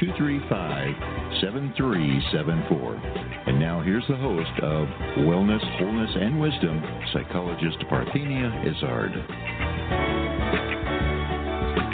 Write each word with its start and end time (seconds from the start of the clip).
235 0.00 1.40
7374. 1.40 2.94
And 3.46 3.58
now 3.60 3.82
here's 3.82 4.06
the 4.08 4.16
host 4.16 4.50
of 4.62 4.88
Wellness, 5.24 5.62
Wholeness, 5.78 6.10
and 6.14 6.40
Wisdom, 6.40 6.82
psychologist 7.12 7.78
Parthenia 7.90 8.50
Izzard. 8.66 9.12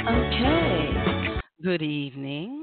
Okay. 0.09 1.41
Good 1.63 1.83
evening. 1.83 2.60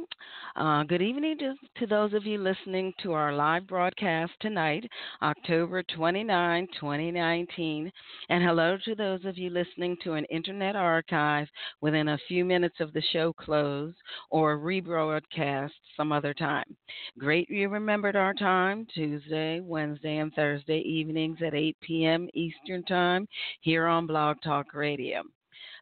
Uh, 0.57 0.81
good 0.81 1.03
evening 1.03 1.37
to, 1.37 1.53
to, 1.77 1.85
those 1.85 2.13
of 2.13 2.25
you 2.25 2.39
listening 2.39 2.91
to 3.03 3.13
our 3.13 3.31
live 3.31 3.67
broadcast 3.67 4.31
tonight, 4.39 4.83
October 5.21 5.83
29, 5.83 6.67
2019. 6.79 7.91
And 8.29 8.43
hello 8.43 8.75
to 8.83 8.95
those 8.95 9.23
of 9.25 9.37
you 9.37 9.51
listening 9.51 9.97
to 10.03 10.13
an 10.13 10.25
internet 10.31 10.75
archive 10.75 11.47
within 11.81 12.07
a 12.07 12.17
few 12.27 12.43
minutes 12.43 12.77
of 12.79 12.91
the 12.93 13.03
show 13.13 13.33
close 13.33 13.93
or 14.31 14.57
rebroadcast 14.57 15.69
some 15.95 16.11
other 16.11 16.33
time. 16.33 16.75
Great 17.19 17.47
you 17.51 17.69
remembered 17.69 18.15
our 18.15 18.33
time, 18.33 18.87
Tuesday, 18.95 19.59
Wednesday, 19.59 20.17
and 20.17 20.33
Thursday 20.33 20.79
evenings 20.79 21.37
at 21.45 21.53
8 21.53 21.77
p.m. 21.81 22.27
Eastern 22.33 22.81
Time 22.85 23.27
here 23.61 23.85
on 23.85 24.07
Blog 24.07 24.37
Talk 24.43 24.73
Radio. 24.73 25.21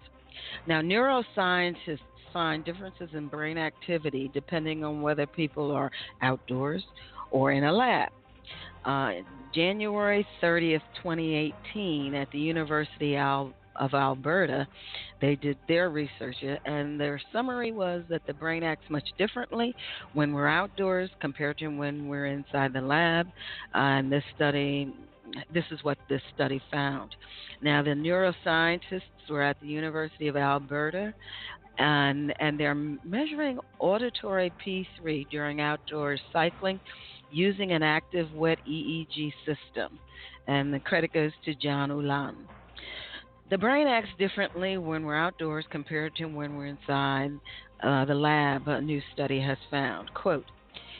Now, 0.66 0.80
neuroscientists 0.80 2.00
find 2.32 2.64
differences 2.64 3.10
in 3.12 3.28
brain 3.28 3.56
activity 3.56 4.32
depending 4.34 4.82
on 4.82 5.00
whether 5.00 5.28
people 5.28 5.70
are 5.70 5.92
outdoors 6.22 6.82
or 7.30 7.52
in 7.52 7.62
a 7.62 7.72
lab. 7.72 8.08
Uh, 8.84 9.12
January 9.54 10.26
30th, 10.42 10.82
2018, 11.04 12.16
at 12.16 12.28
the 12.32 12.38
University 12.38 13.16
of 13.16 13.52
Alberta, 13.78 14.66
they 15.20 15.36
did 15.36 15.56
their 15.68 15.90
research, 15.90 16.36
and 16.64 17.00
their 17.00 17.20
summary 17.32 17.72
was 17.72 18.02
that 18.08 18.22
the 18.26 18.34
brain 18.34 18.62
acts 18.62 18.88
much 18.88 19.08
differently 19.18 19.74
when 20.12 20.32
we're 20.32 20.48
outdoors 20.48 21.10
compared 21.20 21.58
to 21.58 21.68
when 21.68 22.08
we're 22.08 22.26
inside 22.26 22.72
the 22.72 22.80
lab. 22.80 23.26
Uh, 23.74 23.78
and 23.78 24.12
this 24.12 24.24
study 24.36 24.92
this 25.52 25.64
is 25.70 25.78
what 25.82 25.98
this 26.08 26.22
study 26.34 26.60
found. 26.70 27.14
Now, 27.62 27.82
the 27.82 27.90
neuroscientists 27.90 29.00
were 29.28 29.42
at 29.42 29.60
the 29.60 29.68
University 29.68 30.28
of 30.28 30.36
Alberta, 30.36 31.14
and 31.78 32.34
and 32.40 32.58
they're 32.58 32.74
measuring 32.74 33.58
auditory 33.78 34.52
P3 34.64 35.28
during 35.30 35.60
outdoor 35.60 36.18
cycling 36.32 36.80
using 37.30 37.72
an 37.72 37.82
active 37.82 38.32
wet 38.34 38.58
EEG 38.68 39.32
system. 39.46 39.98
And 40.46 40.74
the 40.74 40.80
credit 40.80 41.12
goes 41.12 41.32
to 41.44 41.54
John 41.54 41.90
Ulan. 41.90 42.36
The 43.50 43.58
brain 43.58 43.88
acts 43.88 44.10
differently 44.16 44.78
when 44.78 45.04
we're 45.04 45.16
outdoors 45.16 45.64
compared 45.72 46.14
to 46.16 46.26
when 46.26 46.56
we're 46.56 46.66
inside 46.66 47.32
uh, 47.82 48.04
the 48.04 48.14
lab, 48.14 48.68
a 48.68 48.80
new 48.80 49.02
study 49.12 49.40
has 49.40 49.58
found. 49.72 50.14
Quote, 50.14 50.44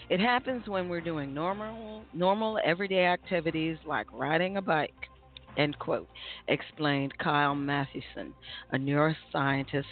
it 0.08 0.18
happens 0.18 0.66
when 0.66 0.88
we're 0.88 1.00
doing 1.00 1.32
normal, 1.32 2.02
normal 2.12 2.58
everyday 2.64 3.06
activities 3.06 3.78
like 3.86 4.08
riding 4.12 4.56
a 4.56 4.62
bike, 4.62 4.90
end 5.56 5.78
quote, 5.78 6.08
explained 6.48 7.16
Kyle 7.18 7.54
Mathewson, 7.54 8.34
a 8.72 8.76
neuroscientist 8.76 9.84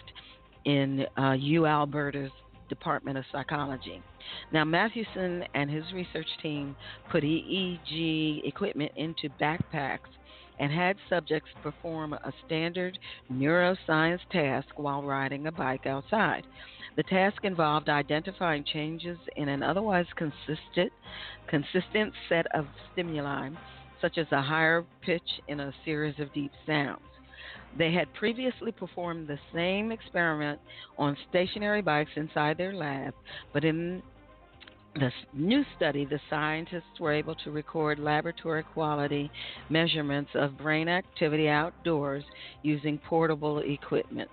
in 0.65 1.07
uh, 1.17 1.35
U 1.35 1.65
Alberta's 1.65 2.33
Department 2.69 3.19
of 3.19 3.25
Psychology. 3.31 4.03
Now, 4.53 4.65
Mathewson 4.65 5.45
and 5.55 5.71
his 5.71 5.85
research 5.95 6.27
team 6.43 6.75
put 7.13 7.23
EEG 7.23 8.49
equipment 8.49 8.91
into 8.97 9.29
backpacks 9.41 10.09
and 10.59 10.73
had 10.73 10.97
subjects 11.09 11.51
perform 11.63 12.13
a 12.13 12.33
standard 12.47 12.99
neuroscience 13.33 14.21
task 14.31 14.69
while 14.77 15.03
riding 15.03 15.47
a 15.47 15.53
bike 15.53 15.87
outside. 15.87 16.45
The 16.97 17.03
task 17.05 17.45
involved 17.45 17.89
identifying 17.89 18.65
changes 18.65 19.19
in 19.37 19.49
an 19.49 19.63
otherwise 19.63 20.07
consistent, 20.17 20.93
consistent 21.49 22.13
set 22.29 22.47
of 22.55 22.67
stimuli, 22.93 23.51
such 24.01 24.19
as 24.19 24.27
a 24.33 24.43
higher 24.43 24.85
pitch 25.03 25.41
in 25.47 25.61
a 25.61 25.73
series 25.85 26.19
of 26.19 26.33
deep 26.33 26.53
sounds. 26.67 27.03
They 27.77 27.93
had 27.93 28.13
previously 28.15 28.73
performed 28.73 29.29
the 29.29 29.39
same 29.55 29.93
experiment 29.93 30.61
on 30.97 31.17
stationary 31.29 31.83
bikes 31.83 32.11
inside 32.17 32.57
their 32.59 32.73
lab, 32.73 33.15
but 33.53 33.65
in 33.65 34.03
the 34.99 35.11
new 35.33 35.65
study, 35.77 36.05
the 36.05 36.21
scientists 36.29 37.01
were 37.01 37.13
able 37.13 37.35
to 37.37 37.51
record 37.51 37.99
laboratory 37.99 38.63
quality 38.63 39.31
measurements 39.71 40.31
of 40.35 40.59
brain 40.59 40.89
activity 40.89 41.49
outdoors 41.49 42.25
using 42.63 42.99
portable 43.09 43.61
equipment. 43.61 44.31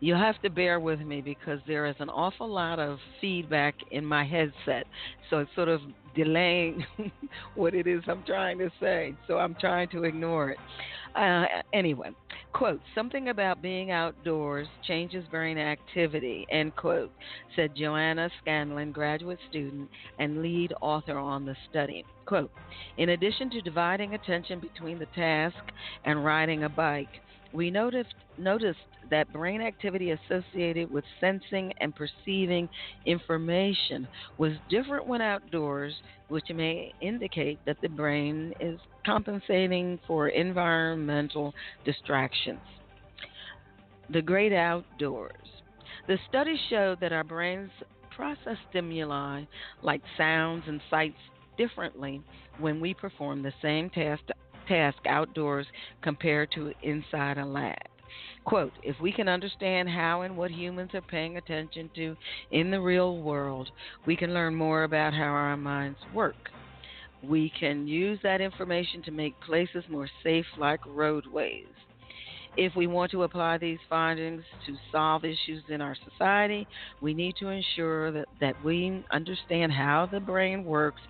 You'll 0.00 0.18
have 0.18 0.40
to 0.42 0.50
bear 0.50 0.80
with 0.80 1.00
me 1.00 1.20
because 1.20 1.60
there 1.66 1.86
is 1.86 1.96
an 1.98 2.08
awful 2.08 2.48
lot 2.48 2.78
of 2.78 2.98
feedback 3.20 3.74
in 3.90 4.04
my 4.04 4.24
headset. 4.24 4.86
So 5.28 5.38
it's 5.38 5.50
sort 5.54 5.68
of 5.68 5.80
delaying 6.14 6.84
what 7.54 7.74
it 7.74 7.86
is 7.86 8.02
I'm 8.06 8.22
trying 8.24 8.58
to 8.58 8.70
say. 8.80 9.14
So 9.26 9.38
I'm 9.38 9.54
trying 9.60 9.88
to 9.90 10.04
ignore 10.04 10.50
it. 10.50 10.58
Uh, 11.14 11.44
anyway, 11.72 12.10
quote, 12.52 12.80
something 12.94 13.30
about 13.30 13.60
being 13.60 13.90
outdoors 13.90 14.68
changes 14.86 15.24
brain 15.30 15.58
activity, 15.58 16.46
end 16.50 16.74
quote, 16.76 17.10
said 17.56 17.74
Joanna 17.76 18.30
Scanlon, 18.40 18.92
graduate 18.92 19.38
student 19.48 19.90
and 20.18 20.40
lead 20.40 20.72
author 20.80 21.18
on 21.18 21.44
the 21.44 21.56
study. 21.68 22.04
Quote, 22.26 22.52
in 22.96 23.08
addition 23.08 23.50
to 23.50 23.60
dividing 23.60 24.14
attention 24.14 24.60
between 24.60 25.00
the 25.00 25.06
task 25.16 25.56
and 26.04 26.24
riding 26.24 26.62
a 26.62 26.68
bike, 26.68 27.08
we 27.52 27.70
noticed, 27.70 28.14
noticed 28.38 28.78
that 29.10 29.32
brain 29.32 29.60
activity 29.60 30.12
associated 30.12 30.90
with 30.90 31.04
sensing 31.20 31.72
and 31.80 31.94
perceiving 31.94 32.68
information 33.06 34.06
was 34.38 34.52
different 34.68 35.06
when 35.06 35.20
outdoors, 35.20 35.94
which 36.28 36.48
may 36.54 36.92
indicate 37.00 37.58
that 37.66 37.76
the 37.82 37.88
brain 37.88 38.54
is 38.60 38.78
compensating 39.04 39.98
for 40.06 40.28
environmental 40.28 41.52
distractions. 41.84 42.60
The 44.10 44.22
great 44.22 44.52
outdoors. 44.52 45.34
The 46.06 46.18
study 46.28 46.58
showed 46.68 47.00
that 47.00 47.12
our 47.12 47.24
brains 47.24 47.70
process 48.10 48.56
stimuli 48.70 49.44
like 49.82 50.02
sounds 50.16 50.64
and 50.66 50.80
sights 50.90 51.16
differently 51.56 52.22
when 52.58 52.80
we 52.80 52.94
perform 52.94 53.42
the 53.42 53.52
same 53.62 53.90
task 53.90 54.22
task 54.70 54.98
outdoors 55.08 55.66
compared 56.02 56.50
to 56.52 56.72
inside 56.82 57.38
a 57.38 57.44
lab. 57.44 57.76
Quote, 58.44 58.72
if 58.82 58.96
we 59.00 59.12
can 59.12 59.28
understand 59.28 59.88
how 59.88 60.22
and 60.22 60.36
what 60.36 60.50
humans 60.50 60.90
are 60.94 61.02
paying 61.02 61.36
attention 61.36 61.90
to 61.96 62.16
in 62.52 62.70
the 62.70 62.80
real 62.80 63.18
world, 63.18 63.68
we 64.06 64.16
can 64.16 64.32
learn 64.32 64.54
more 64.54 64.84
about 64.84 65.12
how 65.12 65.24
our 65.24 65.56
minds 65.56 65.98
work. 66.14 66.36
We 67.22 67.52
can 67.58 67.86
use 67.86 68.18
that 68.22 68.40
information 68.40 69.02
to 69.02 69.10
make 69.10 69.38
places 69.40 69.84
more 69.90 70.08
safe, 70.22 70.46
like 70.56 70.80
roadways. 70.86 71.66
If 72.56 72.74
we 72.76 72.86
want 72.86 73.10
to 73.12 73.22
apply 73.22 73.58
these 73.58 73.78
findings 73.88 74.44
to 74.66 74.76
solve 74.90 75.24
issues 75.24 75.64
in 75.68 75.80
our 75.80 75.96
society, 76.04 76.66
we 77.00 77.14
need 77.14 77.34
to 77.38 77.48
ensure 77.48 78.12
that, 78.12 78.28
that 78.40 78.56
we 78.60 79.02
understand 79.12 79.72
how 79.72 80.06
the 80.10 80.20
brain 80.20 80.64
works 80.64 81.02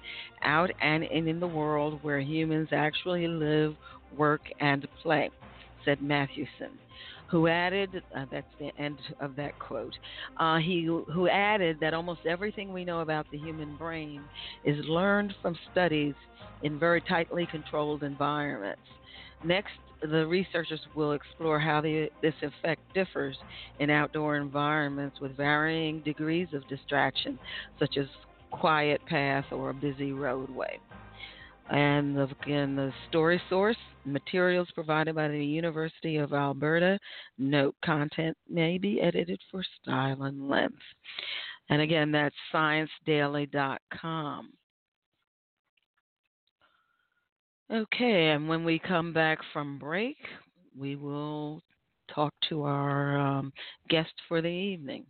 out 0.44 0.70
and 0.80 1.04
in 1.04 1.40
the 1.40 1.48
world 1.48 1.98
where 2.02 2.20
humans 2.20 2.68
actually 2.72 3.26
live, 3.26 3.74
work, 4.10 4.42
and 4.60 4.86
play, 5.02 5.30
said 5.84 6.00
Mathewson 6.00 6.78
who 7.30 7.46
added 7.46 8.02
uh, 8.16 8.26
that's 8.30 8.46
the 8.58 8.70
end 8.78 9.00
of 9.20 9.36
that 9.36 9.56
quote. 9.58 9.94
Uh, 10.38 10.58
he 10.58 10.84
who 10.84 11.28
added 11.28 11.78
that 11.80 11.94
almost 11.94 12.26
everything 12.26 12.72
we 12.72 12.84
know 12.84 13.00
about 13.00 13.26
the 13.30 13.38
human 13.38 13.76
brain 13.76 14.28
is 14.64 14.84
learned 14.86 15.34
from 15.40 15.54
studies 15.70 16.14
in 16.62 16.78
very 16.78 17.00
tightly 17.02 17.46
controlled 17.46 18.02
environments. 18.02 18.82
Next, 19.42 19.72
the 20.02 20.26
researchers 20.26 20.80
will 20.94 21.12
explore 21.12 21.58
how 21.58 21.80
the, 21.80 22.08
this 22.22 22.34
effect 22.42 22.80
differs 22.94 23.36
in 23.78 23.90
outdoor 23.90 24.36
environments 24.36 25.20
with 25.20 25.36
varying 25.36 26.00
degrees 26.00 26.48
of 26.52 26.66
distraction, 26.68 27.38
such 27.78 27.96
as 27.98 28.06
quiet 28.50 29.00
path 29.06 29.44
or 29.52 29.70
a 29.70 29.74
busy 29.74 30.12
roadway. 30.12 30.78
And 31.70 32.20
again, 32.20 32.74
the 32.74 32.92
story 33.08 33.40
source 33.48 33.76
materials 34.04 34.68
provided 34.74 35.14
by 35.14 35.28
the 35.28 35.44
University 35.44 36.16
of 36.16 36.32
Alberta. 36.32 36.98
Note 37.38 37.76
content 37.84 38.36
may 38.48 38.78
be 38.78 39.00
edited 39.00 39.40
for 39.50 39.62
style 39.80 40.24
and 40.24 40.48
length. 40.48 40.82
And 41.68 41.80
again, 41.80 42.10
that's 42.10 42.34
sciencedaily.com. 42.52 44.48
Okay, 47.72 48.30
and 48.30 48.48
when 48.48 48.64
we 48.64 48.80
come 48.80 49.12
back 49.12 49.38
from 49.52 49.78
break, 49.78 50.16
we 50.76 50.96
will 50.96 51.62
talk 52.12 52.34
to 52.48 52.64
our 52.64 53.16
um, 53.16 53.52
guest 53.88 54.12
for 54.26 54.42
the 54.42 54.48
evening. 54.48 55.06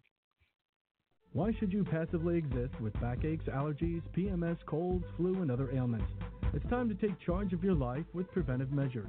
Why 1.33 1.53
should 1.59 1.73
you 1.73 1.85
passively 1.85 2.37
exist 2.37 2.79
with 2.79 2.93
backaches, 3.01 3.47
allergies, 3.49 4.03
PMS, 4.15 4.59
colds, 4.67 5.07
flu, 5.17 5.41
and 5.41 5.51
other 5.51 5.71
ailments? 5.75 6.13
It's 6.53 6.69
time 6.69 6.89
to 6.91 6.95
take 6.95 7.19
charge 7.21 7.55
of 7.55 7.65
your 7.65 7.75
life 7.75 8.05
with 8.13 8.31
preventive 8.31 8.73
measures 8.73 9.09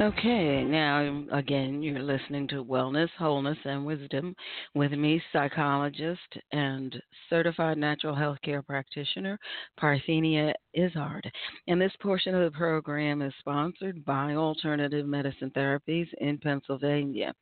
Okay, 0.00 0.62
now 0.62 1.24
again, 1.32 1.82
you're 1.82 1.98
listening 1.98 2.46
to 2.48 2.64
Wellness, 2.64 3.08
Wholeness, 3.18 3.58
and 3.64 3.84
Wisdom 3.84 4.36
with 4.72 4.92
me, 4.92 5.20
psychologist 5.32 6.38
and 6.52 7.02
certified 7.28 7.78
natural 7.78 8.14
health 8.14 8.38
care 8.44 8.62
practitioner, 8.62 9.40
Parthenia 9.76 10.52
Izzard. 10.72 11.28
And 11.66 11.82
this 11.82 11.90
portion 12.00 12.36
of 12.36 12.44
the 12.44 12.52
program 12.56 13.22
is 13.22 13.32
sponsored 13.40 14.04
by 14.04 14.34
Alternative 14.34 15.04
Medicine 15.04 15.50
Therapies 15.50 16.06
in 16.20 16.38
Pennsylvania. 16.38 17.34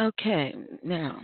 Okay, 0.01 0.53
now, 0.81 1.19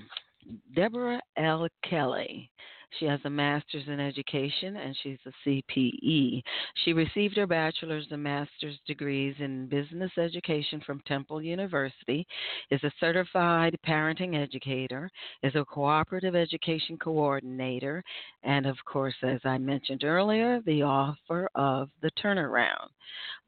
Deborah 0.76 1.22
L. 1.38 1.68
Kelly 1.90 2.52
she 3.00 3.06
has 3.06 3.20
a 3.26 3.30
master's 3.30 3.88
in 3.88 4.00
education 4.00 4.78
and 4.78 4.96
she's 5.02 5.18
a 5.26 5.50
CPE. 5.50 6.42
She 6.84 6.94
received 6.94 7.38
her 7.38 7.48
bachelor's 7.48 8.08
and 8.12 8.24
master's 8.24 8.80
degrees 8.88 9.36
in 9.40 9.68
business 9.68 10.12
education 10.18 10.82
from 10.86 11.02
Temple 11.02 11.42
University, 11.42 12.26
is 12.72 12.84
a 12.84 12.92
certified 13.00 13.78
parenting 13.86 14.42
educator, 14.42 15.10
is 15.44 15.56
a 15.56 15.66
cooperative 15.66 16.36
education 16.36 16.98
coordinator, 16.98 18.04
and 18.44 18.66
of 18.66 18.78
course, 18.86 19.16
as 19.24 19.40
I 19.44 19.58
mentioned 19.58 20.04
earlier, 20.04 20.62
the 20.66 20.84
author 20.84 21.50
of 21.56 21.90
The 22.02 22.12
Turnaround 22.24 22.90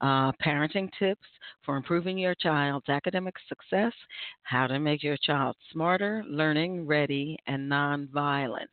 uh, 0.02 0.32
Parenting 0.44 0.90
Tips 1.00 1.28
for 1.66 1.76
Improving 1.76 2.18
Your 2.18 2.36
Child's 2.36 2.90
Academic 2.90 3.36
Success, 3.48 3.94
How 4.44 4.68
to 4.68 4.80
Make 4.80 5.04
Your 5.04 5.18
Child 5.18 5.56
Smarter, 5.72 6.24
Learning 6.28 6.86
Ready, 6.86 7.38
and 7.48 7.70
Nonviolent. 7.72 8.68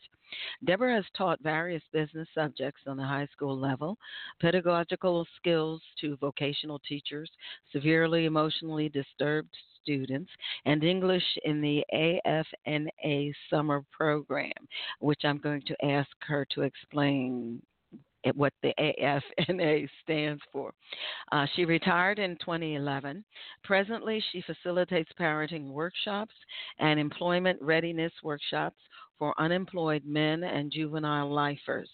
Deborah 0.64 0.94
has 0.94 1.04
taught 1.16 1.40
various 1.42 1.82
business 1.92 2.28
subjects 2.34 2.82
on 2.86 2.96
the 2.96 3.04
high 3.04 3.28
school 3.32 3.58
level, 3.58 3.98
pedagogical 4.40 5.26
skills 5.36 5.80
to 6.00 6.16
vocational 6.16 6.80
teachers, 6.80 7.30
severely 7.72 8.24
emotionally 8.24 8.88
disturbed 8.88 9.54
students, 9.82 10.30
and 10.64 10.82
English 10.82 11.24
in 11.44 11.60
the 11.60 11.84
AFNA 11.92 13.32
summer 13.50 13.82
program, 13.92 14.52
which 15.00 15.20
I'm 15.24 15.38
going 15.38 15.62
to 15.66 15.84
ask 15.84 16.10
her 16.20 16.46
to 16.52 16.62
explain 16.62 17.60
what 18.34 18.52
the 18.62 18.72
AFNA 18.78 19.88
stands 20.02 20.42
for. 20.50 20.72
Uh, 21.32 21.46
she 21.54 21.64
retired 21.64 22.18
in 22.18 22.36
2011. 22.38 23.24
Presently, 23.62 24.22
she 24.32 24.42
facilitates 24.42 25.10
parenting 25.20 25.68
workshops 25.68 26.34
and 26.78 26.98
employment 26.98 27.60
readiness 27.60 28.12
workshops 28.22 28.78
for 29.18 29.38
unemployed 29.40 30.04
men 30.04 30.44
and 30.44 30.72
juvenile 30.72 31.30
lifers. 31.30 31.90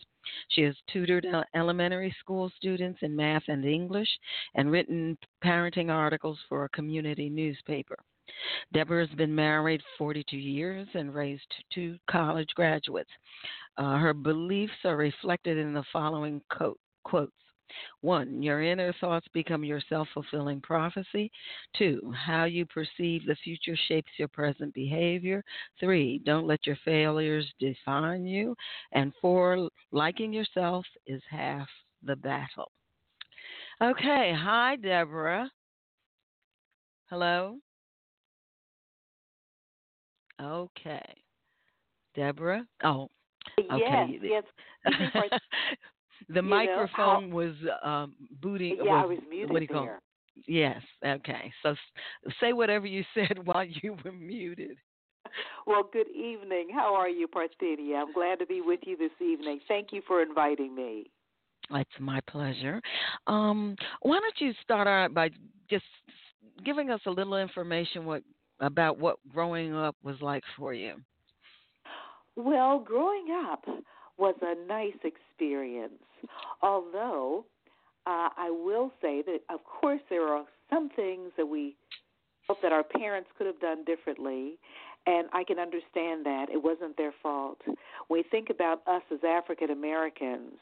She 0.48 0.62
has 0.62 0.76
tutored 0.92 1.26
elementary 1.54 2.14
school 2.20 2.50
students 2.56 3.00
in 3.02 3.16
math 3.16 3.44
and 3.48 3.64
English 3.64 4.08
and 4.54 4.70
written 4.70 5.16
parenting 5.42 5.90
articles 5.90 6.38
for 6.48 6.64
a 6.64 6.68
community 6.70 7.28
newspaper. 7.28 7.96
Deborah 8.72 9.06
has 9.06 9.16
been 9.16 9.34
married 9.34 9.82
42 9.98 10.36
years 10.36 10.86
and 10.94 11.14
raised 11.14 11.52
two 11.72 11.98
college 12.08 12.48
graduates. 12.54 13.10
Uh, 13.76 13.96
her 13.96 14.14
beliefs 14.14 14.84
are 14.84 14.96
reflected 14.96 15.58
in 15.58 15.72
the 15.72 15.84
following 15.92 16.40
quote, 16.48 16.78
quotes 17.04 17.32
one, 18.00 18.42
your 18.42 18.62
inner 18.62 18.92
thoughts 19.00 19.26
become 19.32 19.64
your 19.64 19.80
self 19.88 20.08
fulfilling 20.14 20.60
prophecy. 20.60 21.30
Two, 21.76 22.12
how 22.14 22.44
you 22.44 22.66
perceive 22.66 23.26
the 23.26 23.36
future 23.42 23.76
shapes 23.88 24.10
your 24.18 24.28
present 24.28 24.72
behavior. 24.74 25.42
Three, 25.78 26.20
don't 26.24 26.46
let 26.46 26.66
your 26.66 26.78
failures 26.84 27.46
define 27.58 28.26
you. 28.26 28.54
And 28.92 29.12
four, 29.20 29.68
liking 29.92 30.32
yourself 30.32 30.84
is 31.06 31.22
half 31.30 31.68
the 32.02 32.16
battle. 32.16 32.70
Okay, 33.82 34.34
hi, 34.36 34.76
Deborah. 34.76 35.50
Hello? 37.08 37.56
Okay. 40.40 41.14
Deborah? 42.14 42.66
Oh, 42.84 43.08
okay. 43.72 44.18
Yes, 44.22 44.44
yes. 44.86 45.32
the 46.28 46.36
you 46.36 46.42
microphone 46.42 47.30
know, 47.30 47.36
was 47.36 47.54
um, 47.82 48.14
booting. 48.40 48.76
Yeah, 48.82 48.92
was, 48.92 49.04
I 49.04 49.06
was 49.06 49.18
muted 49.28 49.50
what 49.50 49.58
do 49.58 49.62
you 49.64 49.68
call 49.68 49.84
there. 49.84 50.02
Yes. 50.46 50.80
Okay. 51.04 51.52
So 51.62 51.74
say 52.40 52.52
whatever 52.52 52.86
you 52.86 53.04
said 53.14 53.44
while 53.44 53.64
you 53.64 53.96
were 54.04 54.12
muted. 54.12 54.76
Well, 55.66 55.88
good 55.92 56.08
evening. 56.08 56.68
How 56.72 56.94
are 56.94 57.08
you, 57.08 57.28
Parthenia? 57.28 58.02
I'm 58.02 58.12
glad 58.12 58.38
to 58.40 58.46
be 58.46 58.60
with 58.60 58.80
you 58.84 58.96
this 58.96 59.10
evening. 59.20 59.60
Thank 59.68 59.88
you 59.92 60.02
for 60.06 60.22
inviting 60.22 60.74
me. 60.74 61.10
It's 61.72 61.90
my 62.00 62.20
pleasure. 62.28 62.80
Um, 63.26 63.76
why 64.02 64.18
don't 64.18 64.40
you 64.40 64.52
start 64.62 64.88
out 64.88 65.14
by 65.14 65.30
just 65.68 65.84
giving 66.64 66.90
us 66.90 67.00
a 67.06 67.10
little 67.10 67.36
information 67.36 68.04
what 68.04 68.22
about 68.60 68.98
what 68.98 69.16
growing 69.32 69.74
up 69.74 69.96
was 70.02 70.16
like 70.20 70.42
for 70.56 70.74
you? 70.74 70.96
Well, 72.36 72.78
growing 72.80 73.26
up 73.50 73.64
was 74.18 74.34
a 74.42 74.66
nice 74.66 74.98
experience. 75.04 75.92
Although 76.62 77.44
uh, 78.06 78.28
I 78.36 78.50
will 78.50 78.92
say 79.00 79.22
that, 79.22 79.40
of 79.48 79.60
course, 79.64 80.00
there 80.08 80.26
are 80.28 80.44
some 80.68 80.88
things 80.90 81.32
that 81.36 81.46
we 81.46 81.76
hope 82.48 82.62
that 82.62 82.72
our 82.72 82.82
parents 82.82 83.28
could 83.36 83.46
have 83.46 83.60
done 83.60 83.84
differently, 83.84 84.58
and 85.06 85.28
I 85.32 85.44
can 85.44 85.58
understand 85.58 86.26
that 86.26 86.46
it 86.52 86.62
wasn't 86.62 86.96
their 86.96 87.12
fault. 87.22 87.60
We 88.08 88.24
think 88.30 88.50
about 88.50 88.82
us 88.86 89.02
as 89.12 89.20
African 89.26 89.70
Americans, 89.70 90.54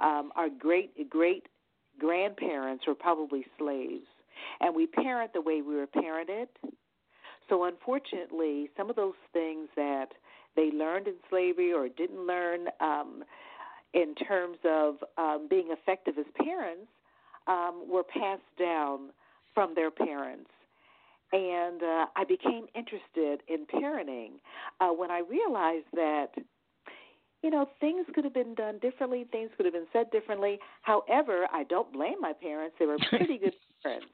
um, 0.00 0.32
our 0.36 0.48
great 0.48 1.08
great 1.10 1.46
grandparents 1.98 2.86
were 2.86 2.94
probably 2.94 3.44
slaves, 3.58 4.06
and 4.60 4.74
we 4.74 4.86
parent 4.86 5.32
the 5.32 5.40
way 5.40 5.62
we 5.62 5.76
were 5.76 5.86
parented. 5.86 6.48
So 7.48 7.64
unfortunately, 7.64 8.70
some 8.76 8.90
of 8.90 8.96
those 8.96 9.14
things 9.32 9.68
that 9.76 10.08
they 10.56 10.70
learned 10.70 11.08
in 11.08 11.14
slavery 11.28 11.72
or 11.72 11.88
didn't 11.88 12.26
learn 12.26 12.68
um, 12.80 13.24
in 13.94 14.14
terms 14.14 14.58
of 14.64 14.96
um, 15.16 15.46
being 15.48 15.68
effective 15.70 16.14
as 16.18 16.26
parents 16.44 16.90
um, 17.46 17.84
were 17.88 18.02
passed 18.02 18.42
down 18.58 19.10
from 19.54 19.74
their 19.74 19.90
parents. 19.90 20.50
And 21.32 21.82
uh, 21.82 22.06
I 22.16 22.24
became 22.28 22.66
interested 22.74 23.42
in 23.48 23.66
parenting 23.66 24.32
uh, 24.80 24.90
when 24.90 25.10
I 25.10 25.20
realized 25.20 25.86
that, 25.94 26.28
you 27.42 27.50
know, 27.50 27.68
things 27.80 28.06
could 28.14 28.24
have 28.24 28.34
been 28.34 28.54
done 28.54 28.78
differently, 28.78 29.26
things 29.32 29.50
could 29.56 29.66
have 29.66 29.74
been 29.74 29.86
said 29.92 30.10
differently. 30.10 30.58
However, 30.82 31.46
I 31.52 31.64
don't 31.64 31.92
blame 31.92 32.20
my 32.20 32.32
parents; 32.32 32.76
they 32.78 32.86
were 32.86 32.98
pretty 33.10 33.38
good 33.38 33.52
parents. 33.82 34.06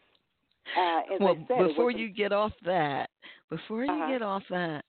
Uh, 0.78 1.00
well, 1.20 1.37
said, 1.49 1.68
before 1.68 1.90
you 1.90 2.08
get 2.08 2.32
off 2.32 2.52
that, 2.64 3.10
before 3.50 3.84
you 3.84 3.92
Uh-huh. 3.92 4.12
get 4.12 4.22
off 4.22 4.42
that, 4.50 4.84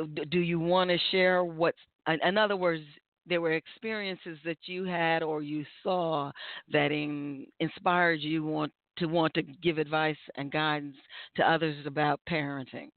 uh, 0.00 0.04
do 0.30 0.40
you 0.40 0.58
want 0.58 0.90
to 0.90 0.98
share 1.10 1.44
what's? 1.44 1.78
In 2.08 2.18
in 2.24 2.38
other 2.38 2.56
words, 2.56 2.82
there 3.26 3.40
were 3.40 3.52
experiences 3.52 4.38
that 4.44 4.58
you 4.66 4.84
had 4.84 5.22
or 5.22 5.42
you 5.42 5.64
saw 5.82 6.30
that 6.70 6.92
in, 6.92 7.46
inspired 7.60 8.20
you 8.20 8.44
want 8.44 8.72
to 8.98 9.06
want 9.06 9.32
to 9.34 9.42
give 9.42 9.78
advice 9.78 10.16
and 10.36 10.50
guidance 10.50 10.96
to 11.36 11.42
others 11.42 11.76
about 11.86 12.20
parenting. 12.28 12.88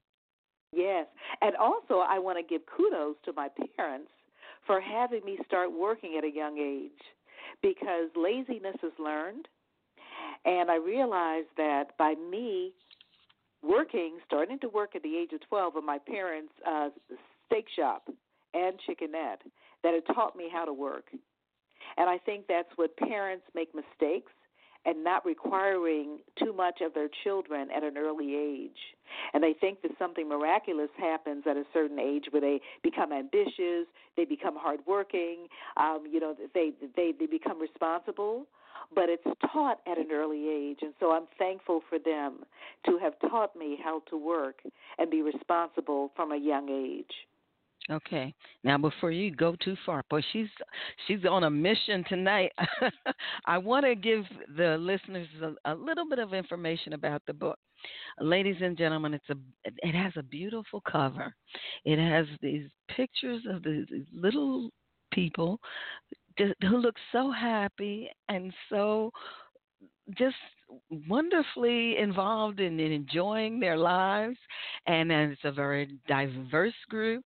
Yes. 0.72 1.06
And 1.40 1.56
also, 1.56 2.00
I 2.06 2.18
want 2.18 2.38
to 2.38 2.44
give 2.44 2.62
kudos 2.76 3.16
to 3.24 3.32
my 3.32 3.48
parents 3.76 4.10
for 4.66 4.80
having 4.80 5.24
me 5.24 5.38
start 5.46 5.72
working 5.72 6.16
at 6.18 6.24
a 6.24 6.30
young 6.30 6.58
age 6.58 6.90
because 7.62 8.10
laziness 8.14 8.76
is 8.82 8.92
learned. 8.98 9.48
And 10.44 10.70
I 10.70 10.76
realized 10.76 11.48
that 11.56 11.96
by 11.98 12.14
me 12.14 12.72
working, 13.62 14.18
starting 14.26 14.58
to 14.60 14.68
work 14.68 14.94
at 14.94 15.02
the 15.02 15.16
age 15.16 15.32
of 15.32 15.40
12 15.48 15.76
in 15.78 15.86
my 15.86 15.98
parents' 15.98 16.52
uh, 16.68 16.90
steak 17.46 17.66
shop 17.74 18.08
and 18.54 18.74
chickenette, 18.88 19.40
that 19.86 19.94
had 19.94 20.14
taught 20.16 20.34
me 20.34 20.48
how 20.52 20.64
to 20.64 20.72
work. 20.72 21.04
And 21.96 22.10
I 22.10 22.18
think 22.18 22.46
that's 22.48 22.68
what 22.74 22.96
parents 22.96 23.44
make 23.54 23.68
mistakes 23.72 24.32
and 24.84 25.04
not 25.04 25.24
requiring 25.24 26.18
too 26.42 26.52
much 26.52 26.80
of 26.80 26.92
their 26.92 27.08
children 27.22 27.68
at 27.70 27.84
an 27.84 27.96
early 27.96 28.34
age. 28.34 28.78
And 29.32 29.44
they 29.44 29.52
think 29.52 29.82
that 29.82 29.92
something 29.96 30.28
miraculous 30.28 30.90
happens 30.98 31.44
at 31.48 31.56
a 31.56 31.62
certain 31.72 32.00
age 32.00 32.24
where 32.32 32.40
they 32.40 32.60
become 32.82 33.12
ambitious, 33.12 33.86
they 34.16 34.24
become 34.24 34.56
hardworking, 34.56 35.46
um, 35.76 36.04
you 36.10 36.18
know, 36.18 36.34
they 36.52 36.72
they 36.96 37.12
they 37.16 37.26
become 37.26 37.60
responsible. 37.60 38.46
But 38.92 39.08
it's 39.08 39.24
taught 39.52 39.78
at 39.86 39.98
an 39.98 40.08
early 40.12 40.48
age, 40.48 40.78
and 40.82 40.94
so 40.98 41.12
I'm 41.12 41.26
thankful 41.38 41.80
for 41.88 41.98
them 41.98 42.44
to 42.86 42.98
have 42.98 43.14
taught 43.30 43.54
me 43.54 43.78
how 43.82 44.02
to 44.10 44.16
work 44.16 44.62
and 44.98 45.10
be 45.10 45.22
responsible 45.22 46.10
from 46.16 46.32
a 46.32 46.36
young 46.36 46.68
age. 46.68 47.12
Okay. 47.90 48.34
Now, 48.64 48.78
before 48.78 49.12
you 49.12 49.30
go 49.30 49.54
too 49.62 49.76
far, 49.86 50.02
but 50.10 50.22
she's 50.32 50.48
she's 51.06 51.24
on 51.24 51.44
a 51.44 51.50
mission 51.50 52.04
tonight. 52.08 52.50
I 53.46 53.58
want 53.58 53.86
to 53.86 53.94
give 53.94 54.24
the 54.56 54.76
listeners 54.78 55.28
a, 55.40 55.72
a, 55.72 55.74
little 55.74 56.08
bit 56.08 56.18
of 56.18 56.34
information 56.34 56.94
about 56.94 57.22
the 57.26 57.32
book. 57.32 57.58
Ladies 58.20 58.56
and 58.60 58.76
gentlemen, 58.76 59.14
it's 59.14 59.30
a 59.30 59.36
it 59.64 59.94
has 59.94 60.12
a 60.16 60.22
beautiful 60.24 60.82
cover. 60.90 61.32
It 61.84 61.98
has 61.98 62.26
these 62.42 62.66
pictures 62.88 63.42
of 63.48 63.62
these 63.62 63.86
little 64.12 64.70
people 65.12 65.60
who 66.38 66.76
look 66.76 66.96
so 67.12 67.30
happy 67.30 68.10
and 68.28 68.52
so 68.68 69.12
just 70.18 70.36
wonderfully 71.08 71.98
involved 71.98 72.60
in, 72.60 72.78
in 72.80 72.92
enjoying 72.92 73.60
their 73.60 73.76
lives, 73.76 74.36
and, 74.86 75.10
and 75.12 75.32
it's 75.32 75.44
a 75.44 75.52
very 75.52 75.98
diverse 76.08 76.74
group. 76.88 77.24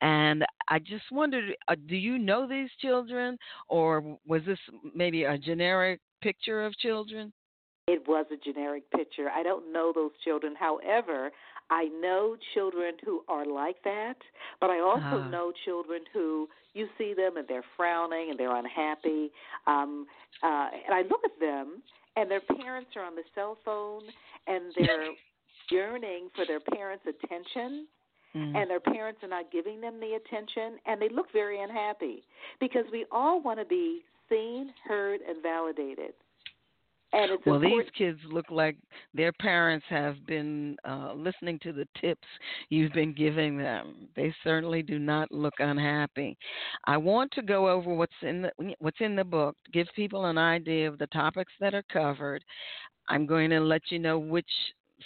And 0.00 0.44
I 0.68 0.78
just 0.78 1.04
wondered, 1.12 1.54
uh, 1.68 1.76
do 1.88 1.96
you 1.96 2.18
know 2.18 2.48
these 2.48 2.70
children, 2.80 3.36
or 3.68 4.18
was 4.26 4.42
this 4.46 4.58
maybe 4.94 5.24
a 5.24 5.36
generic 5.36 6.00
picture 6.22 6.64
of 6.64 6.76
children? 6.78 7.32
It 7.88 8.06
was 8.06 8.26
a 8.32 8.36
generic 8.36 8.90
picture. 8.90 9.28
I 9.30 9.42
don't 9.42 9.72
know 9.72 9.92
those 9.94 10.12
children. 10.24 10.54
However, 10.58 11.30
I 11.70 11.84
know 12.00 12.36
children 12.54 12.94
who 13.04 13.22
are 13.28 13.46
like 13.46 13.76
that, 13.84 14.16
but 14.60 14.70
I 14.70 14.80
also 14.80 15.22
uh. 15.22 15.28
know 15.28 15.52
children 15.64 16.00
who 16.12 16.48
you 16.74 16.88
see 16.98 17.14
them 17.14 17.36
and 17.36 17.46
they're 17.48 17.64
frowning 17.76 18.30
and 18.30 18.38
they're 18.38 18.54
unhappy. 18.54 19.30
Um, 19.66 20.06
uh, 20.42 20.68
and 20.86 20.94
I 20.94 21.02
look 21.02 21.20
at 21.24 21.38
them 21.40 21.82
and 22.16 22.30
their 22.30 22.40
parents 22.40 22.90
are 22.96 23.04
on 23.04 23.14
the 23.14 23.22
cell 23.34 23.56
phone 23.64 24.02
and 24.46 24.72
they're 24.76 25.12
yearning 25.70 26.28
for 26.34 26.44
their 26.46 26.60
parents' 26.60 27.04
attention. 27.06 27.86
Mm. 28.34 28.56
And 28.56 28.70
their 28.70 28.80
parents 28.80 29.20
are 29.24 29.28
not 29.28 29.50
giving 29.50 29.80
them 29.80 29.98
the 29.98 30.12
attention, 30.14 30.78
and 30.86 31.02
they 31.02 31.08
look 31.08 31.32
very 31.32 31.60
unhappy 31.60 32.22
because 32.60 32.84
we 32.92 33.04
all 33.10 33.42
want 33.42 33.58
to 33.58 33.64
be 33.64 34.02
seen, 34.28 34.72
heard, 34.86 35.18
and 35.28 35.42
validated. 35.42 36.12
And 37.12 37.32
it's 37.32 37.44
well, 37.44 37.56
important. 37.56 37.86
these 37.86 37.90
kids 37.98 38.20
look 38.30 38.50
like 38.50 38.76
their 39.14 39.32
parents 39.32 39.84
have 39.88 40.24
been 40.26 40.76
uh, 40.88 41.12
listening 41.14 41.58
to 41.62 41.72
the 41.72 41.86
tips 42.00 42.26
you've 42.68 42.92
been 42.92 43.12
giving 43.12 43.58
them. 43.58 44.08
They 44.14 44.32
certainly 44.44 44.82
do 44.82 44.98
not 44.98 45.30
look 45.32 45.54
unhappy. 45.58 46.38
I 46.86 46.96
want 46.96 47.32
to 47.32 47.42
go 47.42 47.68
over 47.68 47.92
what's 47.92 48.12
in 48.22 48.42
the 48.42 48.52
what's 48.78 49.00
in 49.00 49.16
the 49.16 49.24
book, 49.24 49.56
give 49.72 49.88
people 49.96 50.26
an 50.26 50.38
idea 50.38 50.88
of 50.88 50.98
the 50.98 51.08
topics 51.08 51.52
that 51.60 51.74
are 51.74 51.84
covered. 51.92 52.44
I'm 53.08 53.26
going 53.26 53.50
to 53.50 53.60
let 53.60 53.82
you 53.90 53.98
know 53.98 54.18
which 54.18 54.50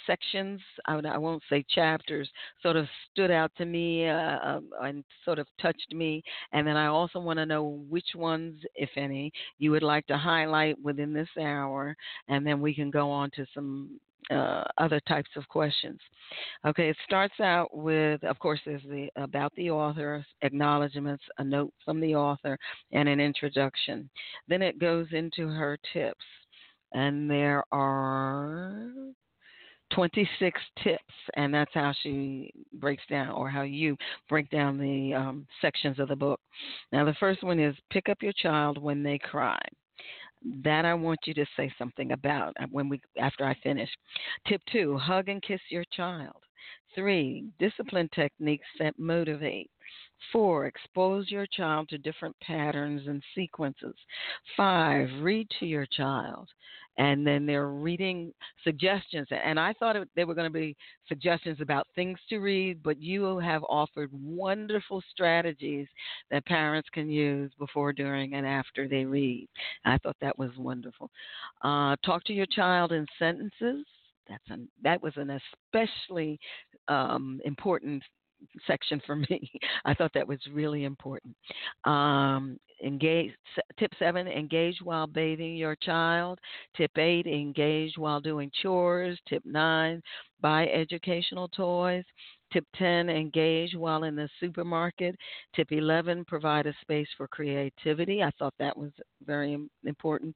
sections, 0.05 0.61
I, 0.85 0.95
I 0.95 1.17
won't 1.17 1.43
say 1.49 1.65
chapters, 1.69 2.29
sort 2.61 2.75
of 2.75 2.87
stood 3.11 3.31
out 3.31 3.51
to 3.57 3.65
me 3.65 4.07
uh, 4.07 4.13
uh, 4.13 4.59
and 4.81 5.03
sort 5.23 5.39
of 5.39 5.47
touched 5.61 5.93
me. 5.93 6.23
And 6.51 6.67
then 6.67 6.77
I 6.77 6.87
also 6.87 7.19
want 7.19 7.37
to 7.37 7.45
know 7.45 7.83
which 7.89 8.15
ones, 8.15 8.59
if 8.75 8.89
any, 8.95 9.31
you 9.57 9.71
would 9.71 9.83
like 9.83 10.05
to 10.07 10.17
highlight 10.17 10.75
within 10.81 11.13
this 11.13 11.29
hour. 11.39 11.95
And 12.27 12.45
then 12.45 12.61
we 12.61 12.73
can 12.73 12.91
go 12.91 13.09
on 13.09 13.29
to 13.35 13.45
some 13.53 13.99
uh, 14.31 14.63
other 14.77 14.99
types 15.01 15.29
of 15.35 15.47
questions. 15.47 15.99
Okay, 16.65 16.89
it 16.89 16.97
starts 17.05 17.39
out 17.39 17.75
with, 17.75 18.23
of 18.23 18.39
course, 18.39 18.59
there's 18.65 18.81
the 18.83 19.09
about 19.15 19.53
the 19.55 19.69
author, 19.69 20.25
acknowledgments, 20.41 21.23
a 21.37 21.43
note 21.43 21.73
from 21.83 21.99
the 21.99 22.15
author, 22.15 22.57
and 22.91 23.07
an 23.07 23.19
introduction. 23.19 24.09
Then 24.47 24.61
it 24.61 24.79
goes 24.79 25.07
into 25.11 25.47
her 25.47 25.77
tips, 25.93 26.25
and 26.93 27.29
there 27.29 27.63
are 27.71 28.89
26 29.91 30.59
tips, 30.83 31.13
and 31.35 31.53
that's 31.53 31.73
how 31.73 31.93
she 32.01 32.51
breaks 32.73 33.03
down, 33.09 33.29
or 33.29 33.49
how 33.49 33.61
you 33.61 33.95
break 34.29 34.49
down 34.49 34.77
the 34.77 35.13
um, 35.13 35.47
sections 35.61 35.99
of 35.99 36.07
the 36.07 36.15
book. 36.15 36.39
Now, 36.91 37.05
the 37.05 37.15
first 37.19 37.43
one 37.43 37.59
is 37.59 37.75
pick 37.91 38.09
up 38.09 38.21
your 38.21 38.33
child 38.33 38.81
when 38.81 39.03
they 39.03 39.17
cry. 39.17 39.59
That 40.63 40.85
I 40.85 40.93
want 40.93 41.19
you 41.25 41.33
to 41.35 41.45
say 41.57 41.71
something 41.77 42.11
about 42.11 42.53
uh, 42.59 42.67
when 42.71 42.87
we 42.89 43.01
after 43.19 43.45
I 43.45 43.55
finish. 43.63 43.89
Tip 44.47 44.61
two: 44.71 44.97
hug 44.97 45.29
and 45.29 45.41
kiss 45.41 45.61
your 45.69 45.85
child. 45.91 46.35
Three: 46.93 47.45
discipline 47.59 48.09
techniques 48.13 48.67
that 48.79 48.99
motivate. 48.99 49.69
Four, 50.31 50.65
expose 50.65 51.29
your 51.29 51.45
child 51.45 51.89
to 51.89 51.97
different 51.97 52.35
patterns 52.39 53.03
and 53.07 53.21
sequences. 53.33 53.95
Five, 54.57 55.09
read 55.21 55.47
to 55.59 55.65
your 55.65 55.85
child 55.85 56.49
and 56.97 57.25
then 57.25 57.45
they're 57.45 57.69
reading 57.69 58.33
suggestions. 58.63 59.27
And 59.31 59.59
I 59.59 59.73
thought 59.73 59.95
they 60.15 60.23
were 60.23 60.35
going 60.35 60.51
to 60.51 60.53
be 60.53 60.75
suggestions 61.07 61.59
about 61.61 61.87
things 61.95 62.17
to 62.29 62.37
read, 62.39 62.81
but 62.83 63.01
you 63.01 63.37
have 63.39 63.63
offered 63.67 64.09
wonderful 64.13 65.03
strategies 65.11 65.87
that 66.31 66.45
parents 66.45 66.87
can 66.93 67.09
use 67.09 67.51
before, 67.59 67.91
during, 67.91 68.33
and 68.33 68.45
after 68.45 68.87
they 68.87 69.03
read. 69.03 69.47
I 69.83 69.97
thought 69.97 70.15
that 70.21 70.37
was 70.37 70.51
wonderful. 70.57 71.09
Uh, 71.63 71.95
talk 72.05 72.23
to 72.25 72.33
your 72.33 72.47
child 72.47 72.91
in 72.91 73.05
sentences. 73.19 73.85
That's 74.29 74.43
an, 74.49 74.67
that 74.83 75.03
was 75.03 75.13
an 75.17 75.39
especially 75.73 76.39
um, 76.87 77.41
important 77.45 78.03
section 78.67 79.01
for 79.05 79.15
me. 79.29 79.51
I 79.85 79.93
thought 79.93 80.11
that 80.13 80.27
was 80.27 80.39
really 80.51 80.83
important. 80.83 81.35
Um, 81.85 82.59
engage. 82.83 83.31
Tip 83.79 83.91
seven: 83.99 84.27
engage 84.27 84.77
while 84.83 85.07
bathing 85.07 85.55
your 85.55 85.75
child. 85.75 86.39
Tip 86.75 86.97
eight: 86.97 87.27
engage 87.27 87.97
while 87.97 88.19
doing 88.19 88.51
chores. 88.61 89.17
Tip 89.27 89.43
nine: 89.45 90.01
buy 90.41 90.67
educational 90.67 91.47
toys. 91.49 92.03
Tip 92.55 92.65
10, 92.77 93.09
engage 93.09 93.75
while 93.75 94.05
in 94.05 94.15
the 94.15 94.29
supermarket. 94.39 95.13
Tip 95.53 95.73
11, 95.73 96.23
provide 96.23 96.65
a 96.65 96.73
space 96.79 97.09
for 97.17 97.27
creativity. 97.27 98.23
I 98.23 98.31
thought 98.39 98.53
that 98.59 98.77
was 98.77 98.91
very 99.25 99.57
important. 99.83 100.33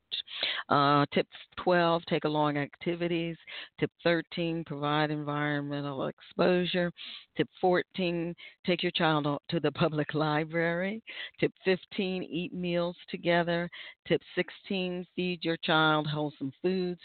Uh, 0.67 1.05
tip 1.13 1.27
12, 1.63 2.03
take 2.09 2.25
along 2.25 2.57
activities. 2.57 3.37
Tip 3.79 3.89
13, 4.03 4.65
provide 4.65 5.11
environmental 5.11 6.07
exposure. 6.07 6.91
Tip 7.37 7.47
14, 7.61 8.35
take 8.65 8.83
your 8.83 8.91
child 8.91 9.25
to 9.49 9.61
the 9.61 9.71
public 9.71 10.13
library. 10.13 11.01
Tip 11.39 11.53
15, 11.63 12.23
eat 12.23 12.53
meals 12.53 12.97
together. 13.09 13.69
Tip 14.05 14.21
16, 14.35 15.07
feed 15.15 15.45
your 15.45 15.57
child 15.63 16.05
wholesome 16.05 16.51
foods. 16.61 16.99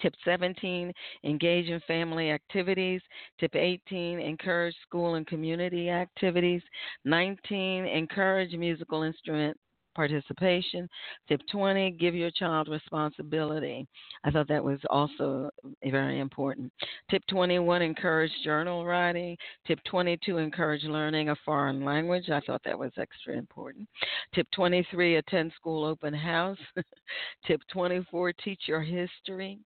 Tip 0.00 0.14
17, 0.24 0.92
engage 1.24 1.68
in 1.68 1.80
family 1.86 2.30
activities. 2.30 3.00
Tip 3.38 3.54
18, 3.54 4.20
encourage 4.20 4.74
school 4.82 5.14
and 5.14 5.26
community 5.26 5.90
activities. 5.90 6.62
19, 7.04 7.84
encourage 7.86 8.52
musical 8.54 9.02
instrument 9.02 9.56
participation. 9.94 10.88
Tip 11.28 11.40
20, 11.50 11.92
give 11.92 12.14
your 12.14 12.30
child 12.32 12.68
responsibility. 12.68 13.86
I 14.24 14.30
thought 14.30 14.48
that 14.48 14.64
was 14.64 14.80
also 14.90 15.50
very 15.84 16.20
important. 16.20 16.72
Tip 17.10 17.22
21, 17.28 17.82
encourage 17.82 18.32
journal 18.42 18.84
writing. 18.84 19.36
Tip 19.66 19.78
22, 19.88 20.38
encourage 20.38 20.84
learning 20.84 21.28
a 21.28 21.36
foreign 21.44 21.84
language. 21.84 22.30
I 22.30 22.40
thought 22.40 22.62
that 22.64 22.78
was 22.78 22.92
extra 22.98 23.34
important. 23.36 23.88
Tip 24.34 24.48
23, 24.54 25.16
attend 25.16 25.52
school 25.56 25.84
open 25.84 26.12
house. 26.12 26.58
Tip 27.46 27.60
24, 27.72 28.32
teach 28.44 28.62
your 28.66 28.82
history 28.82 29.60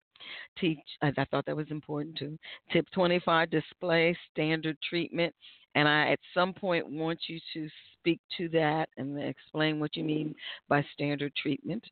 teach. 0.59 0.79
I, 1.03 1.13
thought 1.31 1.47
that 1.47 1.57
was 1.57 1.71
important 1.71 2.17
too. 2.17 2.39
Tip 2.73 2.89
25: 2.91 3.51
display 3.51 4.17
standard 4.33 4.77
treatment. 4.89 5.35
And 5.77 5.87
I, 5.87 6.09
at 6.13 6.21
some 6.33 6.55
point, 6.55 6.89
want 6.89 7.21
you 7.29 7.39
to 7.53 7.69
speak 7.99 8.19
to 8.39 8.49
that 8.49 8.89
and 8.97 9.19
explain 9.21 9.79
what 9.79 9.95
you 9.95 10.05
mean 10.05 10.35
by 10.71 10.83
standard 10.95 11.35
treatment. 11.37 11.85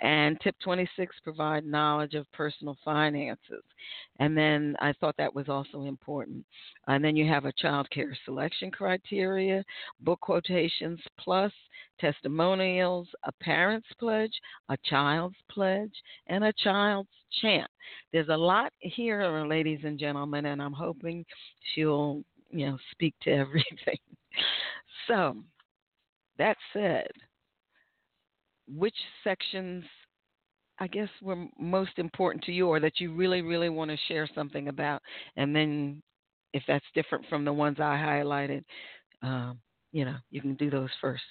And 0.00 0.40
tip 0.40 0.56
26, 0.60 1.14
provide 1.22 1.64
knowledge 1.64 2.14
of 2.14 2.30
personal 2.32 2.76
finances. 2.84 3.62
And 4.18 4.36
then 4.36 4.74
I 4.80 4.92
thought 4.94 5.14
that 5.18 5.32
was 5.32 5.48
also 5.48 5.84
important. 5.84 6.44
And 6.88 7.04
then 7.04 7.14
you 7.14 7.28
have 7.28 7.44
a 7.44 7.52
child 7.52 7.88
care 7.90 8.16
selection 8.24 8.72
criteria, 8.72 9.62
book 10.00 10.20
quotations, 10.20 10.98
plus 11.16 11.52
testimonials, 12.00 13.06
a 13.22 13.32
parent's 13.40 13.88
pledge, 14.00 14.32
a 14.68 14.76
child's 14.84 15.36
pledge, 15.48 15.94
and 16.26 16.42
a 16.42 16.52
child's 16.54 17.08
chant. 17.40 17.70
There's 18.12 18.30
a 18.30 18.36
lot 18.36 18.72
here, 18.80 19.22
ladies 19.46 19.80
and 19.84 19.96
gentlemen, 19.96 20.46
and 20.46 20.60
I'm 20.60 20.72
hoping 20.72 21.24
she'll 21.74 22.24
you 22.50 22.66
know, 22.66 22.78
speak 22.92 23.14
to 23.22 23.30
everything. 23.32 23.98
so, 25.06 25.36
that 26.38 26.56
said, 26.72 27.08
which 28.68 28.94
sections 29.24 29.84
I 30.80 30.86
guess 30.86 31.08
were 31.20 31.46
most 31.58 31.98
important 31.98 32.44
to 32.44 32.52
you, 32.52 32.68
or 32.68 32.78
that 32.80 33.00
you 33.00 33.12
really, 33.12 33.42
really 33.42 33.68
want 33.68 33.90
to 33.90 33.96
share 34.06 34.28
something 34.32 34.68
about, 34.68 35.02
and 35.36 35.54
then 35.54 36.02
if 36.52 36.62
that's 36.68 36.84
different 36.94 37.26
from 37.28 37.44
the 37.44 37.52
ones 37.52 37.78
I 37.80 37.96
highlighted, 37.96 38.64
um, 39.22 39.58
you 39.92 40.04
know, 40.04 40.16
you 40.30 40.40
can 40.40 40.54
do 40.54 40.70
those 40.70 40.90
first. 41.00 41.22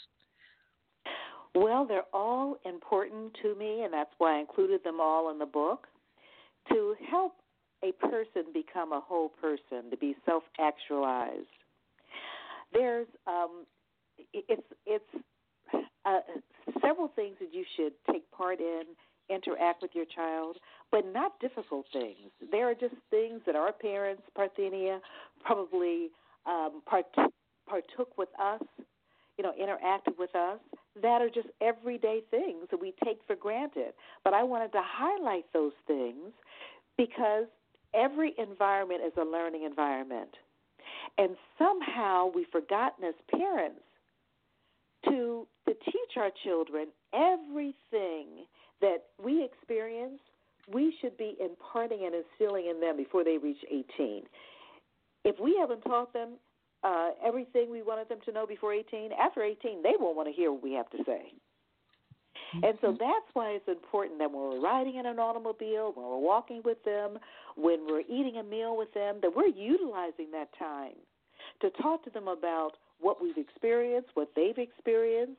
Well, 1.55 1.85
they're 1.87 2.03
all 2.13 2.57
important 2.65 3.35
to 3.41 3.55
me, 3.55 3.83
and 3.83 3.93
that's 3.93 4.11
why 4.17 4.37
I 4.37 4.39
included 4.39 4.83
them 4.83 4.99
all 4.99 5.31
in 5.31 5.39
the 5.39 5.45
book 5.45 5.87
to 6.69 6.95
help 7.09 7.33
a 7.83 7.91
person 7.93 8.43
become 8.53 8.91
a 8.91 8.99
whole 8.99 9.29
person, 9.29 9.89
to 9.91 9.97
be 9.97 10.15
self 10.25 10.43
actualized. 10.59 11.47
There's 12.73 13.07
um, 13.27 13.65
it's 14.33 14.61
it's 14.85 15.23
uh, 16.05 16.19
several 16.81 17.09
things 17.15 17.35
that 17.39 17.53
you 17.53 17.63
should 17.75 17.93
take 18.11 18.29
part 18.31 18.59
in, 18.59 18.83
interact 19.29 19.81
with 19.81 19.91
your 19.93 20.05
child, 20.05 20.57
but 20.91 21.05
not 21.13 21.39
difficult 21.39 21.85
things. 21.91 22.31
There 22.51 22.69
are 22.69 22.73
just 22.73 22.95
things 23.09 23.41
that 23.45 23.55
our 23.55 23.71
parents, 23.71 24.23
Parthenia, 24.37 24.99
probably 25.43 26.09
um, 26.45 26.81
part, 26.85 27.05
partook 27.67 28.17
with 28.17 28.29
us, 28.41 28.61
you 29.37 29.43
know, 29.43 29.53
interacted 29.61 30.17
with 30.17 30.33
us, 30.35 30.59
that 31.01 31.21
are 31.21 31.29
just 31.29 31.49
everyday 31.61 32.21
things 32.31 32.67
that 32.71 32.79
we 32.79 32.93
take 33.03 33.19
for 33.27 33.35
granted. 33.35 33.93
But 34.23 34.33
I 34.33 34.43
wanted 34.43 34.71
to 34.71 34.81
highlight 34.83 35.45
those 35.53 35.73
things 35.85 36.31
because 36.97 37.45
every 37.93 38.33
environment 38.37 39.01
is 39.05 39.13
a 39.17 39.23
learning 39.23 39.63
environment. 39.63 40.29
And 41.17 41.35
somehow 41.57 42.31
we've 42.33 42.47
forgotten 42.51 43.05
as 43.05 43.15
parents 43.31 43.81
to 45.05 45.47
to 45.67 45.73
teach 45.73 46.17
our 46.17 46.29
children 46.43 46.87
everything 47.13 48.45
that 48.79 49.03
we 49.21 49.43
experience, 49.43 50.19
we 50.71 50.95
should 51.01 51.17
be 51.17 51.35
imparting 51.43 52.05
and 52.05 52.15
instilling 52.15 52.67
in 52.67 52.79
them 52.79 52.95
before 52.95 53.23
they 53.23 53.37
reach 53.37 53.57
18. 53.69 54.23
If 55.25 55.39
we 55.39 55.57
haven't 55.59 55.81
taught 55.81 56.13
them 56.13 56.35
uh, 56.83 57.09
everything 57.25 57.69
we 57.69 57.81
wanted 57.81 58.07
them 58.07 58.19
to 58.25 58.31
know 58.31 58.45
before 58.45 58.73
18, 58.73 59.11
after 59.19 59.43
18, 59.43 59.81
they 59.83 59.93
won't 59.99 60.15
want 60.15 60.29
to 60.29 60.33
hear 60.33 60.51
what 60.51 60.63
we 60.63 60.73
have 60.73 60.89
to 60.91 60.97
say. 61.05 61.33
And 62.53 62.77
so 62.81 62.87
mm-hmm. 62.87 62.97
that's 62.97 63.29
why 63.33 63.51
it's 63.51 63.67
important 63.67 64.19
that 64.19 64.31
when 64.31 64.41
we're 64.41 64.61
riding 64.61 64.95
in 64.95 65.05
an 65.05 65.19
automobile, 65.19 65.91
when 65.93 66.05
we're 66.05 66.17
walking 66.17 66.61
with 66.63 66.83
them, 66.83 67.17
when 67.55 67.85
we're 67.87 68.01
eating 68.01 68.37
a 68.39 68.43
meal 68.43 68.77
with 68.77 68.93
them, 68.93 69.17
that 69.21 69.35
we're 69.35 69.47
utilizing 69.47 70.31
that 70.31 70.49
time 70.57 70.95
to 71.61 71.69
talk 71.81 72.03
to 72.05 72.09
them 72.09 72.27
about 72.27 72.71
what 72.99 73.21
we've 73.21 73.37
experienced, 73.37 74.09
what 74.13 74.29
they've 74.35 74.57
experienced, 74.57 75.37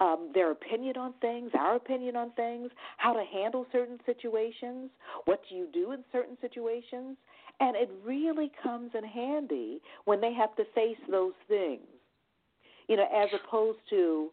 um, 0.00 0.30
their 0.34 0.50
opinion 0.50 0.96
on 0.96 1.14
things, 1.20 1.50
our 1.58 1.76
opinion 1.76 2.16
on 2.16 2.32
things, 2.32 2.70
how 2.96 3.12
to 3.12 3.24
handle 3.32 3.66
certain 3.72 3.98
situations, 4.04 4.90
what 5.24 5.40
do 5.48 5.54
you 5.54 5.68
do 5.72 5.92
in 5.92 6.04
certain 6.12 6.36
situations. 6.40 7.16
And 7.60 7.76
it 7.76 7.90
really 8.04 8.50
comes 8.62 8.90
in 8.96 9.04
handy 9.04 9.80
when 10.04 10.20
they 10.20 10.32
have 10.32 10.56
to 10.56 10.64
face 10.74 10.98
those 11.08 11.34
things, 11.48 11.86
you 12.88 12.96
know, 12.96 13.06
as 13.14 13.28
opposed 13.32 13.78
to 13.90 14.30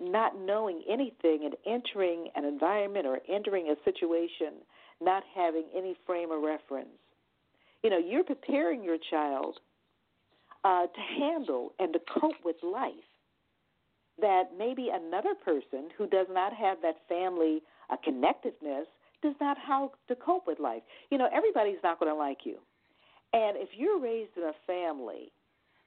not 0.00 0.38
knowing 0.40 0.82
anything 0.88 1.44
and 1.44 1.54
entering 1.66 2.28
an 2.34 2.44
environment 2.44 3.06
or 3.06 3.20
entering 3.28 3.68
a 3.68 3.84
situation 3.84 4.54
not 5.00 5.22
having 5.34 5.64
any 5.74 5.96
frame 6.06 6.30
of 6.30 6.42
reference. 6.42 6.88
You 7.82 7.90
know, 7.90 7.98
you're 7.98 8.24
preparing 8.24 8.84
your 8.84 8.98
child 9.10 9.58
uh, 10.64 10.86
to 10.86 11.00
handle 11.18 11.72
and 11.78 11.92
to 11.92 11.98
cope 12.20 12.44
with 12.44 12.56
life 12.62 12.92
that 14.20 14.50
maybe 14.58 14.90
another 14.92 15.34
person 15.34 15.88
who 15.96 16.06
does 16.06 16.26
not 16.30 16.52
have 16.52 16.78
that 16.82 16.96
family 17.08 17.62
uh, 17.88 17.96
connectedness 18.04 18.86
does 19.22 19.34
not 19.40 19.56
how 19.58 19.92
to 20.08 20.14
cope 20.14 20.46
with 20.46 20.60
life. 20.60 20.82
You 21.10 21.16
know, 21.16 21.28
everybody's 21.34 21.82
not 21.82 21.98
going 21.98 22.12
to 22.12 22.18
like 22.18 22.40
you. 22.44 22.58
And 23.32 23.56
if 23.56 23.70
you're 23.76 23.98
raised 23.98 24.36
in 24.36 24.42
a 24.42 24.52
family 24.66 25.32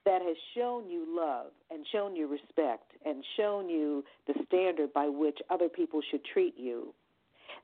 that 0.06 0.22
has 0.22 0.36
shown 0.56 0.90
you 0.90 1.06
love 1.08 1.52
and 1.72 1.86
shown 1.92 2.16
you 2.16 2.28
respect 2.28 2.92
and 3.06 3.24
shown 3.38 3.70
you 3.70 4.04
the 4.28 4.34
standard 4.46 4.92
by 4.94 5.08
which 5.08 5.40
other 5.50 5.70
people 5.70 6.02
should 6.12 6.24
treat 6.26 6.56
you, 6.58 6.94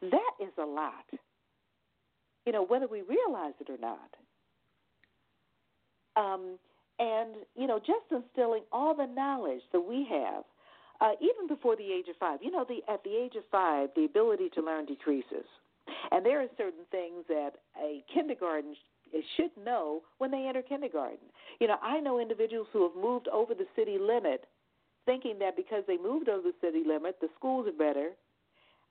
that 0.01 0.31
is 0.39 0.51
a 0.57 0.65
lot. 0.65 1.05
You 2.45 2.53
know, 2.53 2.63
whether 2.65 2.87
we 2.87 3.01
realize 3.01 3.53
it 3.59 3.69
or 3.69 3.77
not. 3.77 4.15
Um, 6.15 6.57
and, 6.99 7.35
you 7.55 7.67
know, 7.67 7.79
just 7.79 8.11
instilling 8.11 8.63
all 8.71 8.95
the 8.95 9.05
knowledge 9.05 9.61
that 9.71 9.81
we 9.81 10.07
have, 10.09 10.43
uh, 11.01 11.11
even 11.21 11.47
before 11.47 11.75
the 11.75 11.91
age 11.91 12.07
of 12.09 12.15
five. 12.19 12.39
You 12.41 12.51
know, 12.51 12.65
the, 12.67 12.79
at 12.91 13.03
the 13.03 13.15
age 13.15 13.35
of 13.35 13.43
five, 13.51 13.89
the 13.95 14.05
ability 14.05 14.49
to 14.55 14.61
learn 14.61 14.85
decreases. 14.85 15.45
And 16.11 16.25
there 16.25 16.41
are 16.41 16.47
certain 16.57 16.85
things 16.91 17.25
that 17.29 17.51
a 17.81 18.03
kindergarten 18.13 18.75
should 19.35 19.51
know 19.63 20.01
when 20.17 20.31
they 20.31 20.45
enter 20.47 20.61
kindergarten. 20.61 21.17
You 21.59 21.67
know, 21.67 21.77
I 21.81 21.99
know 21.99 22.19
individuals 22.19 22.67
who 22.71 22.83
have 22.83 22.95
moved 22.95 23.27
over 23.27 23.53
the 23.53 23.67
city 23.75 23.97
limit 23.99 24.45
thinking 25.05 25.39
that 25.39 25.55
because 25.55 25.83
they 25.87 25.97
moved 25.97 26.29
over 26.29 26.49
the 26.49 26.53
city 26.61 26.83
limit, 26.85 27.17
the 27.19 27.29
schools 27.35 27.67
are 27.67 27.71
better. 27.71 28.11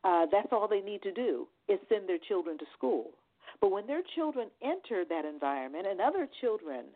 Uh, 0.04 0.26
that's 0.30 0.48
all 0.52 0.66
they 0.68 0.80
need 0.80 1.02
to 1.02 1.12
do 1.12 1.46
is 1.68 1.78
send 1.88 2.08
their 2.08 2.18
children 2.18 2.58
to 2.58 2.64
school. 2.76 3.10
But 3.60 3.70
when 3.70 3.86
their 3.86 4.02
children 4.14 4.48
enter 4.62 5.04
that 5.08 5.24
environment 5.24 5.86
and 5.86 6.00
other 6.00 6.28
children 6.40 6.86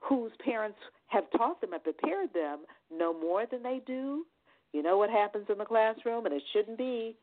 whose 0.00 0.32
parents 0.44 0.78
have 1.08 1.24
taught 1.36 1.60
them 1.60 1.72
and 1.72 1.82
prepared 1.82 2.32
them 2.32 2.60
know 2.90 3.12
more 3.12 3.44
than 3.50 3.62
they 3.62 3.80
do, 3.86 4.24
you 4.72 4.82
know 4.82 4.98
what 4.98 5.10
happens 5.10 5.46
in 5.50 5.58
the 5.58 5.64
classroom, 5.64 6.26
and 6.26 6.34
it 6.34 6.42
shouldn't 6.52 6.78
be, 6.78 7.16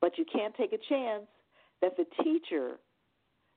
but 0.00 0.18
you 0.18 0.24
can't 0.32 0.54
take 0.56 0.72
a 0.72 0.78
chance 0.88 1.26
that 1.82 1.96
the 1.96 2.06
teacher 2.22 2.78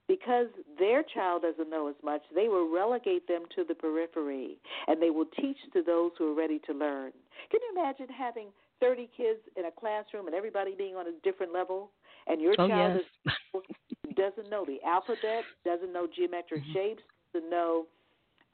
because 0.09 0.47
their 0.79 1.03
child 1.03 1.43
doesn't 1.43 1.69
know 1.69 1.87
as 1.87 1.95
much, 2.03 2.21
they 2.33 2.47
will 2.47 2.73
relegate 2.73 3.27
them 3.27 3.43
to 3.55 3.63
the 3.63 3.75
periphery 3.75 4.57
and 4.87 5.01
they 5.01 5.11
will 5.11 5.27
teach 5.39 5.57
to 5.71 5.83
those 5.83 6.11
who 6.17 6.31
are 6.31 6.35
ready 6.35 6.59
to 6.65 6.73
learn. 6.73 7.11
Can 7.51 7.59
you 7.61 7.79
imagine 7.79 8.07
having 8.09 8.47
30 8.81 9.07
kids 9.15 9.39
in 9.55 9.65
a 9.65 9.71
classroom 9.71 10.25
and 10.25 10.35
everybody 10.35 10.73
being 10.75 10.95
on 10.95 11.05
a 11.07 11.11
different 11.23 11.53
level 11.53 11.91
and 12.25 12.41
your 12.41 12.55
oh, 12.57 12.67
child 12.67 12.99
yes. 13.25 13.35
is, 13.55 14.15
doesn't 14.15 14.49
know 14.49 14.65
the 14.65 14.79
alphabet, 14.85 15.43
doesn't 15.63 15.93
know 15.93 16.07
geometric 16.13 16.61
mm-hmm. 16.63 16.73
shapes, 16.73 17.03
doesn't 17.31 17.49
know 17.49 17.85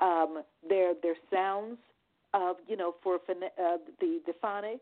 um, 0.01 0.43
their 0.67 0.93
their 1.01 1.15
sounds 1.33 1.77
of 2.33 2.57
you 2.67 2.75
know 2.75 2.95
for 3.01 3.15
uh, 3.15 3.77
the 4.01 4.19
the 4.25 4.33
phonics, 4.43 4.79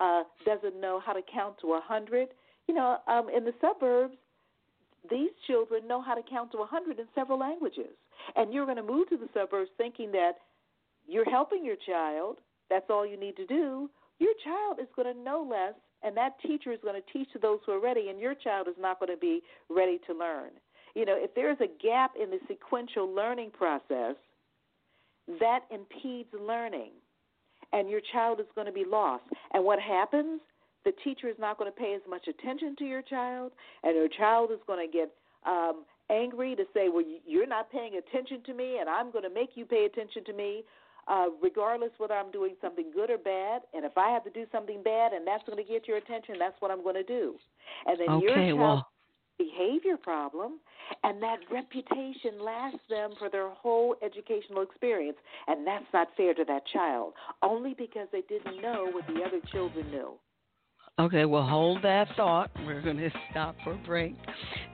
uh, 0.00 0.24
doesn't 0.44 0.80
know 0.80 1.00
how 1.04 1.12
to 1.12 1.20
count 1.32 1.54
to 1.60 1.74
a 1.74 1.80
hundred. 1.80 2.28
You 2.66 2.74
know, 2.74 2.98
um, 3.06 3.28
in 3.34 3.44
the 3.44 3.54
suburbs, 3.60 4.16
these 5.10 5.30
children 5.46 5.86
know 5.86 6.02
how 6.02 6.14
to 6.14 6.22
count 6.28 6.52
to 6.52 6.58
100 6.58 6.98
in 6.98 7.06
several 7.14 7.38
languages. 7.38 7.94
And 8.36 8.52
you're 8.52 8.66
going 8.66 8.76
to 8.76 8.82
move 8.82 9.08
to 9.10 9.16
the 9.16 9.28
suburbs 9.32 9.70
thinking 9.76 10.12
that 10.12 10.32
you're 11.06 11.28
helping 11.28 11.64
your 11.64 11.76
child. 11.86 12.38
That's 12.68 12.90
all 12.90 13.06
you 13.06 13.18
need 13.18 13.36
to 13.36 13.46
do. 13.46 13.88
Your 14.18 14.34
child 14.44 14.78
is 14.80 14.88
going 14.96 15.14
to 15.14 15.20
know 15.20 15.46
less, 15.48 15.74
and 16.02 16.16
that 16.16 16.40
teacher 16.40 16.72
is 16.72 16.80
going 16.82 17.00
to 17.00 17.12
teach 17.12 17.32
to 17.32 17.38
those 17.38 17.60
who 17.64 17.72
are 17.72 17.80
ready, 17.80 18.08
and 18.08 18.20
your 18.20 18.34
child 18.34 18.68
is 18.68 18.74
not 18.78 18.98
going 18.98 19.12
to 19.12 19.20
be 19.20 19.42
ready 19.70 19.98
to 20.06 20.12
learn. 20.12 20.50
You 20.94 21.04
know, 21.04 21.16
if 21.16 21.34
there 21.34 21.50
is 21.50 21.58
a 21.60 21.82
gap 21.82 22.12
in 22.20 22.30
the 22.30 22.38
sequential 22.48 23.08
learning 23.08 23.52
process, 23.56 24.16
that 25.40 25.60
impedes 25.70 26.28
learning, 26.38 26.90
and 27.72 27.88
your 27.88 28.00
child 28.12 28.40
is 28.40 28.46
going 28.54 28.66
to 28.66 28.72
be 28.72 28.84
lost. 28.84 29.24
And 29.54 29.64
what 29.64 29.78
happens? 29.78 30.40
The 30.84 30.92
teacher 31.04 31.28
is 31.28 31.36
not 31.38 31.58
going 31.58 31.70
to 31.70 31.76
pay 31.76 31.94
as 31.94 32.02
much 32.08 32.28
attention 32.28 32.76
to 32.76 32.84
your 32.84 33.02
child, 33.02 33.52
and 33.82 33.94
your 33.94 34.08
child 34.08 34.50
is 34.52 34.58
going 34.66 34.86
to 34.86 34.92
get 34.92 35.12
um, 35.46 35.84
angry 36.10 36.54
to 36.56 36.64
say, 36.74 36.88
"Well, 36.88 37.04
you're 37.26 37.46
not 37.46 37.70
paying 37.70 37.98
attention 37.98 38.42
to 38.46 38.54
me, 38.54 38.78
and 38.80 38.88
I'm 38.88 39.10
going 39.10 39.24
to 39.24 39.30
make 39.30 39.50
you 39.54 39.64
pay 39.64 39.84
attention 39.84 40.24
to 40.24 40.32
me." 40.32 40.64
Uh, 41.06 41.28
regardless 41.42 41.90
whether 41.96 42.12
I'm 42.12 42.30
doing 42.30 42.54
something 42.60 42.90
good 42.94 43.08
or 43.08 43.16
bad, 43.16 43.62
and 43.72 43.86
if 43.86 43.96
I 43.96 44.10
have 44.10 44.24
to 44.24 44.30
do 44.30 44.44
something 44.52 44.82
bad 44.82 45.14
and 45.14 45.26
that's 45.26 45.42
going 45.46 45.56
to 45.56 45.64
get 45.64 45.88
your 45.88 45.96
attention, 45.96 46.34
that's 46.38 46.60
what 46.60 46.70
I'm 46.70 46.82
going 46.82 46.96
to 46.96 47.02
do. 47.02 47.36
And 47.86 47.98
then 47.98 48.10
okay, 48.10 48.26
your 48.26 48.34
child 48.34 48.58
well. 48.58 48.88
behavior 49.38 49.96
problem, 49.96 50.60
and 51.04 51.22
that 51.22 51.38
reputation 51.50 52.44
lasts 52.44 52.80
them 52.90 53.12
for 53.18 53.30
their 53.30 53.48
whole 53.48 53.96
educational 54.02 54.60
experience, 54.60 55.16
and 55.46 55.66
that's 55.66 55.86
not 55.94 56.08
fair 56.14 56.34
to 56.34 56.44
that 56.44 56.64
child, 56.74 57.14
only 57.42 57.72
because 57.72 58.08
they 58.12 58.22
didn't 58.28 58.60
know 58.60 58.90
what 58.92 59.06
the 59.06 59.22
other 59.22 59.40
children 59.50 59.90
knew. 59.90 60.12
Okay, 60.98 61.26
well, 61.26 61.46
hold 61.46 61.80
that 61.84 62.08
thought. 62.16 62.50
We're 62.66 62.82
going 62.82 62.96
to 62.98 63.10
stop 63.30 63.54
for 63.62 63.74
a 63.74 63.76
break. 63.86 64.16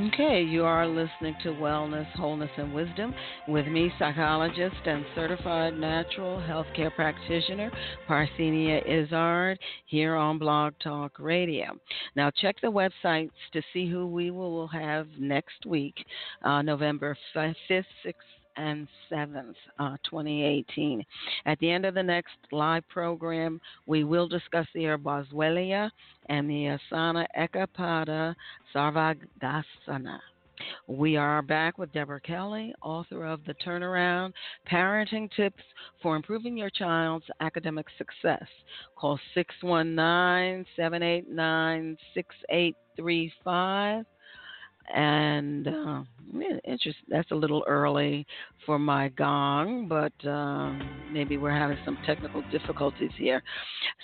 Okay, 0.00 0.42
you 0.42 0.64
are 0.64 0.88
listening 0.88 1.36
to 1.42 1.50
Wellness, 1.50 2.10
Wholeness, 2.16 2.50
and 2.56 2.72
Wisdom 2.72 3.14
with 3.46 3.66
me, 3.66 3.92
psychologist 3.98 4.76
and 4.86 5.04
certified 5.14 5.78
natural 5.78 6.38
healthcare 6.38 6.92
practitioner 6.94 7.70
Parthenia 8.08 8.80
Izzard, 8.88 9.58
here 9.84 10.16
on 10.16 10.38
Blog 10.38 10.72
Talk 10.82 11.18
Radio. 11.18 11.76
Now, 12.16 12.30
check 12.30 12.56
the 12.62 12.68
websites 12.68 13.32
to 13.52 13.60
see 13.74 13.86
who 13.86 14.06
we 14.06 14.30
will 14.30 14.66
have 14.68 15.08
next 15.18 15.66
week, 15.66 16.06
uh, 16.42 16.62
November 16.62 17.14
5th, 17.36 17.54
6th, 17.68 18.14
and 18.56 18.88
7th, 19.10 19.54
uh, 19.78 19.96
2018. 20.04 21.04
At 21.46 21.58
the 21.58 21.70
end 21.70 21.84
of 21.84 21.94
the 21.94 22.02
next 22.02 22.36
live 22.50 22.86
program, 22.88 23.60
we 23.86 24.04
will 24.04 24.28
discuss 24.28 24.66
the 24.74 24.86
herb 24.86 25.02
Boswellia 25.02 25.90
and 26.28 26.48
the 26.48 26.78
Asana 26.92 27.26
Ekapada 27.38 28.34
Sarvangasana. 28.74 30.18
We 30.86 31.16
are 31.16 31.42
back 31.42 31.78
with 31.78 31.92
Deborah 31.92 32.20
Kelly, 32.20 32.74
author 32.82 33.24
of 33.24 33.44
The 33.44 33.54
Turnaround 33.54 34.32
Parenting 34.70 35.30
Tips 35.34 35.62
for 36.00 36.14
Improving 36.14 36.56
Your 36.56 36.70
Child's 36.70 37.24
Academic 37.40 37.86
Success. 37.98 38.46
Call 38.96 39.18
619 39.34 40.64
789 40.76 41.96
6835 42.14 44.04
and 44.94 45.68
uh, 45.68 46.02
interest. 46.64 46.98
That's 47.08 47.30
a 47.30 47.34
little 47.34 47.64
early 47.66 48.26
for 48.66 48.78
my 48.78 49.08
gong, 49.10 49.88
but 49.88 50.12
uh, 50.28 50.72
maybe 51.12 51.36
we're 51.36 51.50
having 51.56 51.78
some 51.84 51.98
technical 52.06 52.42
difficulties 52.50 53.10
here. 53.16 53.42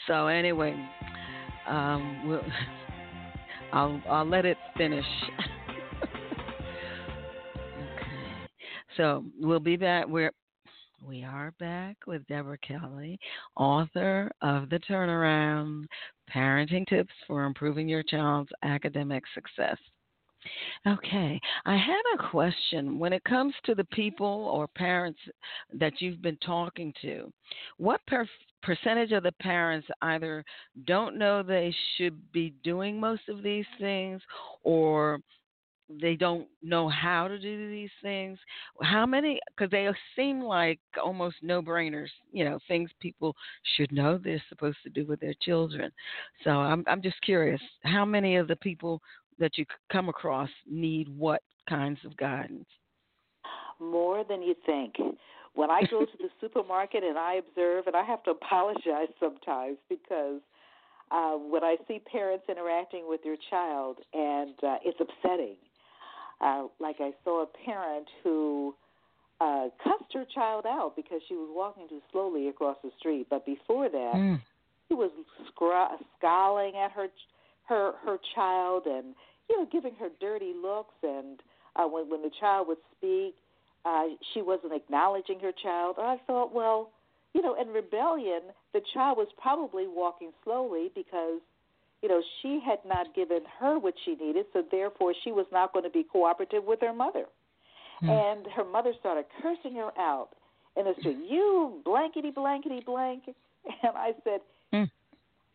So 0.06 0.26
anyway, 0.26 0.74
um, 1.66 2.28
we'll, 2.28 2.42
I'll 3.72 4.02
I'll 4.08 4.26
let 4.28 4.44
it 4.44 4.58
finish. 4.76 5.04
okay, 6.02 6.12
so 8.96 9.24
we'll 9.40 9.60
be 9.60 9.76
back. 9.76 10.06
We're 10.08 10.32
we 11.06 11.22
are 11.22 11.52
back 11.60 11.96
with 12.06 12.26
Deborah 12.26 12.58
Kelly, 12.58 13.20
author 13.56 14.30
of 14.42 14.68
The 14.68 14.80
Turnaround 14.80 15.84
Parenting 16.34 16.86
Tips 16.88 17.12
for 17.26 17.44
Improving 17.44 17.88
Your 17.88 18.02
Child's 18.02 18.50
Academic 18.62 19.22
Success. 19.32 19.78
Okay, 20.86 21.40
I 21.66 21.76
had 21.76 22.02
a 22.14 22.28
question. 22.30 22.98
When 22.98 23.12
it 23.12 23.24
comes 23.24 23.54
to 23.64 23.74
the 23.74 23.84
people 23.84 24.50
or 24.52 24.68
parents 24.68 25.18
that 25.74 26.00
you've 26.00 26.22
been 26.22 26.38
talking 26.38 26.92
to, 27.02 27.32
what 27.76 28.00
per- 28.06 28.28
percentage 28.62 29.12
of 29.12 29.22
the 29.22 29.32
parents 29.32 29.86
either 30.02 30.44
don't 30.84 31.16
know 31.16 31.42
they 31.42 31.74
should 31.96 32.20
be 32.32 32.54
doing 32.62 32.98
most 32.98 33.28
of 33.28 33.42
these 33.42 33.66
things 33.78 34.20
or 34.62 35.20
they 36.00 36.16
don't 36.16 36.46
know 36.62 36.88
how 36.88 37.28
to 37.28 37.38
do 37.38 37.70
these 37.70 37.90
things 38.02 38.38
how 38.82 39.06
many 39.06 39.40
because 39.56 39.70
they 39.70 39.88
seem 40.14 40.40
like 40.40 40.78
almost 41.02 41.36
no 41.40 41.62
brainers 41.62 42.08
you 42.30 42.44
know 42.44 42.58
things 42.68 42.90
people 43.00 43.34
should 43.76 43.90
know 43.90 44.18
they're 44.18 44.42
supposed 44.48 44.76
to 44.82 44.90
do 44.90 45.06
with 45.06 45.18
their 45.20 45.34
children 45.40 45.90
so 46.44 46.50
i'm 46.50 46.84
i'm 46.86 47.00
just 47.00 47.20
curious 47.22 47.60
how 47.84 48.04
many 48.04 48.36
of 48.36 48.48
the 48.48 48.56
people 48.56 49.00
that 49.38 49.58
you 49.58 49.64
come 49.90 50.08
across 50.08 50.50
need 50.70 51.08
what 51.08 51.42
kinds 51.68 52.00
of 52.04 52.16
guidance? 52.16 52.68
More 53.80 54.24
than 54.28 54.42
you 54.42 54.54
think. 54.66 54.94
When 55.54 55.70
I 55.70 55.82
go 55.90 56.04
to 56.04 56.18
the 56.18 56.28
supermarket 56.40 57.02
and 57.04 57.18
I 57.18 57.34
observe, 57.34 57.86
and 57.86 57.96
I 57.96 58.04
have 58.04 58.22
to 58.24 58.30
apologize 58.30 59.08
sometimes 59.20 59.78
because 59.88 60.40
uh, 61.10 61.32
when 61.32 61.64
I 61.64 61.76
see 61.86 62.00
parents 62.00 62.44
interacting 62.48 63.08
with 63.08 63.22
their 63.22 63.36
child, 63.50 63.98
and 64.12 64.54
uh, 64.62 64.76
it's 64.84 64.98
upsetting. 65.00 65.56
Uh, 66.40 66.66
like 66.78 66.96
I 67.00 67.10
saw 67.24 67.42
a 67.42 67.46
parent 67.64 68.06
who 68.22 68.74
uh, 69.40 69.68
cussed 69.82 70.12
her 70.14 70.24
child 70.34 70.66
out 70.66 70.94
because 70.96 71.20
she 71.28 71.34
was 71.34 71.48
walking 71.50 71.88
too 71.88 72.00
slowly 72.12 72.48
across 72.48 72.76
the 72.82 72.90
street. 72.98 73.26
But 73.30 73.44
before 73.46 73.88
that, 73.88 74.12
mm. 74.14 74.40
he 74.88 74.94
was 74.94 75.10
scr- 75.48 76.04
scowling 76.18 76.74
at 76.76 76.92
her 76.92 77.08
her 77.68 77.92
her 78.04 78.18
child 78.34 78.86
and 78.86 79.14
you 79.48 79.58
know, 79.58 79.68
giving 79.70 79.94
her 79.98 80.08
dirty 80.20 80.52
looks, 80.60 80.94
and 81.02 81.40
uh, 81.76 81.84
when 81.84 82.10
when 82.10 82.22
the 82.22 82.30
child 82.40 82.68
would 82.68 82.78
speak, 82.96 83.34
uh, 83.84 84.04
she 84.34 84.42
wasn't 84.42 84.72
acknowledging 84.72 85.40
her 85.40 85.52
child. 85.62 85.96
And 85.98 86.06
I 86.06 86.18
thought, 86.26 86.54
well, 86.54 86.90
you 87.34 87.42
know, 87.42 87.56
in 87.60 87.68
rebellion, 87.68 88.40
the 88.72 88.80
child 88.92 89.18
was 89.18 89.28
probably 89.40 89.86
walking 89.86 90.30
slowly 90.44 90.90
because, 90.94 91.40
you 92.02 92.08
know, 92.08 92.22
she 92.42 92.60
had 92.64 92.78
not 92.86 93.14
given 93.14 93.40
her 93.58 93.78
what 93.78 93.94
she 94.04 94.14
needed, 94.14 94.46
so 94.52 94.62
therefore 94.70 95.14
she 95.24 95.32
was 95.32 95.46
not 95.52 95.72
going 95.72 95.84
to 95.84 95.90
be 95.90 96.04
cooperative 96.04 96.64
with 96.64 96.80
her 96.80 96.92
mother. 96.92 97.24
Hmm. 98.00 98.10
And 98.10 98.46
her 98.54 98.64
mother 98.64 98.92
started 99.00 99.24
cursing 99.42 99.74
her 99.76 99.90
out 99.98 100.28
the 100.84 100.94
street. 101.00 101.18
You 101.28 101.80
blankety 101.84 102.30
blankety 102.30 102.82
blank. 102.84 103.24
And 103.82 103.96
I 103.96 104.12
said. 104.24 104.40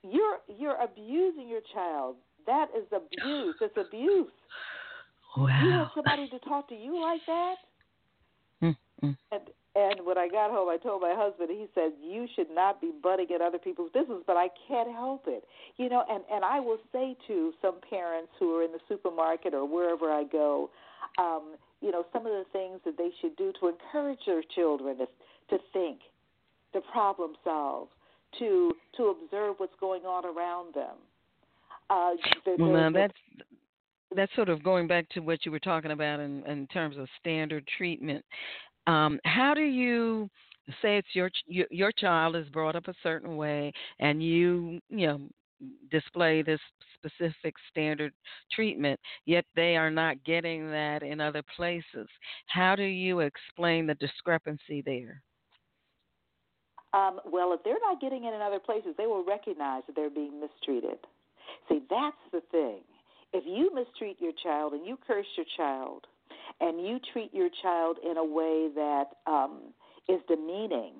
You're 0.03 0.37
you're 0.47 0.81
abusing 0.81 1.47
your 1.47 1.61
child. 1.73 2.15
That 2.45 2.67
is 2.77 2.85
abuse. 2.91 3.55
It's 3.61 3.77
abuse. 3.77 4.27
Wow. 5.37 5.61
You 5.63 5.69
want 5.71 5.91
somebody 5.95 6.29
to 6.29 6.39
talk 6.39 6.69
to 6.69 6.75
you 6.75 7.01
like 7.01 7.21
that? 7.25 7.55
Mm-hmm. 8.61 9.11
And 9.31 9.41
and 9.75 10.05
when 10.05 10.19
I 10.19 10.27
got 10.27 10.51
home, 10.51 10.69
I 10.69 10.77
told 10.77 11.01
my 11.01 11.15
husband. 11.17 11.49
He 11.49 11.65
said, 11.73 11.93
"You 11.99 12.27
should 12.35 12.51
not 12.51 12.79
be 12.79 12.91
butting 13.01 13.27
at 13.33 13.41
other 13.41 13.57
people's 13.57 13.91
business, 13.91 14.19
but 14.27 14.37
I 14.37 14.49
can't 14.67 14.91
help 14.91 15.23
it." 15.27 15.43
You 15.77 15.89
know, 15.89 16.03
and 16.09 16.23
and 16.31 16.45
I 16.45 16.59
will 16.59 16.77
say 16.91 17.15
to 17.27 17.53
some 17.61 17.75
parents 17.89 18.31
who 18.39 18.55
are 18.55 18.63
in 18.63 18.71
the 18.71 18.79
supermarket 18.87 19.53
or 19.53 19.65
wherever 19.65 20.11
I 20.11 20.25
go, 20.25 20.69
um, 21.17 21.55
you 21.81 21.91
know, 21.91 22.05
some 22.13 22.27
of 22.27 22.33
the 22.33 22.45
things 22.51 22.81
that 22.85 22.97
they 22.97 23.09
should 23.19 23.35
do 23.35 23.51
to 23.59 23.69
encourage 23.69 24.19
their 24.27 24.43
children 24.53 24.97
to 24.99 25.07
to 25.49 25.57
think, 25.73 25.99
to 26.73 26.81
problem 26.91 27.33
solve, 27.43 27.87
to 28.39 28.71
to 28.97 29.15
observe 29.21 29.55
what's 29.57 29.75
going 29.79 30.03
on 30.03 30.25
around 30.25 30.73
them. 30.75 30.95
Uh, 31.89 32.11
well, 32.57 32.71
now 32.71 32.91
that's 32.91 33.13
that's 34.15 34.33
sort 34.35 34.49
of 34.49 34.63
going 34.63 34.87
back 34.87 35.09
to 35.09 35.19
what 35.19 35.45
you 35.45 35.51
were 35.51 35.59
talking 35.59 35.91
about 35.91 36.19
in, 36.19 36.43
in 36.45 36.67
terms 36.67 36.97
of 36.97 37.07
standard 37.19 37.67
treatment. 37.77 38.23
Um, 38.87 39.19
how 39.25 39.53
do 39.53 39.61
you 39.61 40.29
say 40.81 40.97
it's 40.97 41.07
your 41.13 41.29
your 41.45 41.91
child 41.91 42.35
is 42.35 42.47
brought 42.49 42.75
up 42.75 42.87
a 42.87 42.93
certain 43.03 43.35
way, 43.35 43.71
and 43.99 44.23
you 44.23 44.79
you 44.89 45.07
know 45.07 45.21
display 45.91 46.41
this 46.41 46.59
specific 46.97 47.55
standard 47.69 48.13
treatment, 48.51 48.99
yet 49.25 49.45
they 49.55 49.75
are 49.75 49.91
not 49.91 50.23
getting 50.23 50.69
that 50.71 51.03
in 51.03 51.19
other 51.19 51.43
places. 51.55 52.07
How 52.47 52.75
do 52.75 52.83
you 52.83 53.19
explain 53.19 53.87
the 53.87 53.95
discrepancy 53.95 54.81
there? 54.85 55.21
Um, 56.93 57.19
well, 57.25 57.53
if 57.53 57.63
they're 57.63 57.81
not 57.81 57.99
getting 57.99 58.25
it 58.25 58.33
in 58.33 58.41
other 58.41 58.59
places, 58.59 58.93
they 58.97 59.07
will 59.07 59.25
recognize 59.25 59.83
that 59.87 59.95
they're 59.95 60.09
being 60.09 60.39
mistreated. 60.39 60.99
See, 61.69 61.81
that's 61.89 62.17
the 62.31 62.41
thing. 62.51 62.81
If 63.33 63.43
you 63.47 63.73
mistreat 63.73 64.17
your 64.19 64.33
child 64.43 64.73
and 64.73 64.85
you 64.85 64.97
curse 65.07 65.25
your 65.35 65.45
child 65.57 66.05
and 66.61 66.85
you 66.85 66.99
treat 67.11 67.33
your 67.33 67.49
child 67.61 67.97
in 68.07 68.17
a 68.17 68.23
way 68.23 68.69
that 68.75 69.05
um, 69.25 69.73
is 70.07 70.19
demeaning, 70.27 70.93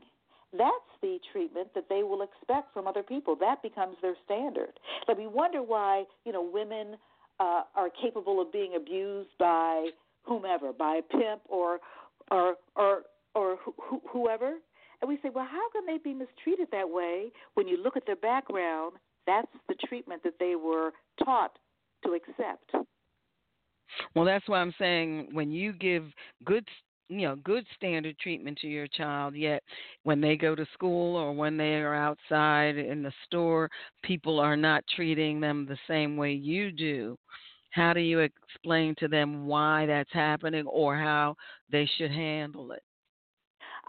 that's 0.51 0.71
the 1.01 1.19
treatment 1.31 1.67
that 1.75 1.85
they 1.89 2.03
will 2.03 2.21
expect 2.21 2.73
from 2.73 2.87
other 2.87 3.03
people. 3.03 3.35
That 3.39 3.61
becomes 3.61 3.97
their 4.01 4.15
standard. 4.25 4.79
Like 5.07 5.17
we 5.17 5.27
wonder 5.27 5.61
why 5.61 6.05
you 6.25 6.31
know 6.31 6.47
women 6.51 6.95
uh, 7.39 7.63
are 7.75 7.89
capable 8.01 8.41
of 8.41 8.51
being 8.51 8.75
abused 8.75 9.29
by 9.39 9.89
whomever, 10.23 10.71
by 10.71 10.97
a 10.97 11.01
pimp 11.01 11.41
or 11.49 11.79
or 12.31 12.55
or 12.75 13.03
or 13.35 13.57
wh- 13.65 14.07
whoever. 14.11 14.55
And 15.03 15.09
we 15.09 15.19
say, 15.21 15.29
well, 15.35 15.45
how 15.45 15.69
can 15.71 15.85
they 15.85 15.97
be 16.01 16.13
mistreated 16.13 16.69
that 16.71 16.89
way 16.89 17.29
when 17.55 17.67
you 17.67 17.75
look 17.75 17.97
at 17.97 18.05
their 18.05 18.15
background? 18.15 18.93
That's 19.27 19.51
the 19.67 19.75
treatment 19.85 20.23
that 20.23 20.35
they 20.39 20.55
were 20.55 20.93
taught 21.21 21.51
to 22.05 22.13
accept. 22.13 22.87
Well, 24.15 24.23
that's 24.23 24.47
why 24.47 24.59
I'm 24.59 24.73
saying 24.79 25.27
when 25.33 25.51
you 25.51 25.73
give 25.73 26.05
good 26.45 26.65
you 27.09 27.27
know 27.27 27.35
good 27.43 27.65
standard 27.75 28.17
treatment 28.17 28.57
to 28.59 28.67
your 28.67 28.87
child 28.87 29.35
yet 29.35 29.61
when 30.03 30.21
they 30.21 30.37
go 30.37 30.55
to 30.55 30.65
school 30.73 31.17
or 31.17 31.33
when 31.33 31.57
they 31.57 31.73
are 31.73 31.93
outside 31.93 32.77
in 32.77 33.03
the 33.03 33.11
store 33.25 33.69
people 34.03 34.39
are 34.39 34.55
not 34.55 34.85
treating 34.95 35.41
them 35.41 35.65
the 35.65 35.77
same 35.85 36.15
way 36.15 36.31
you 36.31 36.71
do 36.71 37.17
how 37.71 37.91
do 37.91 37.99
you 37.99 38.19
explain 38.19 38.95
to 38.99 39.09
them 39.09 39.45
why 39.47 39.85
that's 39.85 40.13
happening 40.13 40.65
or 40.65 40.95
how 40.95 41.35
they 41.69 41.87
should 41.97 42.09
handle 42.09 42.71
it 42.71 42.81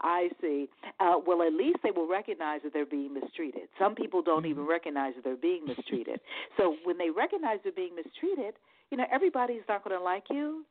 I 0.01 0.29
see. 0.41 0.67
Uh, 0.99 1.15
well, 1.25 1.41
at 1.41 1.53
least 1.53 1.79
they 1.83 1.91
will 1.91 2.07
recognize 2.07 2.61
that 2.63 2.73
they're 2.73 2.85
being 2.85 3.13
mistreated. 3.13 3.63
Some 3.79 3.95
people 3.95 4.21
don't 4.21 4.43
mm-hmm. 4.43 4.51
even 4.51 4.67
recognize 4.67 5.13
that 5.15 5.23
they're 5.23 5.35
being 5.35 5.65
mistreated. 5.65 6.19
so 6.57 6.75
when 6.83 6.97
they 6.97 7.09
recognize 7.09 7.59
they're 7.63 7.71
being 7.71 7.95
mistreated, 7.95 8.55
you 8.91 8.97
know, 8.97 9.05
everybody's 9.11 9.63
not 9.67 9.83
going 9.83 9.97
to 9.97 10.03
like 10.03 10.25
you. 10.29 10.65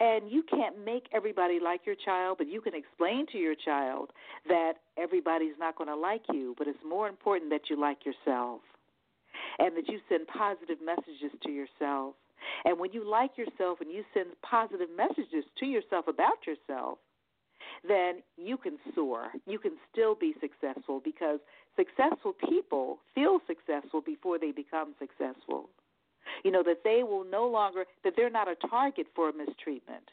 And 0.00 0.30
you 0.30 0.42
can't 0.42 0.82
make 0.82 1.04
everybody 1.12 1.58
like 1.62 1.82
your 1.84 1.94
child, 1.94 2.38
but 2.38 2.48
you 2.48 2.62
can 2.62 2.74
explain 2.74 3.26
to 3.32 3.38
your 3.38 3.54
child 3.54 4.08
that 4.48 4.74
everybody's 4.96 5.58
not 5.58 5.76
going 5.76 5.90
to 5.90 5.96
like 5.96 6.22
you, 6.32 6.54
but 6.56 6.66
it's 6.66 6.78
more 6.88 7.06
important 7.06 7.50
that 7.50 7.68
you 7.68 7.78
like 7.78 7.98
yourself 8.06 8.62
and 9.58 9.76
that 9.76 9.88
you 9.88 10.00
send 10.08 10.26
positive 10.26 10.78
messages 10.82 11.36
to 11.42 11.50
yourself. 11.50 12.14
And 12.64 12.80
when 12.80 12.92
you 12.92 13.08
like 13.08 13.36
yourself 13.36 13.82
and 13.82 13.92
you 13.92 14.02
send 14.14 14.28
positive 14.40 14.88
messages 14.96 15.44
to 15.58 15.66
yourself 15.66 16.08
about 16.08 16.46
yourself, 16.46 16.98
then 17.86 18.22
you 18.36 18.56
can 18.56 18.78
soar. 18.94 19.28
You 19.46 19.58
can 19.58 19.72
still 19.90 20.14
be 20.14 20.34
successful 20.40 21.00
because 21.02 21.40
successful 21.76 22.34
people 22.48 22.98
feel 23.14 23.40
successful 23.46 24.00
before 24.00 24.38
they 24.38 24.52
become 24.52 24.94
successful. 24.98 25.70
You 26.44 26.50
know, 26.50 26.62
that 26.62 26.84
they 26.84 27.02
will 27.02 27.24
no 27.24 27.46
longer, 27.46 27.84
that 28.04 28.14
they're 28.16 28.30
not 28.30 28.48
a 28.48 28.54
target 28.68 29.06
for 29.14 29.32
mistreatment, 29.32 30.10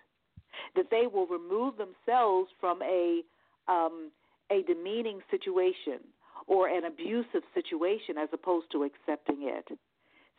that 0.76 0.90
they 0.90 1.06
will 1.12 1.28
remove 1.28 1.76
themselves 1.78 2.50
from 2.60 2.82
a, 2.82 3.22
um, 3.68 4.12
a 4.50 4.64
demeaning 4.64 5.20
situation 5.30 6.00
or 6.48 6.70
an 6.70 6.86
abusive 6.86 7.44
situation 7.54 8.18
as 8.18 8.30
opposed 8.32 8.72
to 8.72 8.84
accepting 8.84 9.40
it. 9.42 9.78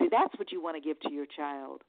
See, 0.01 0.09
that's 0.11 0.37
what 0.39 0.53
you 0.53 0.63
want 0.63 0.77
to 0.77 0.81
give 0.81 0.99
to 1.01 1.13
your 1.13 1.27
child. 1.27 1.83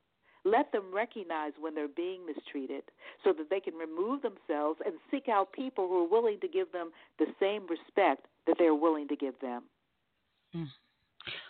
Let 0.46 0.72
them 0.72 0.94
recognize 0.94 1.52
when 1.60 1.76
they're 1.76 1.88
being 1.88 2.26
mistreated 2.26 2.84
so 3.24 3.34
that 3.34 3.50
they 3.50 3.60
can 3.60 3.74
remove 3.76 4.22
themselves 4.22 4.80
and 4.86 4.96
seek 5.12 5.28
out 5.30 5.52
people 5.54 5.88
who 5.88 6.06
are 6.06 6.10
willing 6.10 6.40
to 6.42 6.48
give 6.48 6.72
them 6.72 6.92
the 7.18 7.26
same 7.40 7.68
respect 7.68 8.26
that 8.48 8.56
they're 8.58 8.76
willing 8.76 9.08
to 9.10 9.16
give 9.16 9.40
them. 9.42 9.64
Mm. 10.56 10.68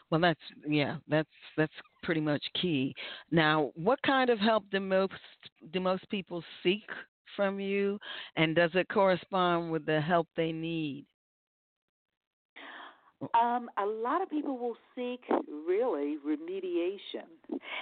Well, 0.10 0.20
that's 0.20 0.40
yeah, 0.68 0.98
that's 1.08 1.30
that's 1.56 1.74
pretty 2.04 2.22
much 2.22 2.44
key. 2.60 2.96
Now, 3.32 3.72
what 3.76 4.02
kind 4.02 4.30
of 4.30 4.40
help 4.40 4.64
do 4.72 4.80
most 4.80 5.14
do 5.72 5.80
most 5.80 6.10
people 6.10 6.44
seek 6.64 6.90
from 7.36 7.60
you, 7.60 8.00
and 8.36 8.56
does 8.56 8.72
it 8.74 8.88
correspond 8.90 9.72
with 9.72 9.86
the 9.86 10.02
help 10.02 10.28
they 10.36 10.52
need? 10.52 11.06
Um, 13.34 13.70
a 13.78 13.86
lot 13.86 14.22
of 14.22 14.30
people 14.30 14.58
will 14.58 14.78
seek 14.96 15.22
really 15.68 16.18
remediation. 16.26 17.28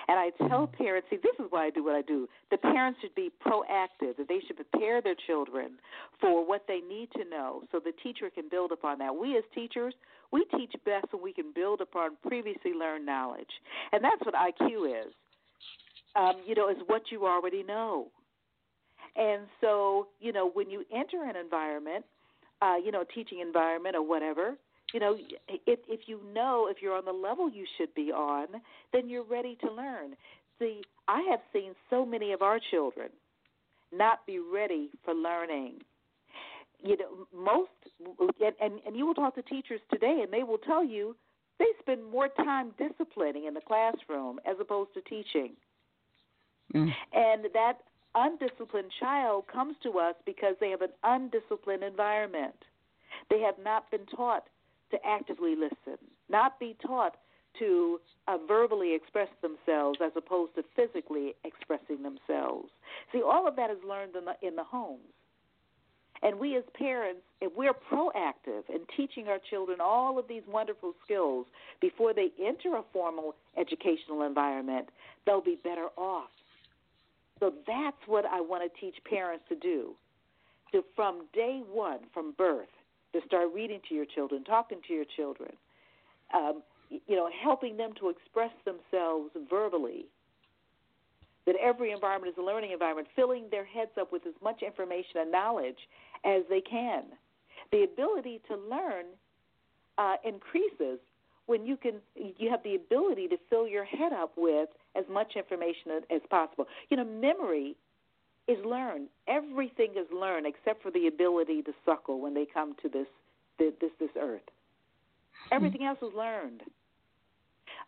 And 0.08 0.18
I 0.20 0.32
tell 0.48 0.66
mm-hmm. 0.66 0.84
parents, 0.84 1.08
see, 1.12 1.18
this 1.18 1.36
is 1.40 1.46
why 1.52 1.66
I 1.68 1.70
do 1.70 1.84
what 1.84 1.96
I 1.96 2.02
do. 2.02 2.28
The 2.50 2.58
parents 2.58 3.00
should 3.02 3.14
be 3.14 3.32
proactive, 3.46 4.18
that 4.18 4.28
they 4.28 4.40
should 4.48 4.56
prepare 4.56 5.02
their 5.02 5.16
children 5.28 5.74
for 6.20 6.48
what 6.48 6.66
they 6.68 6.80
need 6.80 7.10
to 7.18 7.24
know 7.30 7.62
so 7.72 7.80
the 7.80 7.92
teacher 8.04 8.30
can 8.34 8.50
build 8.50 8.72
upon 8.72 8.98
that. 9.00 9.16
We 9.16 9.38
as 9.38 9.44
teachers, 9.54 9.94
we 10.32 10.46
teach 10.58 10.74
best 10.86 11.06
when 11.12 11.22
we 11.22 11.34
can 11.34 11.54
build 11.54 11.82
upon 11.82 12.18
previously 12.26 12.74
learned 12.74 13.06
knowledge. 13.06 13.52
And 13.92 14.04
that's 14.04 14.22
what 14.26 14.34
IQ 14.34 15.06
is. 15.06 15.14
Um, 16.16 16.42
you 16.48 16.56
know, 16.56 16.70
is 16.70 16.78
what 16.88 17.04
you 17.12 17.28
already 17.28 17.62
know. 17.62 18.08
And 19.16 19.44
so, 19.62 20.08
you 20.20 20.32
know, 20.32 20.50
when 20.50 20.70
you 20.70 20.84
enter 20.94 21.24
an 21.24 21.36
environment, 21.36 22.06
uh, 22.62 22.76
you 22.84 22.92
know, 22.92 23.04
teaching 23.14 23.40
environment 23.40 23.96
or 23.96 24.08
whatever, 24.08 24.56
you 24.94 25.00
know, 25.00 25.18
if 25.66 25.80
if 25.88 26.02
you 26.08 26.20
know 26.34 26.68
if 26.70 26.78
you're 26.82 26.96
on 26.96 27.06
the 27.06 27.12
level 27.12 27.50
you 27.50 27.66
should 27.78 27.94
be 27.94 28.12
on, 28.12 28.48
then 28.94 29.10
you're 29.10 29.24
ready 29.24 29.58
to 29.62 29.72
learn. 29.72 30.16
See, 30.60 30.82
I 31.08 31.22
have 31.30 31.40
seen 31.54 31.74
so 31.90 32.06
many 32.06 32.32
of 32.32 32.42
our 32.42 32.60
children 32.72 33.10
not 33.94 34.26
be 34.26 34.40
ready 34.40 34.90
for 35.04 35.14
learning. 35.14 35.82
You 36.84 36.98
know, 36.98 37.28
most 37.36 37.70
and 38.40 38.54
and, 38.62 38.80
and 38.86 38.96
you 38.96 39.06
will 39.06 39.14
talk 39.14 39.36
to 39.36 39.42
teachers 39.42 39.82
today, 39.92 40.22
and 40.24 40.32
they 40.32 40.44
will 40.44 40.58
tell 40.58 40.84
you 40.84 41.16
they 41.60 41.66
spend 41.80 42.10
more 42.10 42.30
time 42.30 42.72
disciplining 42.78 43.46
in 43.46 43.54
the 43.54 43.62
classroom 43.62 44.40
as 44.46 44.56
opposed 44.60 44.94
to 44.94 45.02
teaching. 45.02 45.54
Mm. 46.74 46.92
And 47.14 47.46
that 47.54 47.80
undisciplined 48.16 48.92
child 49.00 49.46
comes 49.52 49.76
to 49.84 50.00
us 50.00 50.16
because 50.26 50.56
they 50.60 50.70
have 50.70 50.82
an 50.82 50.92
undisciplined 51.04 51.84
environment. 51.84 52.56
They 53.30 53.40
have 53.42 53.56
not 53.64 53.90
been 53.90 54.06
taught 54.16 54.48
to 54.92 54.98
actively 55.06 55.56
listen, 55.56 55.98
not 56.30 56.60
be 56.60 56.76
taught 56.86 57.16
to 57.60 58.00
uh, 58.28 58.38
verbally 58.48 58.94
express 58.94 59.30
themselves 59.42 60.00
as 60.04 60.12
opposed 60.16 60.54
to 60.56 60.64
physically 60.76 61.34
expressing 61.44 62.04
themselves. 62.04 62.70
See, 63.12 63.22
all 63.22 63.48
of 63.48 63.56
that 63.56 63.70
is 63.72 63.78
learned 63.88 64.16
in 64.16 64.26
the 64.26 64.48
in 64.48 64.56
the 64.56 64.64
homes. 64.64 65.02
And 66.24 66.40
we 66.40 66.58
as 66.58 66.64
parents, 66.74 67.22
if 67.42 67.52
we're 67.56 67.74
proactive 67.74 68.64
in 68.70 68.82
teaching 68.96 69.28
our 69.28 69.38
children 69.50 69.80
all 69.80 70.18
of 70.18 70.28
these 70.28 70.42
wonderful 70.48 70.94
skills 71.04 71.46
before 71.80 72.14
they 72.14 72.30
enter 72.44 72.76
a 72.76 72.84
formal 72.92 73.36
educational 73.56 74.24
environment, 74.24 74.90
they'll 75.26 75.42
be 75.42 75.60
better 75.64 75.88
off. 75.96 76.30
So 77.40 77.54
that's 77.68 77.98
what 78.08 78.26
I 78.26 78.42
want 78.42 78.64
to 78.64 78.80
teach 78.80 78.96
parents 79.08 79.46
to 79.50 79.56
do. 79.56 79.94
To 80.72 80.84
from 80.96 81.28
day 81.34 81.62
one, 81.72 82.00
from 82.14 82.34
birth, 82.38 82.68
to 83.20 83.26
start 83.26 83.50
reading 83.54 83.80
to 83.90 83.96
your 83.96 84.06
children, 84.06 84.44
talking 84.44 84.80
to 84.88 84.94
your 84.94 85.06
children, 85.16 85.52
um, 86.34 86.62
you 86.90 87.16
know, 87.16 87.30
helping 87.44 87.78
them 87.78 87.92
to 88.00 88.10
express 88.10 88.52
themselves 88.66 89.32
verbally. 89.50 90.06
That 91.46 91.56
every 91.64 91.92
environment 91.92 92.34
is 92.34 92.38
a 92.38 92.46
learning 92.46 92.72
environment, 92.72 93.08
filling 93.16 93.46
their 93.50 93.64
heads 93.64 93.92
up 94.00 94.12
with 94.12 94.28
as 94.28 94.34
much 94.44 94.62
information 94.62 95.22
and 95.22 95.32
knowledge 95.32 95.78
as 96.26 96.44
they 96.50 96.60
can. 96.60 97.04
The 97.72 97.84
ability 97.84 98.42
to 98.50 98.56
learn 98.56 99.06
uh, 99.98 100.16
increases 100.26 101.00
when 101.46 101.66
you 101.66 101.78
can 101.78 101.96
you 102.16 102.50
have 102.50 102.62
the 102.64 102.76
ability 102.76 103.30
to 103.30 103.38
fill 103.50 103.68
your 103.68 103.86
head 103.86 104.12
up 104.14 104.34
with 104.36 104.70
as 104.96 105.06
much 105.10 105.36
information 105.36 106.04
as 106.12 106.22
possible. 106.30 106.66
You 106.90 106.98
know, 106.98 107.06
memory 107.06 107.76
is 108.48 108.58
learned. 108.66 109.08
Everything 109.28 109.92
is 109.98 110.08
learned 110.12 110.46
except 110.48 110.82
for 110.82 110.92
the 110.92 111.08
ability 111.08 111.62
to 111.64 111.74
suckle 111.86 112.22
when 112.22 112.34
they 112.34 112.46
come 112.52 112.76
to 112.82 112.90
this 112.90 113.08
this 113.60 113.74
this 114.00 114.10
earth. 114.20 114.42
Everything 115.52 115.84
else 115.84 116.00
is 116.02 116.14
learned. 116.16 116.62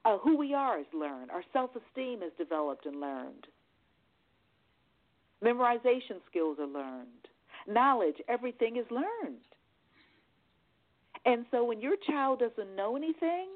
Uh, 0.05 0.18
who 0.18 0.38
we 0.38 0.53
are 0.53 0.80
is 0.80 0.86
learned. 0.93 1.32
Our 1.32 1.43
self 1.51 1.72
esteem 1.76 2.24
is 2.24 2.32
developed 2.38 2.86
and 2.86 2.99
learned. 2.99 3.47
Memorization 5.43 6.20
skills 6.30 6.57
are 6.60 6.68
learned. 6.68 7.07
Knowledge, 7.68 8.16
everything 8.28 8.78
is 8.78 8.86
learned. 8.89 9.39
And 11.26 11.45
so 11.51 11.64
when 11.64 11.82
your 11.82 11.95
child 12.07 12.39
doesn't 12.39 12.76
know 12.76 12.95
anything, 12.95 13.47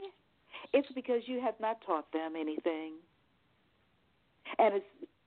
it's 0.74 0.88
because 0.94 1.22
you 1.26 1.42
have 1.42 1.56
not 1.60 1.78
taught 1.86 2.12
them 2.12 2.34
anything. 2.40 2.94
And 4.60 4.76
it's 4.76 4.86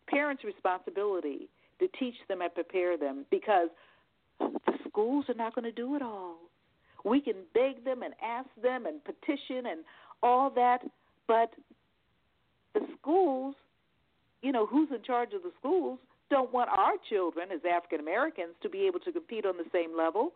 parents' 0.09 0.45
responsibility 0.45 1.49
to 1.79 1.89
teach 1.99 2.15
them 2.29 2.41
and 2.43 2.55
prepare 2.55 2.97
them 2.97 3.25
because 3.31 3.69
the 4.41 4.75
schools 4.89 5.25
are 5.29 5.35
not 5.35 5.55
going 5.55 5.65
to 5.65 5.73
do 5.73 5.95
it 5.97 6.03
all. 6.03 6.37
We 7.05 7.21
can 7.21 7.37
beg 7.55 7.85
them 7.85 8.03
and 8.03 8.15
ask 8.23 8.49
them 8.63 8.87
and 8.87 9.03
petition 9.05 9.67
and 9.67 9.85
all 10.23 10.51
that, 10.51 10.81
But 11.29 11.53
the 12.75 12.81
schools, 12.99 13.55
you 14.43 14.53
know, 14.53 14.67
who's 14.67 14.89
in 14.91 15.03
charge 15.03 15.33
of 15.33 15.43
the 15.43 15.53
schools 15.59 15.99
don't 16.31 16.53
want 16.53 16.71
our 16.71 16.95
children 17.09 17.49
as 17.53 17.61
African 17.71 18.01
Americans 18.01 18.55
to 18.63 18.69
be 18.69 18.87
able 18.87 19.01
to 19.01 19.13
compete 19.13 19.47
on 19.47 19.57
the 19.57 19.65
same 19.73 19.97
level. 19.97 20.33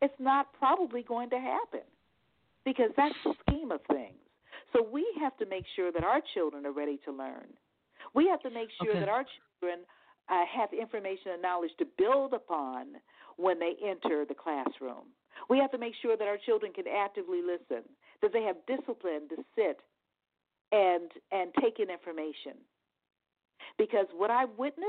It's 0.00 0.14
not 0.18 0.52
probably 0.58 1.02
going 1.02 1.30
to 1.30 1.38
happen 1.38 1.80
because 2.64 2.90
that's 2.96 3.14
the 3.24 3.34
scheme 3.48 3.70
of 3.72 3.80
things. 3.88 4.18
So 4.72 4.82
we 4.82 5.06
have 5.20 5.36
to 5.38 5.46
make 5.46 5.64
sure 5.76 5.92
that 5.92 6.04
our 6.04 6.20
children 6.34 6.66
are 6.66 6.72
ready 6.72 6.98
to 7.04 7.12
learn. 7.12 7.46
We 8.14 8.26
have 8.28 8.40
to 8.42 8.50
make 8.50 8.68
sure 8.82 8.90
Okay. 8.90 9.00
that 9.00 9.08
our 9.08 9.24
children 9.60 9.80
uh, 10.28 10.44
have 10.46 10.72
information 10.72 11.32
and 11.32 11.42
knowledge 11.42 11.72
to 11.78 11.86
build 11.98 12.32
upon 12.32 12.86
when 13.36 13.58
they 13.58 13.74
enter 13.84 14.24
the 14.26 14.34
classroom. 14.34 15.10
We 15.48 15.58
have 15.58 15.70
to 15.72 15.78
make 15.78 15.94
sure 16.00 16.16
that 16.16 16.28
our 16.28 16.38
children 16.44 16.72
can 16.72 16.84
actively 16.86 17.40
listen, 17.42 17.84
that 18.20 18.32
they 18.32 18.42
have 18.42 18.56
discipline 18.66 19.28
to 19.30 19.36
sit 19.56 19.80
and 20.70 21.10
and 21.30 21.50
take 21.60 21.78
in 21.78 21.90
information. 21.90 22.54
Because 23.78 24.06
what 24.16 24.30
I've 24.30 24.50
witnessed, 24.58 24.86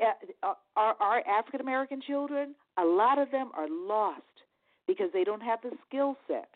uh, 0.00 0.54
our, 0.76 0.94
our 1.00 1.26
African 1.26 1.60
American 1.60 2.00
children, 2.00 2.54
a 2.78 2.84
lot 2.84 3.18
of 3.18 3.30
them 3.30 3.50
are 3.56 3.68
lost 3.68 4.22
because 4.86 5.08
they 5.12 5.24
don't 5.24 5.42
have 5.42 5.60
the 5.62 5.70
skill 5.86 6.16
set 6.26 6.48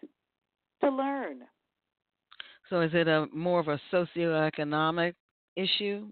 to 0.82 0.90
learn. 0.90 1.42
So 2.70 2.80
is 2.80 2.90
it 2.94 3.09
a 3.09 3.26
more 3.32 3.61
of 3.61 3.68
a 3.68 3.80
socioeconomic 3.92 5.14
issue? 5.57 6.07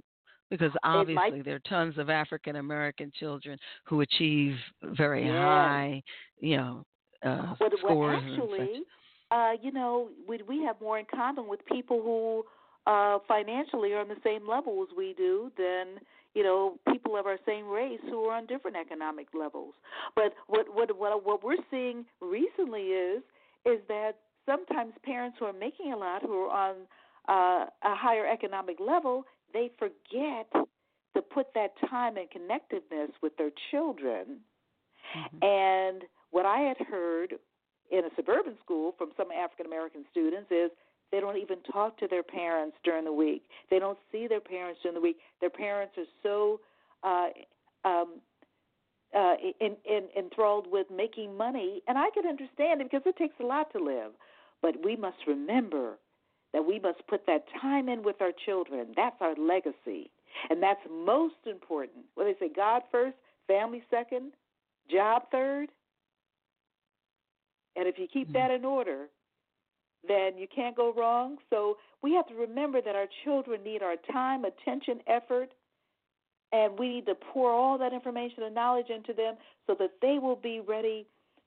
Because 0.52 0.72
obviously 0.84 1.40
there 1.40 1.56
are 1.56 1.60
tons 1.60 1.96
of 1.96 2.10
African 2.10 2.56
American 2.56 3.10
children 3.18 3.58
who 3.84 4.02
achieve 4.02 4.54
very 4.82 5.24
Yes. 5.24 5.32
high, 5.32 6.02
you 6.40 6.58
know, 6.58 6.84
uh, 7.22 7.54
Well, 7.58 7.70
well, 7.82 7.92
scores 7.92 8.20
such. 8.36 8.38
actually, 8.38 8.82
uh, 9.30 9.52
you 9.62 9.72
know, 9.72 10.10
we 10.28 10.42
we 10.46 10.62
have 10.64 10.78
more 10.78 10.98
in 10.98 11.06
common 11.06 11.48
with 11.48 11.64
people 11.64 12.02
who 12.02 12.44
uh, 12.86 13.20
financially 13.26 13.94
are 13.94 14.00
on 14.00 14.08
the 14.08 14.20
same 14.22 14.46
level 14.46 14.82
as 14.82 14.94
we 14.94 15.14
do 15.14 15.50
than 15.56 15.98
you 16.34 16.42
know 16.42 16.78
people 16.92 17.16
of 17.16 17.24
our 17.24 17.38
same 17.46 17.66
race 17.66 18.00
who 18.10 18.24
are 18.24 18.36
on 18.36 18.44
different 18.44 18.76
economic 18.76 19.28
levels. 19.32 19.72
But 20.14 20.34
what 20.48 20.66
what 20.74 20.94
what 20.98 21.24
what 21.24 21.42
we're 21.42 21.64
seeing 21.70 22.04
recently 22.20 22.82
is 22.88 23.22
is 23.64 23.80
that 23.88 24.18
sometimes 24.44 24.92
parents 25.02 25.38
who 25.38 25.46
are 25.46 25.52
making 25.54 25.94
a 25.94 25.96
lot, 25.96 26.20
who 26.20 26.34
are 26.44 26.50
on 26.68 26.76
uh, 27.28 27.66
a 27.84 27.94
higher 27.94 28.26
economic 28.26 28.78
level, 28.80 29.24
they 29.52 29.70
forget 29.78 30.50
to 31.14 31.22
put 31.22 31.52
that 31.54 31.72
time 31.88 32.16
and 32.16 32.30
connectedness 32.30 33.10
with 33.22 33.36
their 33.36 33.50
children. 33.70 34.40
Mhm. 35.14 35.44
And 35.44 36.08
what 36.30 36.46
I 36.46 36.60
had 36.60 36.78
heard 36.78 37.38
in 37.90 38.04
a 38.04 38.14
suburban 38.16 38.58
school 38.60 38.92
from 38.92 39.12
some 39.16 39.30
African 39.30 39.66
American 39.66 40.06
students 40.10 40.50
is 40.50 40.70
they 41.10 41.20
don't 41.20 41.36
even 41.36 41.60
talk 41.62 41.98
to 41.98 42.08
their 42.08 42.22
parents 42.22 42.76
during 42.82 43.04
the 43.04 43.12
week. 43.12 43.46
They 43.68 43.78
don't 43.78 43.98
see 44.10 44.26
their 44.26 44.40
parents 44.40 44.80
during 44.82 44.94
the 44.94 45.00
week. 45.00 45.20
Their 45.40 45.50
parents 45.50 45.96
are 45.98 46.06
so 46.22 46.60
uh, 47.02 47.28
um, 47.84 48.20
uh, 49.14 49.34
in, 49.60 49.76
in, 49.84 50.08
enthralled 50.16 50.66
with 50.70 50.86
making 50.90 51.36
money, 51.36 51.82
and 51.86 51.98
I 51.98 52.08
can 52.14 52.26
understand 52.26 52.80
it 52.80 52.90
because 52.90 53.02
it 53.04 53.16
takes 53.16 53.34
a 53.40 53.44
lot 53.44 53.70
to 53.72 53.78
live. 53.78 54.12
But 54.62 54.82
we 54.82 54.96
must 54.96 55.18
remember 55.26 55.98
that 56.52 56.64
we 56.66 56.78
must 56.78 57.06
put 57.06 57.26
that 57.26 57.44
time 57.60 57.88
in 57.88 58.02
with 58.02 58.20
our 58.20 58.32
children. 58.44 58.88
That's 58.94 59.16
our 59.20 59.34
legacy, 59.36 60.10
and 60.50 60.62
that's 60.62 60.80
most 60.90 61.34
important. 61.46 62.04
What 62.14 62.24
they 62.24 62.36
say, 62.38 62.52
God 62.54 62.82
first, 62.90 63.16
family 63.46 63.82
second, 63.90 64.32
job 64.90 65.24
third. 65.30 65.70
And 67.74 67.88
if 67.88 67.98
you 67.98 68.06
keep 68.06 68.28
Mhm. 68.28 68.32
that 68.34 68.50
in 68.50 68.64
order, 68.64 69.08
then 70.06 70.36
you 70.36 70.46
can't 70.48 70.76
go 70.76 70.92
wrong. 70.92 71.38
So 71.48 71.78
we 72.02 72.12
have 72.14 72.26
to 72.26 72.34
remember 72.34 72.80
that 72.82 72.96
our 72.96 73.06
children 73.24 73.62
need 73.62 73.82
our 73.82 73.96
time, 73.96 74.44
attention, 74.44 75.02
effort, 75.06 75.52
and 76.52 76.78
we 76.78 76.88
need 76.88 77.06
to 77.06 77.14
pour 77.14 77.50
all 77.50 77.78
that 77.78 77.92
information 77.92 78.42
and 78.42 78.54
knowledge 78.54 78.90
into 78.90 79.12
them 79.14 79.36
so 79.66 79.74
that 79.76 79.92
they 80.02 80.18
will 80.18 80.36
be 80.36 80.60
ready 80.60 81.06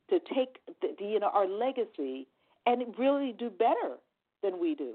to 0.09 0.19
take 0.33 0.59
the, 0.81 0.95
the, 0.97 1.05
you 1.05 1.19
know 1.19 1.29
our 1.29 1.47
legacy 1.47 2.27
and 2.65 2.97
really 2.97 3.33
do 3.33 3.49
better 3.49 3.97
than 4.45 4.59
we 4.59 4.75
do. 4.75 4.93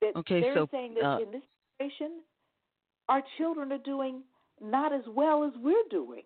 That 0.00 0.16
Okay, 0.16 0.40
they're 0.40 0.54
so, 0.54 0.68
saying 0.70 0.94
that 0.94 1.04
uh, 1.04 1.18
in 1.18 1.30
this 1.30 1.42
generation, 1.78 2.20
our 3.08 3.22
children 3.38 3.72
are 3.72 3.78
doing 3.78 4.22
not 4.60 4.92
as 4.92 5.02
well 5.08 5.44
as 5.44 5.52
we're 5.62 5.88
doing 5.90 6.22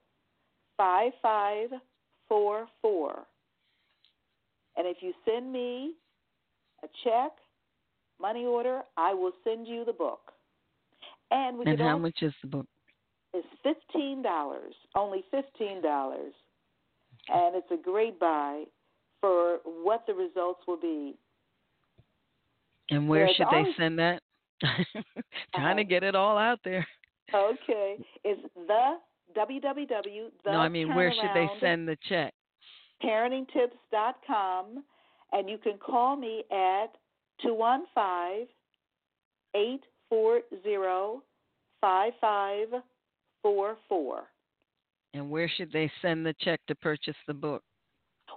5544. 0.77 3.27
And 4.77 4.87
if 4.87 4.99
you 5.01 5.13
send 5.29 5.53
me 5.53 5.95
a 6.83 6.87
check, 7.05 7.33
money 8.21 8.45
order, 8.47 8.83
I 8.97 9.13
will 9.15 9.33
send 9.45 9.67
you 9.67 9.85
the 9.85 9.93
book. 9.93 10.33
And 11.31 11.59
we 11.59 11.67
And 11.67 11.79
how 11.79 11.91
also, 11.93 11.99
much 12.03 12.23
is 12.23 12.33
the 12.43 12.49
book? 12.49 12.67
it's 13.33 13.47
fifteen 13.63 14.23
dollars, 14.23 14.75
only 14.97 15.23
fifteen 15.31 15.81
dollars, 15.83 16.33
and 17.29 17.55
it's 17.55 17.71
a 17.71 17.77
great 17.77 18.19
buy 18.19 18.65
for 19.21 19.59
what 19.65 20.05
the 20.07 20.15
results 20.15 20.63
will 20.67 20.81
be. 20.81 21.15
And 22.91 23.09
where 23.09 23.27
There's 23.27 23.37
should 23.37 23.47
they 23.53 23.67
send 23.77 23.99
that? 24.01 24.21
Trying 25.55 25.77
to 25.77 25.83
Uh, 25.85 25.89
get 25.89 26.03
it 26.03 26.17
all 26.17 26.37
out 26.37 26.59
there. 26.65 26.85
Okay, 27.35 27.97
it's 28.25 28.43
the 28.55 28.97
www. 29.37 30.31
The 30.45 30.53
no, 30.53 30.59
I 30.59 30.69
mean, 30.69 30.95
where 30.95 31.13
should 31.13 31.31
they 31.35 31.49
send 31.61 31.87
the 31.87 31.97
check? 32.09 32.35
parentingtips.com, 33.03 34.85
and 35.33 35.49
you 35.49 35.59
can 35.59 35.79
call 35.79 36.17
me 36.17 36.45
at 36.51 36.89
two 37.43 37.55
one 37.55 37.85
five 37.95 38.47
eight 39.55 39.81
four 40.09 40.41
zero 40.63 41.23
five 41.81 42.13
five 42.21 42.69
four 43.43 43.77
four. 43.89 44.25
And 45.15 45.31
where 45.31 45.51
should 45.57 45.73
they 45.73 45.91
send 46.03 46.25
the 46.25 46.35
check 46.41 46.61
to 46.69 46.75
purchase 46.77 47.17
the 47.27 47.35
book? 47.35 47.63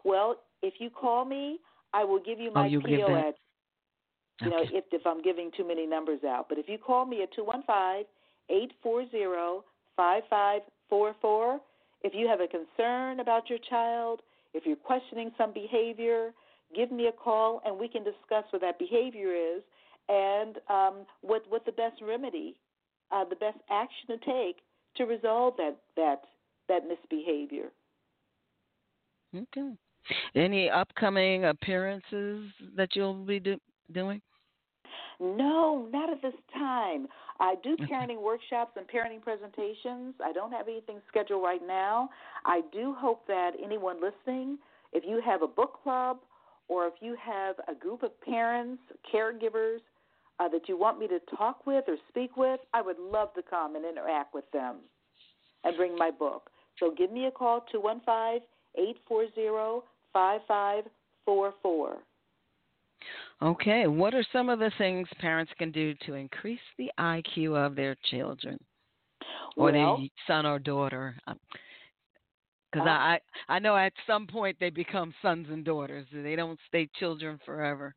Well, 0.04 0.38
if 0.64 0.76
you 0.80 0.90
call 0.90 1.24
me, 1.24 1.60
I 1.94 2.04
will 2.04 2.20
give 2.20 2.40
you 2.40 2.52
my 2.52 2.62
Oh, 2.62 2.64
my 2.64 2.68
you'll 2.68 2.82
give 2.82 3.02
PO 3.02 3.16
address. 3.16 3.34
You 4.42 4.50
know, 4.50 4.64
if 4.64 4.84
if 4.92 5.06
I'm 5.06 5.22
giving 5.22 5.52
too 5.56 5.68
many 5.68 5.86
numbers 5.86 6.24
out. 6.24 6.48
But 6.50 6.58
if 6.58 6.68
you 6.68 6.78
call 6.78 7.06
me 7.06 7.22
at 7.22 7.34
two 7.34 7.44
one 8.54 8.62
five 8.62 8.70
eight 8.70 8.72
four 8.82 9.10
zero 9.10 9.64
five 9.96 10.24
five 10.30 10.62
four 10.90 11.16
four, 11.22 11.60
if 12.04 12.14
you 12.16 12.28
have 12.28 12.40
a 12.40 12.48
concern 12.48 13.20
about 13.20 13.50
your 13.50 13.60
child, 13.70 14.22
if 14.54 14.66
you're 14.66 14.76
questioning 14.76 15.32
some 15.38 15.54
behavior, 15.54 16.32
give 16.76 16.92
me 16.92 17.08
a 17.08 17.12
call 17.12 17.62
and 17.66 17.78
we 17.78 17.88
can 17.88 18.04
discuss 18.04 18.44
what 18.52 18.62
that 18.62 18.80
behavior 18.80 19.34
is 19.34 19.64
and 20.10 20.58
um, 20.70 21.06
what 21.22 21.44
what 21.50 21.66
the 21.66 21.72
best 21.72 22.02
remedy, 22.02 22.56
uh, 23.12 23.26
the 23.26 23.36
best 23.36 23.58
action 23.70 24.08
to 24.08 24.18
take 24.18 24.58
to 24.96 25.06
resolve 25.06 25.56
that 25.58 25.78
that 25.96 26.22
that 26.68 26.84
misbehavior. 26.88 27.72
Okay. 29.36 29.72
Any 30.36 30.70
upcoming 30.70 31.46
appearances 31.46 32.52
that 32.76 32.90
you'll 32.94 33.26
be 33.26 33.40
do- 33.40 33.60
doing? 33.92 34.22
No, 35.20 35.88
not 35.92 36.10
at 36.10 36.22
this 36.22 36.34
time. 36.54 37.08
I 37.40 37.56
do 37.64 37.78
parenting 37.78 38.22
workshops 38.22 38.78
and 38.78 38.86
parenting 38.88 39.22
presentations. 39.22 40.16
I 40.24 40.32
don't 40.34 40.52
have 40.52 40.68
anything 40.68 41.02
scheduled 41.08 41.44
right 41.44 41.66
now. 41.66 42.10
I 42.46 42.62
do 42.72 42.96
hope 42.98 43.26
that 43.28 43.52
anyone 43.64 43.98
listening, 44.02 44.58
if 44.92 45.04
you 45.08 45.22
have 45.24 45.42
a 45.42 45.48
book 45.48 45.80
club 45.84 46.18
or 46.68 46.88
if 46.88 46.94
you 47.02 47.16
have 47.22 47.56
a 47.68 47.76
group 47.76 48.04
of 48.04 48.20
parents, 48.22 48.82
caregivers 49.14 49.80
uh, 50.40 50.48
that 50.50 50.68
you 50.68 50.78
want 50.78 51.00
me 51.00 51.08
to 51.08 51.20
talk 51.38 51.66
with 51.66 51.86
or 51.88 51.98
speak 52.10 52.38
with, 52.38 52.60
I 52.74 52.82
would 52.82 53.00
love 53.00 53.34
to 53.36 53.42
come 53.42 53.76
and 53.76 53.86
interact 53.86 54.34
with 54.34 54.50
them 54.52 54.78
and 55.64 55.76
bring 55.78 55.98
my 55.98 56.12
book. 56.12 56.50
So 56.80 56.94
give 56.96 57.12
me 57.12 57.26
a 57.26 57.32
call, 57.32 57.66
215 57.72 58.42
840 58.76 59.86
5544. 60.14 61.98
Okay. 63.44 63.88
What 63.88 64.14
are 64.14 64.26
some 64.32 64.48
of 64.48 64.60
the 64.60 64.72
things 64.78 65.08
parents 65.20 65.52
can 65.58 65.72
do 65.72 65.94
to 66.06 66.14
increase 66.14 66.60
the 66.78 66.90
IQ 66.98 67.58
of 67.58 67.76
their 67.76 67.96
children 68.10 68.58
or 69.58 69.72
Well, 69.74 69.98
their 69.98 70.08
son 70.28 70.46
or 70.46 70.60
daughter? 70.60 71.16
Because 72.72 72.88
Uh, 72.88 72.92
I 72.92 73.20
I 73.50 73.60
know 73.60 73.76
at 73.76 73.92
some 74.08 74.28
point 74.28 74.56
they 74.60 74.70
become 74.70 75.14
sons 75.22 75.48
and 75.50 75.66
daughters. 75.66 76.08
They 76.14 76.38
don't 76.38 76.60
stay 76.68 76.90
children 76.98 77.38
forever. 77.46 77.94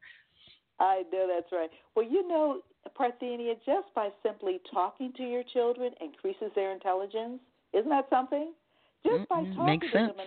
I 0.81 1.05
know 1.13 1.29
that's 1.33 1.53
right. 1.53 1.71
Well, 1.95 2.05
you 2.05 2.27
know, 2.27 2.63
Parthenia, 2.99 3.55
just 3.65 3.95
by 3.95 4.11
simply 4.25 4.61
talking 4.73 5.13
to 5.17 5.23
your 5.23 5.45
children 5.45 5.93
increases 6.01 6.51
their 6.55 6.73
intelligence. 6.73 7.41
Isn't 7.73 7.89
that 7.91 8.09
something? 8.11 8.53
Just 9.05 9.29
by 9.29 9.45
Mhm, 9.45 9.55
talking 9.55 9.65
makes 9.67 9.87
to 9.87 9.93
sense. 9.93 10.17
them 10.17 10.27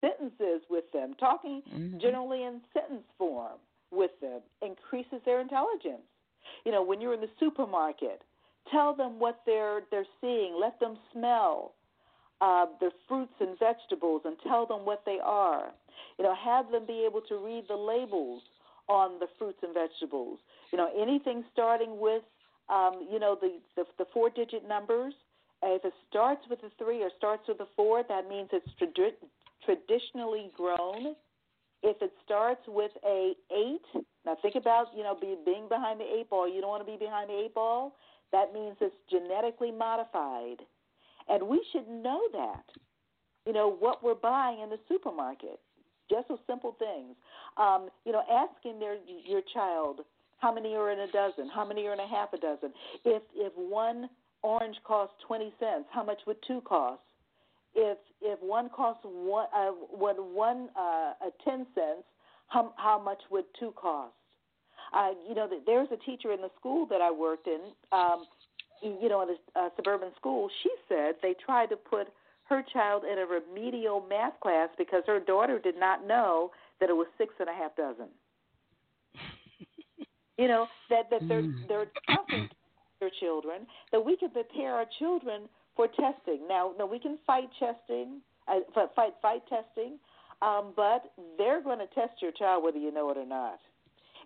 sentences 0.00 0.62
with 0.68 0.90
them, 0.92 1.14
talking 1.14 1.62
Mhm. 1.72 2.00
generally 2.00 2.42
in 2.42 2.60
sentence 2.74 3.06
form 3.16 3.58
with 3.90 4.10
them 4.20 4.40
increases 4.62 5.20
their 5.24 5.40
intelligence. 5.40 6.06
You 6.64 6.72
know, 6.72 6.82
when 6.82 7.00
you're 7.00 7.14
in 7.14 7.20
the 7.20 7.30
supermarket, 7.38 8.22
tell 8.70 8.94
them 8.94 9.18
what 9.18 9.40
they're 9.46 9.82
they're 9.90 10.06
seeing. 10.20 10.56
Let 10.60 10.78
them 10.80 10.98
smell 11.12 11.74
uh, 12.40 12.66
the 12.80 12.90
fruits 13.08 13.34
and 13.40 13.58
vegetables 13.58 14.22
and 14.24 14.36
tell 14.46 14.66
them 14.66 14.84
what 14.84 15.02
they 15.04 15.18
are. 15.22 15.70
You 16.18 16.24
know, 16.24 16.34
have 16.34 16.70
them 16.70 16.86
be 16.86 17.04
able 17.04 17.20
to 17.22 17.36
read 17.36 17.64
the 17.68 17.76
labels 17.76 18.42
on 18.88 19.18
the 19.18 19.26
fruits 19.38 19.58
and 19.62 19.74
vegetables. 19.74 20.38
You 20.72 20.78
know, 20.78 20.90
anything 21.00 21.44
starting 21.52 22.00
with 22.00 22.22
um, 22.68 23.06
you 23.10 23.18
know 23.18 23.36
the, 23.40 23.58
the 23.76 23.84
the 23.98 24.04
four 24.12 24.30
digit 24.30 24.66
numbers. 24.66 25.14
If 25.62 25.84
it 25.84 25.92
starts 26.08 26.42
with 26.48 26.60
a 26.62 26.70
three 26.82 27.02
or 27.02 27.10
starts 27.16 27.42
with 27.48 27.58
a 27.60 27.66
four, 27.74 28.04
that 28.08 28.28
means 28.28 28.48
it's 28.52 28.68
tradi- 28.80 29.18
traditionally 29.64 30.52
grown 30.56 31.16
if 31.82 31.96
it 32.02 32.12
starts 32.24 32.60
with 32.66 32.90
a 33.06 33.32
eight, 33.52 34.04
now 34.26 34.36
think 34.42 34.56
about 34.56 34.86
you 34.96 35.02
know 35.02 35.16
be, 35.20 35.36
being 35.44 35.68
behind 35.68 36.00
the 36.00 36.04
eight 36.04 36.28
ball. 36.30 36.52
You 36.52 36.60
don't 36.60 36.70
want 36.70 36.86
to 36.86 36.90
be 36.90 36.98
behind 36.98 37.30
the 37.30 37.38
eight 37.44 37.54
ball. 37.54 37.96
That 38.32 38.52
means 38.52 38.76
it's 38.80 38.94
genetically 39.10 39.70
modified, 39.70 40.58
and 41.28 41.48
we 41.48 41.64
should 41.72 41.88
know 41.88 42.20
that. 42.32 42.64
You 43.46 43.52
know 43.52 43.76
what 43.78 44.02
we're 44.02 44.14
buying 44.14 44.60
in 44.60 44.70
the 44.70 44.78
supermarket. 44.88 45.60
Just 46.10 46.28
those 46.28 46.38
simple 46.46 46.76
things. 46.78 47.14
Um, 47.56 47.88
you 48.04 48.12
know, 48.12 48.22
asking 48.30 48.80
their 48.80 48.96
your 49.24 49.42
child 49.54 50.00
how 50.38 50.52
many 50.52 50.74
are 50.74 50.90
in 50.90 51.00
a 51.00 51.10
dozen, 51.10 51.48
how 51.54 51.66
many 51.66 51.86
are 51.86 51.92
in 51.92 52.00
a 52.00 52.08
half 52.08 52.32
a 52.32 52.38
dozen. 52.38 52.72
If 53.04 53.22
if 53.34 53.52
one 53.56 54.08
orange 54.42 54.76
costs 54.84 55.14
twenty 55.26 55.52
cents, 55.58 55.86
how 55.92 56.04
much 56.04 56.18
would 56.26 56.36
two 56.46 56.60
cost? 56.62 57.02
If 57.74 57.98
if 58.20 58.38
one 58.42 58.68
costs 58.70 59.02
one 59.04 59.46
uh, 59.54 59.70
what 59.90 60.16
one 60.22 60.68
uh, 60.76 61.12
uh, 61.24 61.30
ten 61.44 61.66
cents, 61.74 62.04
how 62.48 62.72
how 62.76 63.00
much 63.00 63.20
would 63.30 63.44
two 63.58 63.72
cost? 63.72 64.14
Uh, 64.94 65.10
you 65.28 65.34
know, 65.34 65.48
there's 65.66 65.88
a 65.92 65.96
teacher 65.98 66.32
in 66.32 66.40
the 66.40 66.50
school 66.58 66.86
that 66.86 67.00
I 67.00 67.10
worked 67.10 67.46
in. 67.46 67.60
Um, 67.92 68.26
you 68.82 69.08
know, 69.08 69.22
in 69.22 69.30
a 69.30 69.58
uh, 69.58 69.68
suburban 69.76 70.10
school, 70.16 70.48
she 70.62 70.70
said 70.88 71.14
they 71.20 71.34
tried 71.44 71.66
to 71.66 71.76
put 71.76 72.08
her 72.44 72.64
child 72.72 73.02
in 73.04 73.18
a 73.18 73.26
remedial 73.26 74.04
math 74.08 74.38
class 74.40 74.68
because 74.78 75.02
her 75.06 75.20
daughter 75.20 75.58
did 75.58 75.78
not 75.78 76.06
know 76.06 76.50
that 76.80 76.88
it 76.88 76.94
was 76.94 77.06
six 77.18 77.34
and 77.40 77.48
a 77.48 77.52
half 77.52 77.76
dozen. 77.76 78.06
you 80.38 80.48
know 80.48 80.68
that 80.88 81.10
that 81.10 81.22
they're 81.28 81.42
Mm. 81.42 81.68
they're 81.68 81.90
talking 82.06 82.48
to 82.48 82.54
their 83.00 83.10
children 83.20 83.66
that 83.92 84.04
we 84.04 84.16
can 84.16 84.30
prepare 84.30 84.74
our 84.74 84.86
children 84.98 85.48
for 85.78 85.86
testing. 85.86 86.40
Now, 86.48 86.72
no, 86.76 86.86
we 86.86 86.98
can 86.98 87.18
fight 87.24 87.48
testing, 87.60 88.20
uh, 88.48 88.60
fight 88.96 89.14
fight 89.22 89.42
testing, 89.48 89.92
um, 90.42 90.72
but 90.74 91.12
they're 91.38 91.62
going 91.62 91.78
to 91.78 91.86
test 91.94 92.20
your 92.20 92.32
child 92.32 92.64
whether 92.64 92.78
you 92.78 92.92
know 92.92 93.08
it 93.10 93.16
or 93.16 93.24
not. 93.24 93.60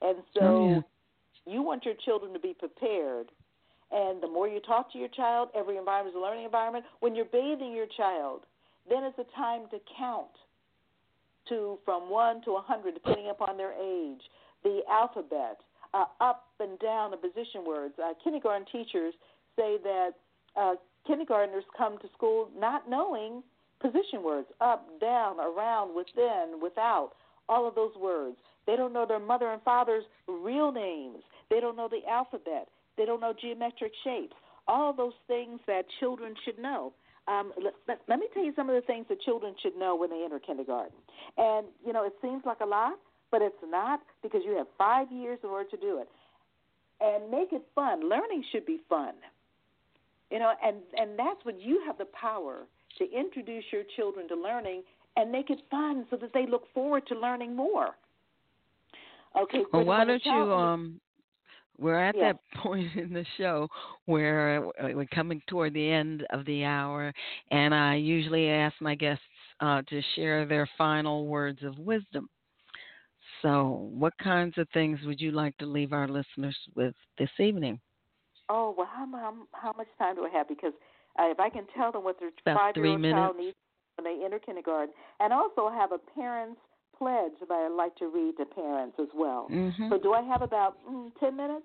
And 0.01 0.17
so, 0.33 0.41
Oh, 0.43 0.69
yeah. 0.71 1.53
you 1.53 1.63
want 1.63 1.85
your 1.85 1.95
children 2.07 2.33
to 2.33 2.39
be 2.41 2.55
prepared. 2.59 3.27
And 3.93 4.23
the 4.23 4.27
more 4.29 4.49
you 4.49 4.61
talk 4.61 4.91
to 4.93 4.99
your 4.99 5.09
child, 5.09 5.51
every 5.55 5.77
environment 5.77 6.17
is 6.17 6.19
a 6.19 6.25
learning 6.25 6.47
environment. 6.47 6.87
When 7.01 7.15
you're 7.15 7.27
bathing 7.27 7.75
your 7.75 7.87
child, 7.99 8.41
then 8.89 9.05
it's 9.05 9.19
a 9.19 9.37
time 9.37 9.65
to 9.73 9.79
count 9.99 10.33
to 11.51 11.79
from 11.85 12.09
one 12.09 12.41
to 12.47 12.53
a 12.53 12.63
hundred, 12.63 12.95
depending 12.95 13.29
upon 13.29 13.59
their 13.59 13.73
age. 13.73 14.23
The 14.65 14.81
alphabet, 14.91 15.59
uh, 15.93 16.07
up 16.23 16.47
and 16.61 16.79
down 16.79 17.11
the 17.11 17.19
position 17.19 17.67
words. 17.67 17.93
Uh, 17.99 18.15
kindergarten 18.25 18.67
teachers 18.73 19.13
say 19.57 19.77
that 19.85 20.11
uh, 20.57 20.75
kindergartners 21.07 21.65
come 21.77 21.99
to 21.99 22.09
school 22.17 22.49
not 22.57 22.89
knowing 22.89 23.43
position 23.81 24.23
words 24.23 24.47
up, 24.61 24.89
down, 25.01 25.39
around, 25.41 25.95
within, 25.95 26.61
without, 26.63 27.13
all 27.49 27.67
of 27.67 27.75
those 27.75 27.93
words. 28.01 28.37
They 28.67 28.77
don't 28.77 28.93
know 28.93 29.07
their 29.07 29.19
mother 29.19 29.51
and 29.51 29.61
father's 29.63 30.05
real 30.29 30.71
names. 30.71 31.19
They 31.51 31.61
don't 31.61 31.77
know 31.77 31.89
the 31.89 32.09
alphabet. 32.09 32.69
They 32.97 33.05
don't 33.05 33.21
know 33.21 33.35
geometric 33.39 33.93
shapes. 34.05 34.35
All 34.69 34.93
those 34.93 35.15
things 35.27 35.59
that 35.67 35.85
children 35.99 36.35
should 36.45 36.59
know. 36.59 36.93
Um, 37.27 37.53
let, 37.63 37.75
let, 37.89 38.01
let 38.09 38.19
me 38.19 38.27
tell 38.33 38.45
you 38.45 38.53
some 38.55 38.69
of 38.69 38.77
the 38.77 38.83
things 38.83 39.07
that 39.09 39.21
children 39.23 39.55
should 39.63 39.77
know 39.77 39.97
when 39.97 40.11
they 40.11 40.23
enter 40.25 40.39
kindergarten. 40.39 40.93
And, 41.37 41.67
you 41.85 41.93
know, 41.93 42.05
it 42.05 42.15
seems 42.23 42.43
like 42.45 42.61
a 42.61 42.67
lot, 42.67 42.95
but 43.31 43.43
it's 43.43 43.57
not 43.69 44.01
because 44.23 44.43
you 44.45 44.57
have 44.57 44.67
five 44.79 45.11
years 45.11 45.39
in 45.43 45.51
order 45.51 45.69
to 45.71 45.77
do 45.77 45.99
it. 45.99 46.09
And 47.01 47.31
make 47.31 47.53
it 47.53 47.63
fun. 47.75 48.09
Learning 48.09 48.45
should 48.53 48.67
be 48.67 48.79
fun. 48.89 49.15
You 50.33 50.39
know, 50.39 50.53
and 50.65 50.79
and 50.97 51.19
that's 51.19 51.45
when 51.45 51.61
you 51.61 51.83
have 51.87 51.99
the 51.99 52.07
power 52.07 52.63
to 52.97 53.05
introduce 53.13 53.65
your 53.71 53.83
children 53.97 54.27
to 54.29 54.35
learning 54.35 54.83
and 55.17 55.31
make 55.31 55.51
it 55.51 55.59
fun 55.71 56.07
so 56.09 56.17
that 56.17 56.33
they 56.33 56.47
look 56.47 56.65
forward 56.73 57.07
to 57.09 57.19
learning 57.19 57.55
more. 57.55 57.91
Okay. 59.39 59.59
Well, 59.71 59.85
why 59.85 60.07
don't 60.07 60.25
you 60.25 60.51
um 60.51 61.01
we're 61.79 62.03
at 62.03 62.15
Yes. 62.15 62.35
that 62.55 62.63
point 62.63 62.97
in 62.97 63.13
the 63.13 63.27
show 63.37 63.69
where 64.07 64.67
uh, 64.83 64.89
we're 64.95 65.05
coming 65.07 65.43
toward 65.49 65.75
the 65.75 65.91
end 65.91 66.25
of 66.31 66.47
the 66.47 66.65
hour 66.65 67.13
and 67.51 67.75
I 67.75 67.97
usually 67.97 68.49
ask 68.49 68.75
my 68.81 68.95
guests 68.95 69.25
uh, 69.61 69.83
to 69.91 70.01
share 70.15 70.47
their 70.47 70.67
final 70.79 71.27
words 71.27 71.63
of 71.63 71.79
wisdom. 71.79 72.29
So, 73.43 73.91
what 73.93 74.13
kinds 74.23 74.57
of 74.57 74.67
things 74.73 74.99
would 75.05 75.21
you 75.21 75.33
like 75.33 75.57
to 75.59 75.67
leave 75.67 75.93
our 75.93 76.09
listeners 76.09 76.57
with 76.75 76.95
this 77.19 77.31
evening? 77.39 77.81
Oh 78.55 78.75
well, 78.77 78.87
how 78.87 79.07
how, 79.11 79.35
how 79.53 79.73
much 79.79 79.87
time 79.99 80.17
do 80.17 80.27
I 80.27 80.29
have? 80.29 80.47
Because 80.47 80.75
uh, 81.19 81.31
if 81.31 81.41
I 81.41 81.49
can 81.49 81.65
tell 81.75 81.91
them 81.91 82.05
what 82.05 82.21
their 82.21 82.31
five-year-old 82.45 83.03
child 83.03 83.37
needs 83.39 83.57
when 83.97 84.05
they 84.05 84.23
enter 84.23 84.39
kindergarten, 84.39 84.93
and 85.21 85.33
also 85.33 85.71
have 85.71 85.93
a 85.93 85.99
parent's 85.99 86.61
pledge 86.97 87.33
that 87.41 87.51
I'd 87.51 87.75
like 87.75 87.97
to 87.97 88.09
read 88.09 88.35
to 88.37 88.45
parents 88.45 88.97
as 89.01 89.09
well. 89.15 89.49
Mm-hmm. 89.51 89.89
So 89.89 89.99
do 89.99 90.13
I 90.13 90.21
have 90.21 90.43
about 90.43 90.77
mm, 90.87 91.11
ten 91.19 91.35
minutes? 91.35 91.65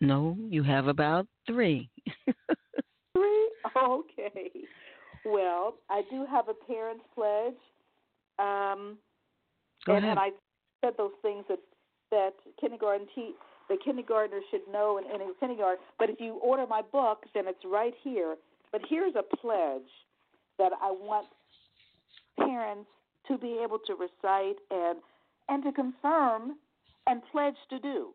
No, 0.00 0.36
you 0.48 0.62
have 0.62 0.86
about 0.86 1.26
three. 1.46 1.90
Three? 3.16 3.50
Okay. 3.76 4.50
Well, 5.24 5.74
I 5.90 6.02
do 6.08 6.24
have 6.30 6.44
a 6.48 6.54
parent's 6.54 7.02
pledge. 7.16 7.58
Um, 8.38 8.98
Go 9.84 9.96
and, 9.96 10.04
ahead. 10.04 10.18
I 10.18 10.30
said 10.84 10.92
those 10.96 11.10
things 11.22 11.44
that 11.48 11.58
that 12.12 12.34
kindergarten 12.60 13.08
te- 13.16 13.34
the 13.68 13.76
kindergartner 13.84 14.40
should 14.50 14.62
know 14.70 14.98
in, 14.98 15.20
in 15.20 15.34
kindergarten. 15.40 15.82
But 15.98 16.10
if 16.10 16.20
you 16.20 16.34
order 16.34 16.66
my 16.66 16.82
book, 16.82 17.24
then 17.34 17.44
it's 17.46 17.64
right 17.64 17.94
here. 18.02 18.36
But 18.72 18.82
here's 18.88 19.14
a 19.14 19.36
pledge 19.36 19.90
that 20.58 20.72
I 20.82 20.90
want 20.90 21.26
parents 22.38 22.88
to 23.28 23.38
be 23.38 23.60
able 23.62 23.78
to 23.86 23.94
recite 23.94 24.56
and 24.70 24.98
and 25.50 25.64
to 25.64 25.72
confirm 25.72 26.56
and 27.06 27.22
pledge 27.32 27.56
to 27.70 27.78
do. 27.78 28.10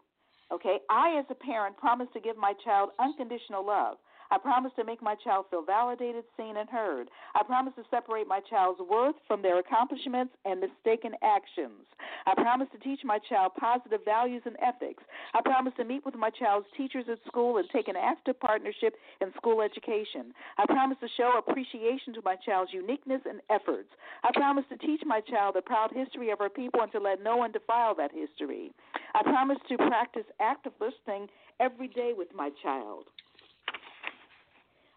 Okay, 0.51 0.78
I 0.89 1.18
as 1.18 1.26
a 1.32 1.36
parent 1.36 1.78
promise 1.78 2.08
to 2.14 2.20
give 2.20 2.38
my 2.38 2.54
child 2.64 2.89
unconditional 2.99 3.66
love. 3.66 3.97
I 4.34 4.39
promise 4.39 4.71
to 4.77 4.84
make 4.84 4.99
my 4.99 5.13
child 5.13 5.45
feel 5.51 5.61
validated, 5.61 6.23
seen, 6.36 6.57
and 6.57 6.67
heard. 6.67 7.09
I 7.36 7.43
promise 7.43 7.75
to 7.75 7.84
separate 7.91 8.27
my 8.27 8.39
child's 8.39 8.79
worth 8.81 9.13
from 9.27 9.43
their 9.43 9.59
accomplishments 9.59 10.34
and 10.43 10.59
mistaken 10.59 11.11
actions. 11.21 11.86
I 12.25 12.34
promise 12.34 12.67
to 12.71 12.79
teach 12.79 13.01
my 13.03 13.19
child 13.29 13.51
positive 13.59 13.99
values 14.03 14.41
and 14.47 14.57
ethics. 14.59 15.03
I 15.36 15.41
promise 15.45 15.73
to 15.77 15.84
meet 15.84 16.03
with 16.03 16.15
my 16.15 16.31
child's 16.31 16.65
teachers 16.75 17.05
at 17.11 17.19
school 17.27 17.57
and 17.57 17.69
take 17.69 17.88
an 17.88 17.95
active 17.95 18.39
partnership 18.39 18.95
in 19.21 19.31
school 19.38 19.61
education. 19.61 20.34
I 20.57 20.65
promise 20.65 20.97
to 21.01 21.07
show 21.15 21.38
appreciation 21.38 22.15
to 22.15 22.21
my 22.25 22.36
child's 22.36 22.73
uniqueness 22.73 23.21
and 23.29 23.39
efforts. 23.51 23.89
I 24.23 24.31
promise 24.34 24.65
to 24.69 24.77
teach 24.77 25.01
my 25.05 25.21
child 25.21 25.53
the 25.57 25.61
proud 25.61 25.91
history 25.93 26.31
of 26.31 26.41
our 26.41 26.49
people 26.49 26.81
and 26.81 26.91
to 26.93 26.99
let 26.99 27.21
no 27.21 27.38
one 27.38 27.51
defile 27.51 27.93
that 27.97 28.09
history. 28.11 28.71
I 29.13 29.21
promise 29.21 29.59
to 29.69 29.77
practice 29.77 30.25
active 30.41 30.73
listening 30.81 31.27
every 31.59 31.88
day 31.88 32.13
with 32.17 32.29
my 32.34 32.49
child. 32.63 33.12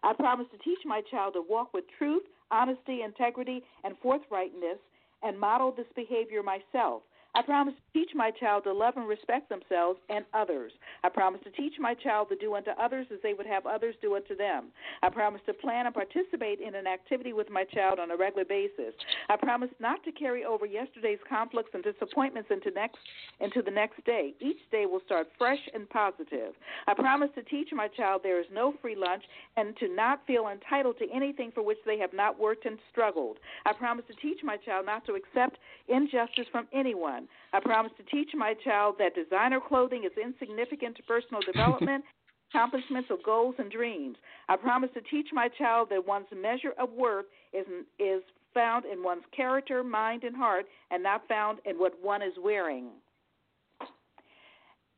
I 0.03 0.13
promise 0.13 0.47
to 0.51 0.57
teach 0.59 0.79
my 0.85 1.01
child 1.09 1.33
to 1.33 1.43
walk 1.47 1.73
with 1.73 1.85
truth, 1.97 2.23
honesty, 2.51 3.01
integrity, 3.01 3.63
and 3.83 3.95
forthrightness 4.03 4.79
and 5.23 5.39
model 5.39 5.73
this 5.75 5.87
behavior 5.95 6.43
myself. 6.43 7.01
I 7.37 7.43
promise 7.43 7.75
to 7.75 7.99
teach 7.99 8.09
my 8.15 8.31
child 8.31 8.63
to 8.63 8.73
love 8.73 8.95
and 8.97 9.07
respect 9.07 9.47
themselves 9.49 9.99
and 10.09 10.25
others. 10.33 10.71
I 11.03 11.09
promise 11.09 11.39
to 11.43 11.51
teach 11.51 11.73
my 11.79 11.93
child 11.93 12.29
to 12.29 12.35
do 12.35 12.55
unto 12.55 12.71
others 12.71 13.05
as 13.13 13.19
they 13.21 13.35
would 13.35 13.45
have 13.45 13.67
others 13.67 13.93
do 14.01 14.15
unto 14.15 14.35
them. 14.35 14.69
I 15.03 15.09
promise 15.09 15.41
to 15.45 15.53
plan 15.53 15.85
and 15.85 15.93
participate 15.93 16.59
in 16.61 16.73
an 16.73 16.87
activity 16.87 17.33
with 17.33 17.51
my 17.51 17.63
child 17.63 17.99
on 17.99 18.09
a 18.09 18.17
regular 18.17 18.43
basis. 18.43 18.95
I 19.29 19.35
promise 19.35 19.69
not 19.79 20.03
to 20.05 20.11
carry 20.11 20.45
over 20.45 20.65
yesterday's 20.65 21.19
conflicts 21.29 21.69
and 21.75 21.83
disappointments 21.83 22.49
into 22.49 22.71
next 22.71 22.97
into 23.39 23.61
the 23.61 23.69
next 23.69 24.03
day. 24.03 24.33
Each 24.39 24.57
day 24.71 24.87
will 24.87 25.01
start 25.05 25.27
fresh 25.37 25.59
and 25.75 25.87
positive. 25.91 26.55
I 26.87 26.95
promise 26.95 27.29
to 27.35 27.43
teach 27.43 27.69
my 27.71 27.87
child 27.87 28.21
there 28.23 28.39
is 28.39 28.47
no 28.51 28.73
free 28.81 28.95
lunch 28.95 29.21
and 29.57 29.77
to 29.77 29.87
not 29.87 30.25
feel 30.25 30.47
entitled 30.47 30.97
to 30.97 31.05
anything 31.13 31.51
for 31.53 31.61
which 31.61 31.77
they 31.85 31.99
have 31.99 32.13
not 32.13 32.39
worked 32.39 32.65
and 32.65 32.79
struggled. 32.91 33.37
I 33.67 33.73
promise 33.73 34.05
to 34.07 34.15
teach 34.15 34.39
my 34.43 34.57
child 34.57 34.87
not 34.87 35.05
to 35.05 35.13
accept 35.13 35.59
injustice 35.87 36.47
from 36.51 36.67
anyone. 36.73 37.26
I 37.53 37.59
promise 37.59 37.91
to 37.97 38.03
teach 38.03 38.29
my 38.35 38.53
child 38.63 38.95
that 38.99 39.15
designer 39.15 39.59
clothing 39.65 40.03
is 40.05 40.11
insignificant 40.21 40.95
to 40.97 41.03
personal 41.03 41.41
development, 41.51 42.03
accomplishments, 42.51 43.09
or 43.09 43.17
goals 43.23 43.55
and 43.57 43.71
dreams. 43.71 44.17
I 44.49 44.55
promise 44.55 44.89
to 44.93 45.01
teach 45.01 45.27
my 45.33 45.49
child 45.57 45.89
that 45.91 46.05
one's 46.05 46.27
measure 46.35 46.73
of 46.79 46.91
worth 46.91 47.25
is 47.53 47.65
is 47.99 48.21
found 48.53 48.85
in 48.85 49.03
one's 49.03 49.23
character, 49.35 49.83
mind, 49.83 50.23
and 50.23 50.35
heart, 50.35 50.65
and 50.89 51.03
not 51.03 51.27
found 51.27 51.59
in 51.65 51.75
what 51.75 51.93
one 52.01 52.21
is 52.21 52.33
wearing. 52.43 52.89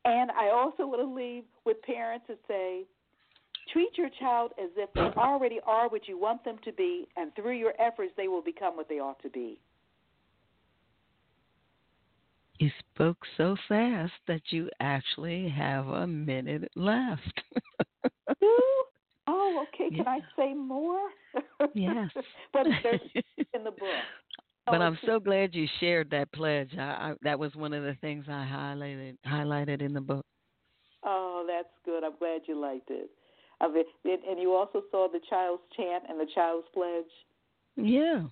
And 0.06 0.32
I 0.32 0.50
also 0.50 0.88
want 0.88 1.02
to 1.02 1.14
leave 1.14 1.44
with 1.66 1.82
parents 1.82 2.26
to 2.28 2.36
say, 2.48 2.86
treat 3.74 3.90
your 3.98 4.10
child 4.20 4.52
as 4.62 4.70
if 4.78 4.92
they 4.94 5.02
already 5.20 5.60
are 5.66 5.90
what 5.90 6.08
you 6.08 6.18
want 6.18 6.44
them 6.46 6.58
to 6.64 6.72
be, 6.72 7.08
and 7.18 7.36
through 7.36 7.58
your 7.58 7.74
efforts, 7.80 8.12
they 8.16 8.28
will 8.28 8.42
become 8.42 8.78
what 8.78 8.88
they 8.88 9.00
ought 9.00 9.22
to 9.22 9.30
be. 9.30 9.60
You 12.60 12.70
spoke 12.94 13.18
so 13.38 13.56
fast 13.70 14.12
that 14.28 14.42
you 14.50 14.70
actually 14.82 15.48
have 15.48 15.88
a 15.88 16.06
minute 16.06 16.70
left. 16.76 17.42
oh, 19.28 19.66
okay. 19.74 19.96
Can 19.96 20.04
yeah. 20.06 20.10
I 20.10 20.20
say 20.38 20.54
more? 20.54 21.10
Yes. 21.74 22.10
but 22.54 22.68
there's 22.84 23.00
in 23.54 23.64
the 23.64 23.72
book. 23.72 23.82
Oh, 24.68 24.72
but 24.74 24.82
oh, 24.82 24.84
I'm 24.84 25.00
so 25.06 25.22
glad 25.22 25.56
you 25.56 25.68
shared 25.80 26.10
that 26.12 26.34
pledge. 26.34 26.72
I, 26.78 26.82
I, 26.82 27.14
that 27.22 27.40
was 27.40 27.56
one 27.56 27.74
of 27.74 27.84
the 27.84 27.96
things 28.02 28.26
I 28.28 28.46
highlighted 28.46 29.16
highlighted 29.26 29.82
in 29.82 29.94
the 29.94 30.02
book. 30.02 30.26
Oh, 31.06 31.46
that's 31.48 31.74
good. 31.86 32.04
I'm 32.04 32.18
glad 32.20 32.42
you 32.46 32.60
liked 32.60 32.90
it. 32.90 33.10
Of 33.62 33.72
it, 33.76 33.88
and 34.06 34.40
you 34.40 34.54
also 34.54 34.84
saw 34.92 35.08
the 35.12 35.20
child's 35.30 35.64
chant 35.76 36.04
and 36.10 36.20
the 36.20 36.28
child's 36.34 36.68
pledge. 36.74 37.06
Yeah, 37.76 38.24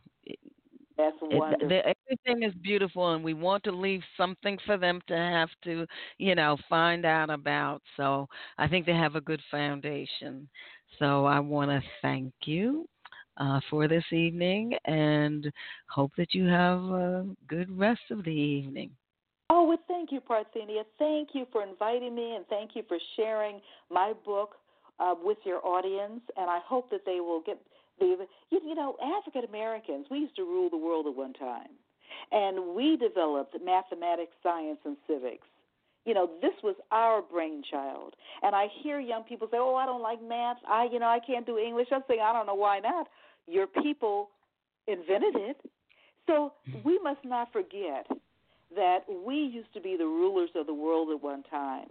that's 0.98 1.18
wonderful. 1.22 1.78
It, 1.86 1.96
everything 2.26 2.44
is 2.48 2.54
beautiful, 2.62 3.14
and 3.14 3.24
we 3.24 3.34
want 3.34 3.64
to 3.66 3.72
leave 3.72 4.02
something 4.16 4.58
for 4.66 4.78
them 4.78 5.02
to 5.08 5.16
have 5.16 5.50
to, 5.66 5.86
you 6.18 6.36
know, 6.36 6.58
find 6.70 7.06
out 7.06 7.30
about. 7.30 7.82
So 7.96 8.28
I 8.58 8.68
think 8.68 8.86
they 8.86 8.94
have 8.94 9.16
a 9.16 9.22
good 9.22 9.42
foundation. 9.52 10.48
So 11.00 11.26
I 11.26 11.40
want 11.40 11.70
to 11.72 11.82
thank 12.02 12.34
you 12.46 12.88
uh, 13.38 13.60
for 13.70 13.88
this 13.88 14.06
evening, 14.12 14.74
and 14.86 15.52
hope 15.90 16.12
that 16.18 16.34
you 16.34 16.46
have 16.46 16.80
a 16.80 17.26
good 17.48 17.78
rest 17.78 18.02
of 18.10 18.24
the 18.24 18.32
evening. 18.32 18.92
Oh, 19.50 19.66
well, 19.66 19.80
thank 19.88 20.12
you, 20.12 20.20
Parthenia. 20.20 20.84
Thank 21.00 21.30
you 21.34 21.46
for 21.52 21.64
inviting 21.64 22.16
me, 22.16 22.36
and 22.36 22.46
thank 22.48 22.72
you 22.76 22.84
for 22.88 22.98
sharing 23.16 23.62
my 23.90 24.14
book 24.26 24.56
uh, 25.00 25.16
with 25.22 25.38
your 25.46 25.66
audience. 25.66 26.22
And 26.36 26.50
I 26.50 26.60
hope 26.66 26.90
that 26.92 27.06
they 27.06 27.20
will 27.20 27.42
get 27.46 27.60
you, 28.00 28.28
you 28.52 28.76
know, 28.76 28.96
African 29.20 29.44
Americans, 29.48 30.08
we 30.10 30.20
used 30.20 30.36
to 30.36 30.44
rule 30.44 30.70
the 30.70 30.78
world 30.78 31.08
at 31.08 31.16
one 31.16 31.34
time. 31.34 31.70
And 32.32 32.76
we 32.76 32.98
developed 32.98 33.56
mathematics, 33.64 34.34
science, 34.44 34.80
and 34.86 34.98
civics. 35.08 35.48
You 36.06 36.14
know, 36.14 36.30
this 36.42 36.54
was 36.64 36.76
our 36.92 37.22
brainchild. 37.22 38.16
And 38.42 38.56
I 38.56 38.68
hear 38.82 39.00
young 39.00 39.24
people 39.24 39.48
say, 39.52 39.58
oh, 39.60 39.76
I 39.76 39.86
don't 39.86 40.02
like 40.02 40.22
math. 40.24 40.58
I, 40.68 40.88
you 40.92 41.00
know, 41.00 41.08
I 41.08 41.20
can't 41.20 41.46
do 41.46 41.58
English. 41.58 41.88
I'm 41.92 42.04
saying, 42.08 42.22
I 42.24 42.32
don't 42.34 42.48
know 42.48 42.56
why 42.56 42.80
not. 42.80 43.08
Your 43.48 43.68
people 43.68 44.30
invented 44.88 45.36
it. 45.36 45.58
So 46.28 46.54
mm-hmm. 46.70 46.80
we 46.88 47.00
must 47.04 47.24
not 47.26 47.52
forget 47.52 48.08
that 48.76 49.00
we 49.26 49.36
used 49.36 49.74
to 49.74 49.82
be 49.82 49.96
the 49.98 50.06
rulers 50.06 50.50
of 50.56 50.68
the 50.68 50.74
world 50.74 51.10
at 51.12 51.22
one 51.22 51.44
time. 51.44 51.88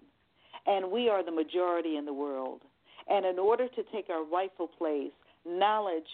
And 0.66 0.90
we 0.90 1.08
are 1.08 1.24
the 1.24 1.30
majority 1.30 1.96
in 1.96 2.04
the 2.04 2.12
world. 2.12 2.62
And 3.08 3.24
in 3.24 3.38
order 3.38 3.68
to 3.68 3.82
take 3.92 4.10
our 4.10 4.24
rightful 4.24 4.68
place, 4.78 5.12
knowledge, 5.46 6.08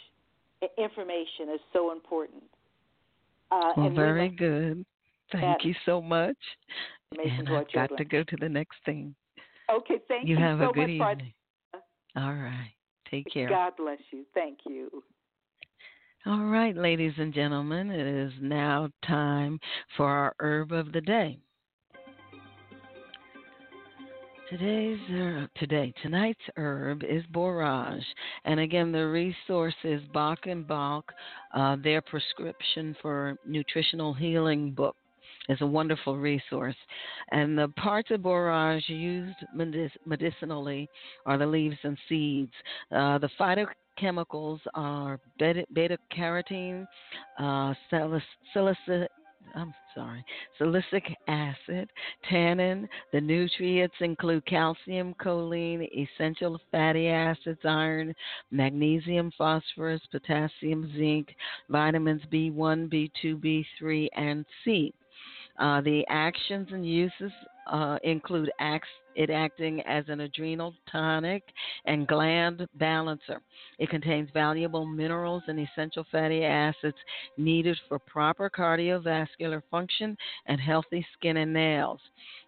information 0.79 1.55
is 1.55 1.61
so 1.73 1.93
important. 1.93 2.43
Uh, 3.51 3.73
well, 3.77 3.91
very 3.91 4.31
we 4.31 4.37
good. 4.37 4.85
Thank 5.31 5.65
you 5.65 5.75
so 5.87 6.01
much. 6.01 6.37
And 7.13 7.49
I've 7.49 7.71
got 7.73 7.97
to 7.97 8.05
go 8.05 8.23
to 8.23 8.37
the 8.41 8.49
next 8.49 8.77
thing. 8.85 9.15
Okay, 9.71 9.97
thank 10.09 10.29
you. 10.29 10.37
You 10.37 10.43
have 10.43 10.59
so 10.59 10.71
a 10.71 10.73
good 10.73 10.91
evening. 10.91 11.33
All 12.17 12.35
right. 12.35 12.73
Take 13.11 13.27
care. 13.33 13.49
God 13.49 13.75
bless 13.77 13.99
you. 14.11 14.25
Thank 14.35 14.59
you. 14.67 15.03
All 16.25 16.45
right, 16.45 16.77
ladies 16.77 17.15
and 17.19 17.35
gentlemen, 17.35 17.91
it 17.91 18.07
is 18.07 18.33
now 18.41 18.89
time 19.05 19.59
for 19.97 20.07
our 20.07 20.35
herb 20.39 20.73
of 20.73 20.93
the 20.93 21.01
day. 21.01 21.39
Today's 24.53 24.99
herb, 25.11 25.49
today 25.59 25.95
tonight's 26.03 26.39
herb 26.59 27.05
is 27.05 27.23
borage, 27.33 28.05
and 28.45 28.61
again 28.61 28.93
the 28.93 29.07
resource 29.07 29.75
is 29.83 30.03
Balch 30.13 30.41
and 30.45 30.69
Balch. 30.69 31.07
Uh, 31.55 31.77
their 31.83 32.03
prescription 32.03 32.95
for 33.01 33.35
nutritional 33.47 34.13
healing 34.13 34.73
book 34.73 34.95
is 35.49 35.57
a 35.63 35.67
wonderful 35.67 36.19
resource, 36.19 36.77
and 37.31 37.57
the 37.57 37.69
parts 37.79 38.11
of 38.11 38.21
borage 38.21 38.87
used 38.91 39.39
medic- 39.55 39.97
medicinally 40.05 40.87
are 41.25 41.39
the 41.39 41.47
leaves 41.47 41.79
and 41.83 41.97
seeds. 42.07 42.53
Uh, 42.95 43.17
the 43.17 43.31
phytochemicals 43.41 44.61
are 44.75 45.19
beta 45.39 45.97
carotene, 46.15 46.87
uh, 47.39 47.73
salicylic 47.89 49.09
I'm 49.55 49.75
sorry, 49.95 50.25
salicylic 50.59 51.17
acid, 51.29 51.91
tannin. 52.29 52.89
The 53.13 53.21
nutrients 53.21 53.95
include 54.01 54.47
calcium, 54.47 55.15
choline, 55.21 55.87
essential 55.95 56.59
fatty 56.71 57.09
acids, 57.09 57.61
iron, 57.65 58.15
magnesium, 58.51 59.31
phosphorus, 59.37 60.01
potassium, 60.11 60.93
zinc, 60.97 61.35
vitamins 61.69 62.23
B1, 62.33 62.89
B2, 62.91 63.65
B3, 63.83 64.09
and 64.17 64.47
C. 64.65 64.95
Uh, 65.59 65.81
the 65.83 66.05
actions 66.09 66.69
and 66.73 66.87
uses 66.87 67.33
uh, 67.67 67.99
include 68.03 68.51
acts, 68.59 68.89
it 69.15 69.31
acting 69.31 69.81
as 69.83 70.05
an 70.09 70.21
adrenal 70.21 70.75
tonic 70.91 71.43
and 71.87 72.07
gland 72.07 72.67
balancer. 72.75 73.41
It 73.79 73.91
contains 73.91 74.31
valuable 74.33 74.87
minerals 74.87 75.43
and 75.49 75.59
essential 75.61 76.05
fatty 76.11 76.45
acids 76.45 76.97
needed 77.37 77.79
for 77.89 77.99
proper 78.01 78.51
cardiovascular 78.51 79.63
function 79.71 80.17
and 80.47 80.61
healthy 80.61 81.07
skin 81.17 81.39
and 81.39 81.53
nails. 81.53 82.01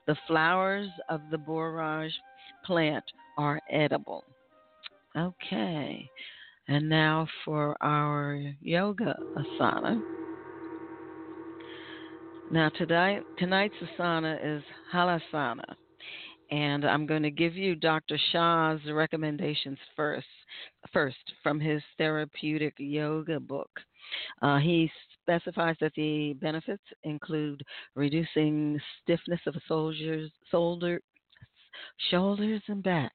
The 0.06 0.16
flowers 0.26 0.88
of 1.08 1.20
the 1.30 1.38
borage 1.38 2.14
plant 2.64 3.04
are 3.36 3.60
edible. 3.70 4.24
Okay, 5.16 6.10
and 6.68 6.88
now 6.88 7.26
for 7.44 7.76
our 7.80 8.40
yoga 8.60 9.16
asana. 9.36 10.02
Now, 12.50 12.68
tonight, 12.68 13.22
tonight's 13.38 13.74
asana 13.82 14.38
is 14.42 14.62
halasana, 14.92 15.64
and 16.50 16.84
I'm 16.84 17.06
going 17.06 17.22
to 17.22 17.30
give 17.30 17.54
you 17.54 17.74
Dr. 17.74 18.18
Shah's 18.32 18.80
recommendations 18.90 19.78
first, 19.96 20.26
first 20.92 21.32
from 21.42 21.58
his 21.58 21.82
therapeutic 21.98 22.74
yoga 22.78 23.40
book. 23.40 23.70
Uh, 24.42 24.58
he 24.58 24.90
specifies 25.22 25.76
that 25.80 25.92
the 25.96 26.34
benefits 26.34 26.82
include 27.04 27.62
reducing 27.94 28.78
stiffness 29.02 29.40
of 29.46 29.56
a 29.56 29.60
soldier's 29.66 30.30
shoulder, 30.50 31.00
shoulders 32.10 32.62
and 32.68 32.82
back, 32.82 33.12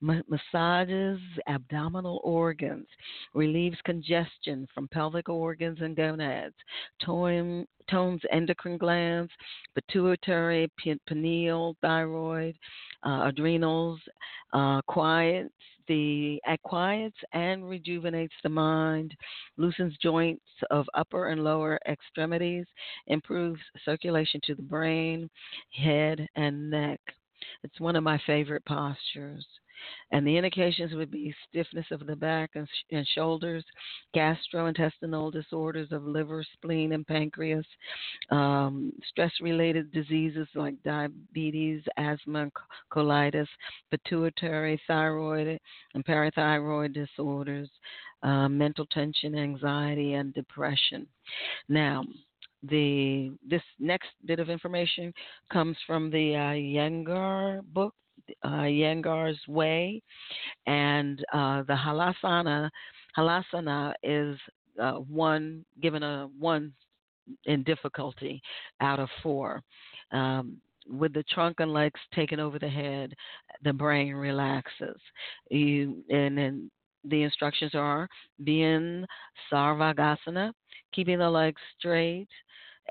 massages 0.00 1.20
abdominal 1.46 2.20
organs, 2.24 2.86
relieves 3.34 3.78
congestion 3.84 4.66
from 4.74 4.88
pelvic 4.88 5.28
organs 5.28 5.78
and 5.80 5.96
gonads, 5.96 6.56
tone, 7.04 7.66
tones 7.90 8.20
endocrine 8.32 8.78
glands, 8.78 9.30
pituitary, 9.74 10.70
pineal, 11.06 11.76
thyroid, 11.82 12.56
uh, 13.04 13.24
adrenals, 13.28 14.00
uh, 14.52 14.80
quiets 14.86 15.52
the 15.88 16.40
quiets 16.62 17.16
and 17.32 17.68
rejuvenates 17.68 18.34
the 18.42 18.48
mind, 18.48 19.14
loosens 19.56 19.96
joints 20.02 20.44
of 20.70 20.86
upper 20.94 21.28
and 21.28 21.44
lower 21.44 21.78
extremities, 21.88 22.66
improves 23.06 23.60
circulation 23.84 24.40
to 24.44 24.54
the 24.54 24.62
brain, 24.62 25.28
head, 25.72 26.26
and 26.36 26.70
neck. 26.70 27.00
It's 27.62 27.80
one 27.80 27.96
of 27.96 28.02
my 28.04 28.20
favorite 28.26 28.64
postures. 28.64 29.46
And 30.12 30.26
the 30.26 30.36
indications 30.36 30.94
would 30.94 31.10
be 31.10 31.34
stiffness 31.48 31.86
of 31.90 32.06
the 32.06 32.16
back 32.16 32.50
and, 32.54 32.66
sh- 32.68 32.92
and 32.92 33.06
shoulders, 33.14 33.64
gastrointestinal 34.14 35.32
disorders 35.32 35.88
of 35.92 36.04
liver, 36.04 36.44
spleen, 36.54 36.92
and 36.92 37.06
pancreas, 37.06 37.66
um, 38.30 38.92
stress 39.08 39.32
related 39.40 39.92
diseases 39.92 40.48
like 40.54 40.80
diabetes, 40.84 41.82
asthma, 41.96 42.50
colitis, 42.90 43.48
pituitary, 43.90 44.80
thyroid, 44.86 45.58
and 45.94 46.04
parathyroid 46.04 46.94
disorders, 46.94 47.68
uh, 48.22 48.48
mental 48.48 48.86
tension, 48.86 49.36
anxiety, 49.36 50.14
and 50.14 50.32
depression. 50.34 51.06
Now, 51.68 52.04
the 52.68 53.32
this 53.48 53.62
next 53.78 54.08
bit 54.24 54.40
of 54.40 54.48
information 54.48 55.12
comes 55.52 55.76
from 55.86 56.10
the 56.10 56.34
uh, 56.34 56.54
Iyengar 56.54 57.62
book, 57.72 57.94
uh, 58.42 58.62
Iyengar's 58.62 59.38
Way, 59.48 60.02
and 60.66 61.24
uh, 61.32 61.62
the 61.62 61.74
Halasana. 61.74 62.70
Halasana 63.16 63.94
is 64.02 64.38
uh, 64.80 64.94
one 64.94 65.64
given 65.80 66.02
a 66.02 66.28
one 66.38 66.72
in 67.46 67.62
difficulty 67.62 68.42
out 68.80 68.98
of 68.98 69.08
four. 69.22 69.62
Um, 70.12 70.58
with 70.86 71.14
the 71.14 71.24
trunk 71.30 71.60
and 71.60 71.72
legs 71.72 72.00
taken 72.14 72.38
over 72.38 72.58
the 72.58 72.68
head, 72.68 73.14
the 73.62 73.72
brain 73.72 74.14
relaxes. 74.14 75.00
You 75.50 76.04
and 76.10 76.36
then 76.36 76.70
the 77.04 77.22
instructions 77.22 77.74
are 77.74 78.08
be 78.42 78.62
in 78.62 79.06
Sarvangasana, 79.52 80.52
keeping 80.92 81.18
the 81.18 81.30
legs 81.30 81.60
straight, 81.78 82.28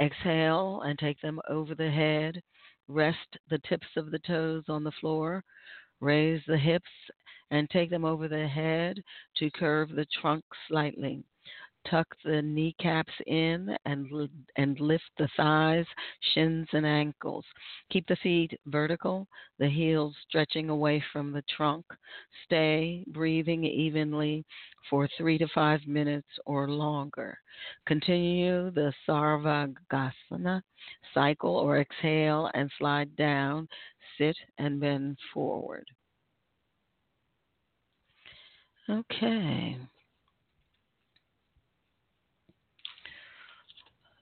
Exhale 0.02 0.82
and 0.82 0.98
take 0.98 1.20
them 1.22 1.40
over 1.50 1.76
the 1.76 1.92
head. 1.92 2.42
Rest 2.88 3.38
the 3.50 3.60
tips 3.60 3.88
of 3.96 4.12
the 4.12 4.20
toes 4.20 4.64
on 4.68 4.84
the 4.84 4.92
floor. 4.92 5.44
Raise 6.00 6.42
the 6.48 6.58
hips 6.58 6.90
and 7.52 7.70
take 7.70 7.90
them 7.90 8.06
over 8.06 8.28
the 8.28 8.48
head 8.48 9.02
to 9.38 9.52
curve 9.52 9.90
the 9.90 10.06
trunk 10.22 10.44
slightly. 10.68 11.24
Tuck 11.90 12.08
the 12.24 12.42
kneecaps 12.42 13.14
in 13.28 13.76
and, 13.86 14.08
and 14.56 14.80
lift 14.80 15.04
the 15.18 15.28
thighs, 15.36 15.86
shins, 16.34 16.68
and 16.74 16.86
ankles. 16.86 17.46
Keep 17.92 18.08
the 18.08 18.16
feet 18.18 18.60
vertical, 18.68 19.28
the 19.60 19.70
heels 19.70 20.16
stretching 20.28 20.70
away 20.70 21.04
from 21.12 21.32
the 21.32 21.44
trunk. 21.56 21.86
Stay 22.46 23.04
breathing 23.08 23.64
evenly 23.66 24.46
for 24.90 25.10
three 25.18 25.38
to 25.38 25.48
five 25.54 25.86
minutes 25.88 26.28
or 26.46 26.70
longer. 26.70 27.38
Continue 27.86 28.72
the 28.72 28.94
Sarvangasana 29.08 30.62
cycle 31.14 31.56
or 31.56 31.80
exhale 31.80 32.50
and 32.54 32.72
slide 32.78 33.16
down, 33.16 33.68
sit 34.18 34.36
and 34.58 34.80
bend 34.80 35.18
forward. 35.34 35.86
Okay. 38.90 39.78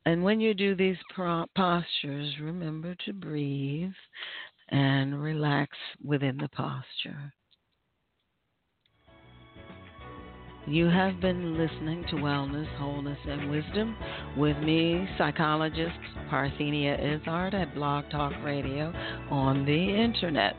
And 0.05 0.23
when 0.23 0.39
you 0.39 0.53
do 0.53 0.75
these 0.75 0.97
postures, 1.15 2.33
remember 2.41 2.95
to 3.05 3.13
breathe 3.13 3.91
and 4.69 5.21
relax 5.21 5.77
within 6.03 6.37
the 6.37 6.49
posture. 6.49 7.33
You 10.67 10.85
have 10.87 11.19
been 11.19 11.57
listening 11.57 12.05
to 12.09 12.17
Wellness, 12.17 12.67
Wholeness, 12.77 13.17
and 13.27 13.49
Wisdom 13.49 13.95
with 14.37 14.55
me, 14.57 15.07
psychologist 15.17 15.97
Parthenia 16.29 16.97
Izzard 16.99 17.55
at 17.55 17.73
Blog 17.73 18.05
Talk 18.11 18.33
Radio 18.43 18.93
on 19.31 19.65
the 19.65 19.71
internet. 19.73 20.55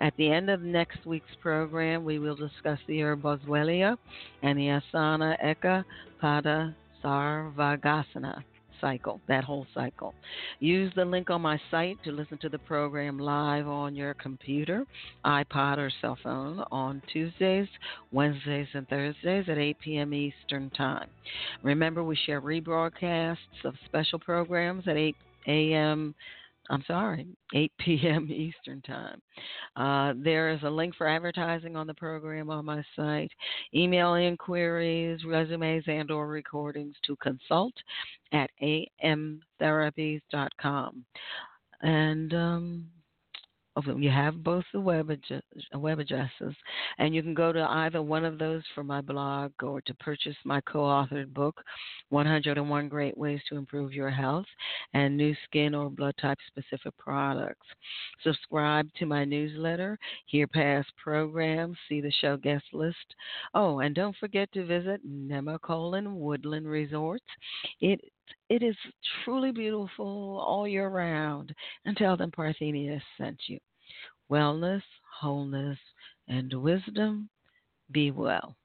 At 0.00 0.14
the 0.16 0.30
end 0.30 0.48
of 0.48 0.62
next 0.62 1.04
week's 1.04 1.34
program, 1.42 2.04
we 2.04 2.18
will 2.18 2.36
discuss 2.36 2.78
the 2.86 3.02
herb 3.02 3.20
Boswellia 3.22 3.98
and 4.42 4.58
the 4.58 4.80
Asana 4.94 5.36
Eka 5.44 5.84
Pada 6.22 6.74
Sarvangasana 7.02 8.42
cycle, 8.80 9.20
that 9.28 9.44
whole 9.44 9.66
cycle. 9.74 10.14
Use 10.60 10.92
the 10.96 11.04
link 11.04 11.30
on 11.30 11.42
my 11.42 11.60
site 11.70 11.96
to 12.04 12.12
listen 12.12 12.38
to 12.38 12.48
the 12.48 12.58
program 12.58 13.18
live 13.18 13.66
on 13.66 13.94
your 13.94 14.14
computer, 14.14 14.84
iPod, 15.24 15.78
or 15.78 15.90
cell 16.00 16.18
phone 16.22 16.64
on 16.70 17.02
Tuesdays, 17.12 17.68
Wednesdays, 18.12 18.68
and 18.74 18.88
Thursdays 18.88 19.44
at 19.48 19.58
8 19.58 19.76
p.m. 19.80 20.14
Eastern 20.14 20.70
Time. 20.70 21.08
Remember, 21.62 22.02
we 22.02 22.16
share 22.26 22.40
rebroadcasts 22.40 23.36
of 23.64 23.74
special 23.86 24.18
programs 24.18 24.84
at 24.86 24.96
8 24.96 25.16
a.m. 25.46 26.14
I'm 26.70 26.84
sorry, 26.86 27.26
8 27.54 27.72
p.m. 27.78 28.28
Eastern 28.30 28.82
Time. 28.82 29.22
Uh, 29.76 30.12
there 30.22 30.50
is 30.50 30.60
a 30.62 30.70
link 30.70 30.94
for 30.96 31.08
advertising 31.08 31.76
on 31.76 31.86
the 31.86 31.94
program 31.94 32.50
on 32.50 32.64
my 32.64 32.82
site. 32.94 33.32
Email 33.74 34.14
inquiries, 34.14 35.24
resumes, 35.24 35.84
and/or 35.86 36.28
recordings 36.28 36.94
to 37.04 37.16
consult 37.16 37.72
at 38.32 38.50
amtherapies.com. 38.62 41.04
And 41.80 42.34
um, 42.34 42.86
you 43.86 44.10
have 44.10 44.42
both 44.42 44.64
the 44.72 44.80
web, 44.80 45.10
ad- 45.10 45.42
web 45.74 45.98
addresses, 45.98 46.54
and 46.98 47.14
you 47.14 47.22
can 47.22 47.34
go 47.34 47.52
to 47.52 47.62
either 47.62 48.02
one 48.02 48.24
of 48.24 48.38
those 48.38 48.62
for 48.74 48.82
my 48.82 49.00
blog 49.00 49.52
or 49.62 49.80
to 49.82 49.94
purchase 49.94 50.36
my 50.44 50.60
co 50.62 50.80
authored 50.80 51.32
book, 51.32 51.62
101 52.10 52.88
Great 52.88 53.16
Ways 53.16 53.40
to 53.48 53.56
Improve 53.56 53.92
Your 53.92 54.10
Health 54.10 54.46
and 54.94 55.16
Nu 55.16 55.34
Skin 55.44 55.74
or 55.74 55.90
Blood 55.90 56.14
Type 56.20 56.38
Specific 56.46 56.96
Products. 56.98 57.66
Subscribe 58.22 58.88
to 58.98 59.06
my 59.06 59.24
newsletter, 59.24 59.98
hear 60.26 60.46
past 60.46 60.88
programs, 61.02 61.76
see 61.88 62.00
the 62.00 62.12
show 62.20 62.36
guest 62.36 62.64
list. 62.72 62.96
Oh, 63.54 63.80
and 63.80 63.94
don't 63.94 64.16
forget 64.16 64.50
to 64.52 64.64
visit 64.64 65.00
Nemacolin 65.06 66.14
Woodland 66.14 66.66
Resorts. 66.66 67.24
It 67.80 68.00
it 68.50 68.62
is 68.62 68.76
truly 69.24 69.52
beautiful 69.52 70.38
all 70.44 70.66
year 70.66 70.88
round. 70.88 71.54
And 71.84 71.96
tell 71.96 72.16
them 72.16 72.30
Parthenia 72.30 73.00
sent 73.16 73.40
you. 73.46 73.58
Wellness, 74.30 74.82
wholeness, 75.20 75.78
and 76.28 76.52
wisdom. 76.52 77.30
Be 77.90 78.10
well. 78.10 78.56